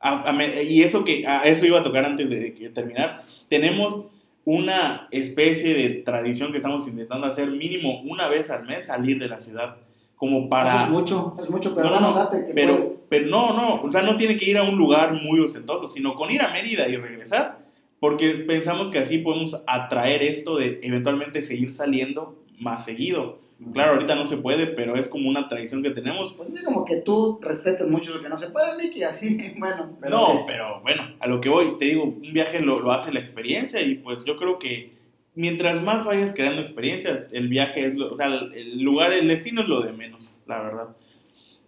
A- 0.01 0.29
a 0.31 0.33
me- 0.33 0.63
y 0.65 0.83
eso 0.83 1.05
que 1.05 1.27
a 1.27 1.45
eso 1.45 1.65
iba 1.67 1.79
a 1.81 1.83
tocar 1.83 2.05
antes 2.05 2.29
de, 2.29 2.51
terminar. 2.75 3.23
Tenemos 3.49 4.07
una 4.47 5.07
especie 5.11 5.75
de 5.75 5.91
tradición 6.03 6.51
que 6.51 6.57
estamos 6.57 6.89
intentando 6.89 7.27
hacer 7.27 7.51
mínimo 7.51 8.01
una 8.03 8.27
vez 8.29 8.51
al 8.51 8.65
mes 8.65 8.87
salir 8.87 9.19
de 9.19 9.29
la 9.29 9.39
ciudad. 9.41 9.77
Como 10.21 10.49
para... 10.51 10.69
Eso 10.75 10.85
es 10.85 10.91
mucho, 10.91 11.35
es 11.41 11.49
mucho, 11.51 11.75
pero 11.75 11.89
No, 11.91 11.99
no, 11.99 12.13
date 12.13 12.45
que 12.47 12.53
pero, 12.53 12.77
puedes. 12.77 12.99
pero 13.09 13.27
no, 13.29 13.55
no, 13.55 13.83
o 13.83 13.91
sea, 13.91 14.03
no 14.03 14.17
tiene 14.19 14.37
que 14.37 14.45
ir 14.51 14.59
a 14.59 14.63
un 14.63 14.77
lugar 14.77 15.15
muy 15.15 15.41
ostentoso, 15.41 15.89
sino 15.89 16.15
con 16.15 16.31
ir 16.31 16.43
a 16.43 16.53
Mérida 16.53 16.87
y 16.89 16.97
regresar, 16.97 17.59
porque 18.01 18.31
pensamos 18.35 18.91
que 18.91 18.99
así 18.99 19.17
podemos 19.19 19.63
atraer 19.67 20.23
esto 20.23 20.57
de 20.59 20.79
eventualmente 20.83 21.41
seguir 21.41 21.73
saliendo 21.73 22.37
más 22.59 22.85
seguido. 22.85 23.39
Claro, 23.75 23.93
ahorita 23.93 24.15
no 24.15 24.27
se 24.27 24.37
puede, 24.39 24.67
pero 24.67 24.95
es 24.95 25.07
como 25.09 25.29
una 25.29 25.49
tradición 25.49 25.83
que 25.83 25.91
tenemos. 25.91 26.33
Pues 26.35 26.55
es 26.55 26.63
como 26.65 26.85
que 26.85 26.97
tú 26.97 27.39
respetas 27.43 27.87
mucho 27.89 28.15
lo 28.15 28.23
que 28.23 28.29
no 28.31 28.37
se 28.39 28.49
puede, 28.51 28.77
Mickey, 28.77 29.03
así, 29.03 29.39
bueno. 29.59 29.97
Pero 30.01 30.17
no, 30.19 30.27
que- 30.39 30.45
pero 30.47 30.81
bueno, 30.83 31.03
a 31.19 31.27
lo 31.29 31.41
que 31.41 31.49
voy, 31.51 31.77
te 31.79 31.87
digo, 31.87 32.05
un 32.05 32.33
viaje 32.33 32.61
lo, 32.61 32.81
lo 32.81 32.93
hace 32.93 33.11
la 33.13 33.21
experiencia 33.21 33.81
y 33.83 33.97
pues 33.97 34.19
yo 34.27 34.37
creo 34.37 34.59
que 34.59 35.00
mientras 35.35 35.81
más 35.83 36.05
vayas 36.05 36.33
creando 36.35 36.63
experiencias, 36.63 37.27
el 37.33 37.49
viaje 37.49 37.87
es, 37.87 37.97
lo, 37.97 38.13
o 38.13 38.17
sea, 38.17 38.27
el- 38.27 38.83
lugar, 38.83 39.13
el 39.13 39.29
destino 39.29 39.63
es 39.63 39.69
lo 39.69 39.81
de 39.83 39.93
menos, 39.93 40.35
la 40.47 40.61
verdad. 40.63 40.89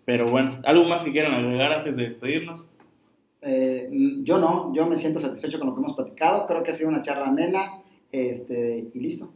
Pero 0.04 0.30
bueno, 0.30 0.60
¿algo 0.64 0.84
más 0.84 1.04
que 1.04 1.12
quieran 1.12 1.32
agregar 1.34 1.72
antes 1.72 1.96
de 1.96 2.04
despedirnos? 2.04 2.64
Eh, 3.42 3.88
yo 4.22 4.38
no, 4.38 4.72
yo 4.74 4.86
me 4.86 4.96
siento 4.96 5.20
satisfecho 5.20 5.58
con 5.58 5.68
lo 5.68 5.74
que 5.74 5.80
hemos 5.80 5.94
platicado. 5.94 6.46
Creo 6.46 6.62
que 6.62 6.70
ha 6.70 6.74
sido 6.74 6.88
una 6.88 7.02
charla 7.02 7.26
amena 7.26 7.82
este, 8.10 8.90
y 8.92 8.98
listo. 9.00 9.32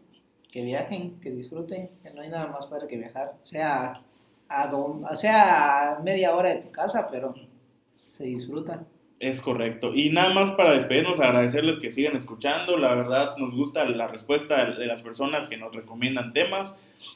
Que 0.51 0.63
viajen, 0.63 1.21
que 1.21 1.31
disfruten, 1.31 1.91
que 2.03 2.11
no 2.13 2.23
hay 2.23 2.29
nada 2.31 2.49
más 2.49 2.67
padre 2.67 2.87
que 2.89 2.97
viajar. 2.97 3.35
Sea 3.43 4.03
a, 4.49 4.67
don- 4.69 5.05
sea 5.17 5.93
a 5.97 6.01
media 6.01 6.35
hora 6.35 6.49
de 6.51 6.63
tu 6.63 6.71
casa, 6.71 7.09
pero 7.11 7.35
se 8.09 8.25
disfruta. 8.25 8.87
Es 9.19 9.41
correcto. 9.41 9.93
Y 9.95 10.11
nada 10.11 10.35
más 10.35 10.51
para 10.53 10.73
despedirnos, 10.73 11.19
agradecerles 11.21 11.79
que 11.79 11.91
sigan 11.91 12.17
escuchando. 12.17 12.77
La 12.77 12.95
verdad, 12.95 13.37
nos 13.39 13.55
gusta 13.55 13.85
la 13.87 14.09
respuesta 14.09 14.67
de 14.67 14.87
las 14.87 15.01
personas 15.03 15.49
que 15.49 15.57
nos 15.57 15.75
recomiendan 15.75 16.33
temas, 16.35 16.75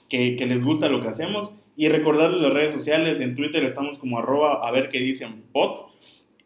que, 0.09 0.34
que 0.36 0.46
les 0.46 0.64
gusta 0.64 0.88
lo 0.88 1.03
que 1.03 1.09
hacemos. 1.09 1.53
Y 1.76 1.88
recordarles 1.88 2.40
las 2.40 2.53
redes 2.55 2.72
sociales. 2.72 3.20
En 3.20 3.34
Twitter 3.36 3.62
estamos 3.64 3.98
como 3.98 4.18
arroba 4.18 4.66
a 4.66 4.70
ver 4.70 4.88
qué 4.88 4.98
dicen 4.98 5.42
pod. 5.53 5.90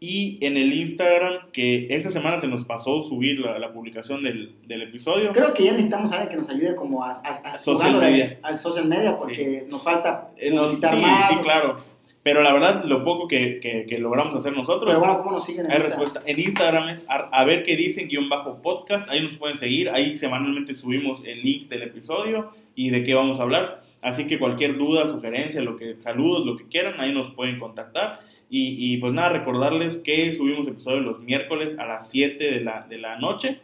Y 0.00 0.38
en 0.44 0.56
el 0.58 0.74
Instagram, 0.74 1.50
que 1.52 1.86
esta 1.88 2.10
semana 2.10 2.38
se 2.40 2.46
nos 2.46 2.64
pasó 2.64 3.02
subir 3.04 3.38
la, 3.40 3.58
la 3.58 3.72
publicación 3.72 4.22
del, 4.22 4.56
del 4.66 4.82
episodio. 4.82 5.32
Creo 5.32 5.54
que 5.54 5.64
ya 5.64 5.70
necesitamos 5.72 6.10
a 6.12 6.16
alguien 6.16 6.30
que 6.30 6.36
nos 6.36 6.50
ayude 6.50 6.74
como 6.76 7.02
a, 7.04 7.10
a, 7.12 7.54
a 7.54 7.58
Social 7.58 7.98
media. 7.98 8.38
al 8.42 8.58
social 8.58 8.86
media 8.86 9.16
porque 9.16 9.64
nos 9.68 9.82
falta 9.82 10.30
Eh, 10.36 10.50
nos- 10.50 10.72
sí, 10.72 10.80
más. 11.00 11.28
sí, 11.30 11.36
claro. 11.42 11.93
Pero 12.24 12.42
la 12.42 12.52
verdad, 12.52 12.82
lo 12.84 13.04
poco 13.04 13.28
que, 13.28 13.60
que- 13.60 13.84
que 13.86 13.98
logramos 13.98 14.34
hacer 14.34 14.52
nosotros 14.56 14.86
Pero 14.86 14.98
bueno, 14.98 15.18
¿cómo 15.18 15.32
nos 15.32 15.44
siguen 15.44 15.66
en 15.66 15.72
Hay 15.72 15.76
Instagram? 15.76 16.00
respuesta. 16.00 16.30
En 16.30 16.40
Instagram 16.40 16.88
es 16.88 17.04
a, 17.08 17.16
a 17.30 17.44
ver 17.44 17.62
qué 17.62 17.76
dicen 17.76 18.08
guion 18.08 18.28
bajo 18.28 18.60
podcast. 18.62 19.08
Ahí 19.10 19.22
nos 19.22 19.36
pueden 19.36 19.56
seguir. 19.58 19.90
Ahí 19.90 20.16
semanalmente 20.16 20.74
subimos 20.74 21.20
el 21.26 21.42
link 21.42 21.68
del 21.68 21.82
episodio 21.82 22.50
y 22.74 22.90
de 22.90 23.02
qué 23.04 23.14
vamos 23.14 23.38
a 23.38 23.42
hablar. 23.44 23.82
Así 24.02 24.26
que 24.26 24.38
cualquier 24.40 24.76
duda, 24.78 25.06
sugerencia, 25.06 25.60
lo 25.60 25.76
que 25.76 25.96
saludos, 26.00 26.44
lo 26.46 26.56
que 26.56 26.66
quieran, 26.66 26.94
ahí 26.98 27.12
nos 27.12 27.30
pueden 27.34 27.58
contactar. 27.60 28.20
Y, 28.50 28.76
y 28.94 28.96
pues 28.98 29.12
nada, 29.12 29.28
recordarles 29.28 29.98
que 29.98 30.34
subimos 30.34 30.66
episodios 30.66 31.04
los 31.04 31.20
miércoles 31.20 31.76
a 31.78 31.86
las 31.86 32.08
7 32.10 32.42
de 32.42 32.60
la, 32.60 32.86
de 32.88 32.98
la 32.98 33.18
noche. 33.18 33.60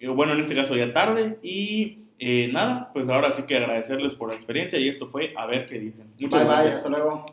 Eh, 0.00 0.08
Bueno, 0.08 0.32
en 0.32 0.40
este 0.40 0.54
caso 0.54 0.74
ya 0.76 0.92
tarde. 0.94 1.38
Y 1.42 1.98
eh, 2.18 2.48
nada, 2.52 2.90
pues 2.94 3.08
ahora 3.10 3.32
sí 3.32 3.42
que 3.42 3.56
agradecerles 3.56 4.14
por 4.14 4.30
la 4.30 4.34
experiencia. 4.36 4.78
Y 4.78 4.88
esto 4.88 5.08
fue 5.08 5.32
a 5.36 5.44
ver 5.46 5.66
qué 5.66 5.78
dicen. 5.78 6.06
Muchas 6.18 6.46
Bye, 6.46 6.56
bye, 6.64 6.72
hasta 6.72 6.88
luego. 6.88 7.26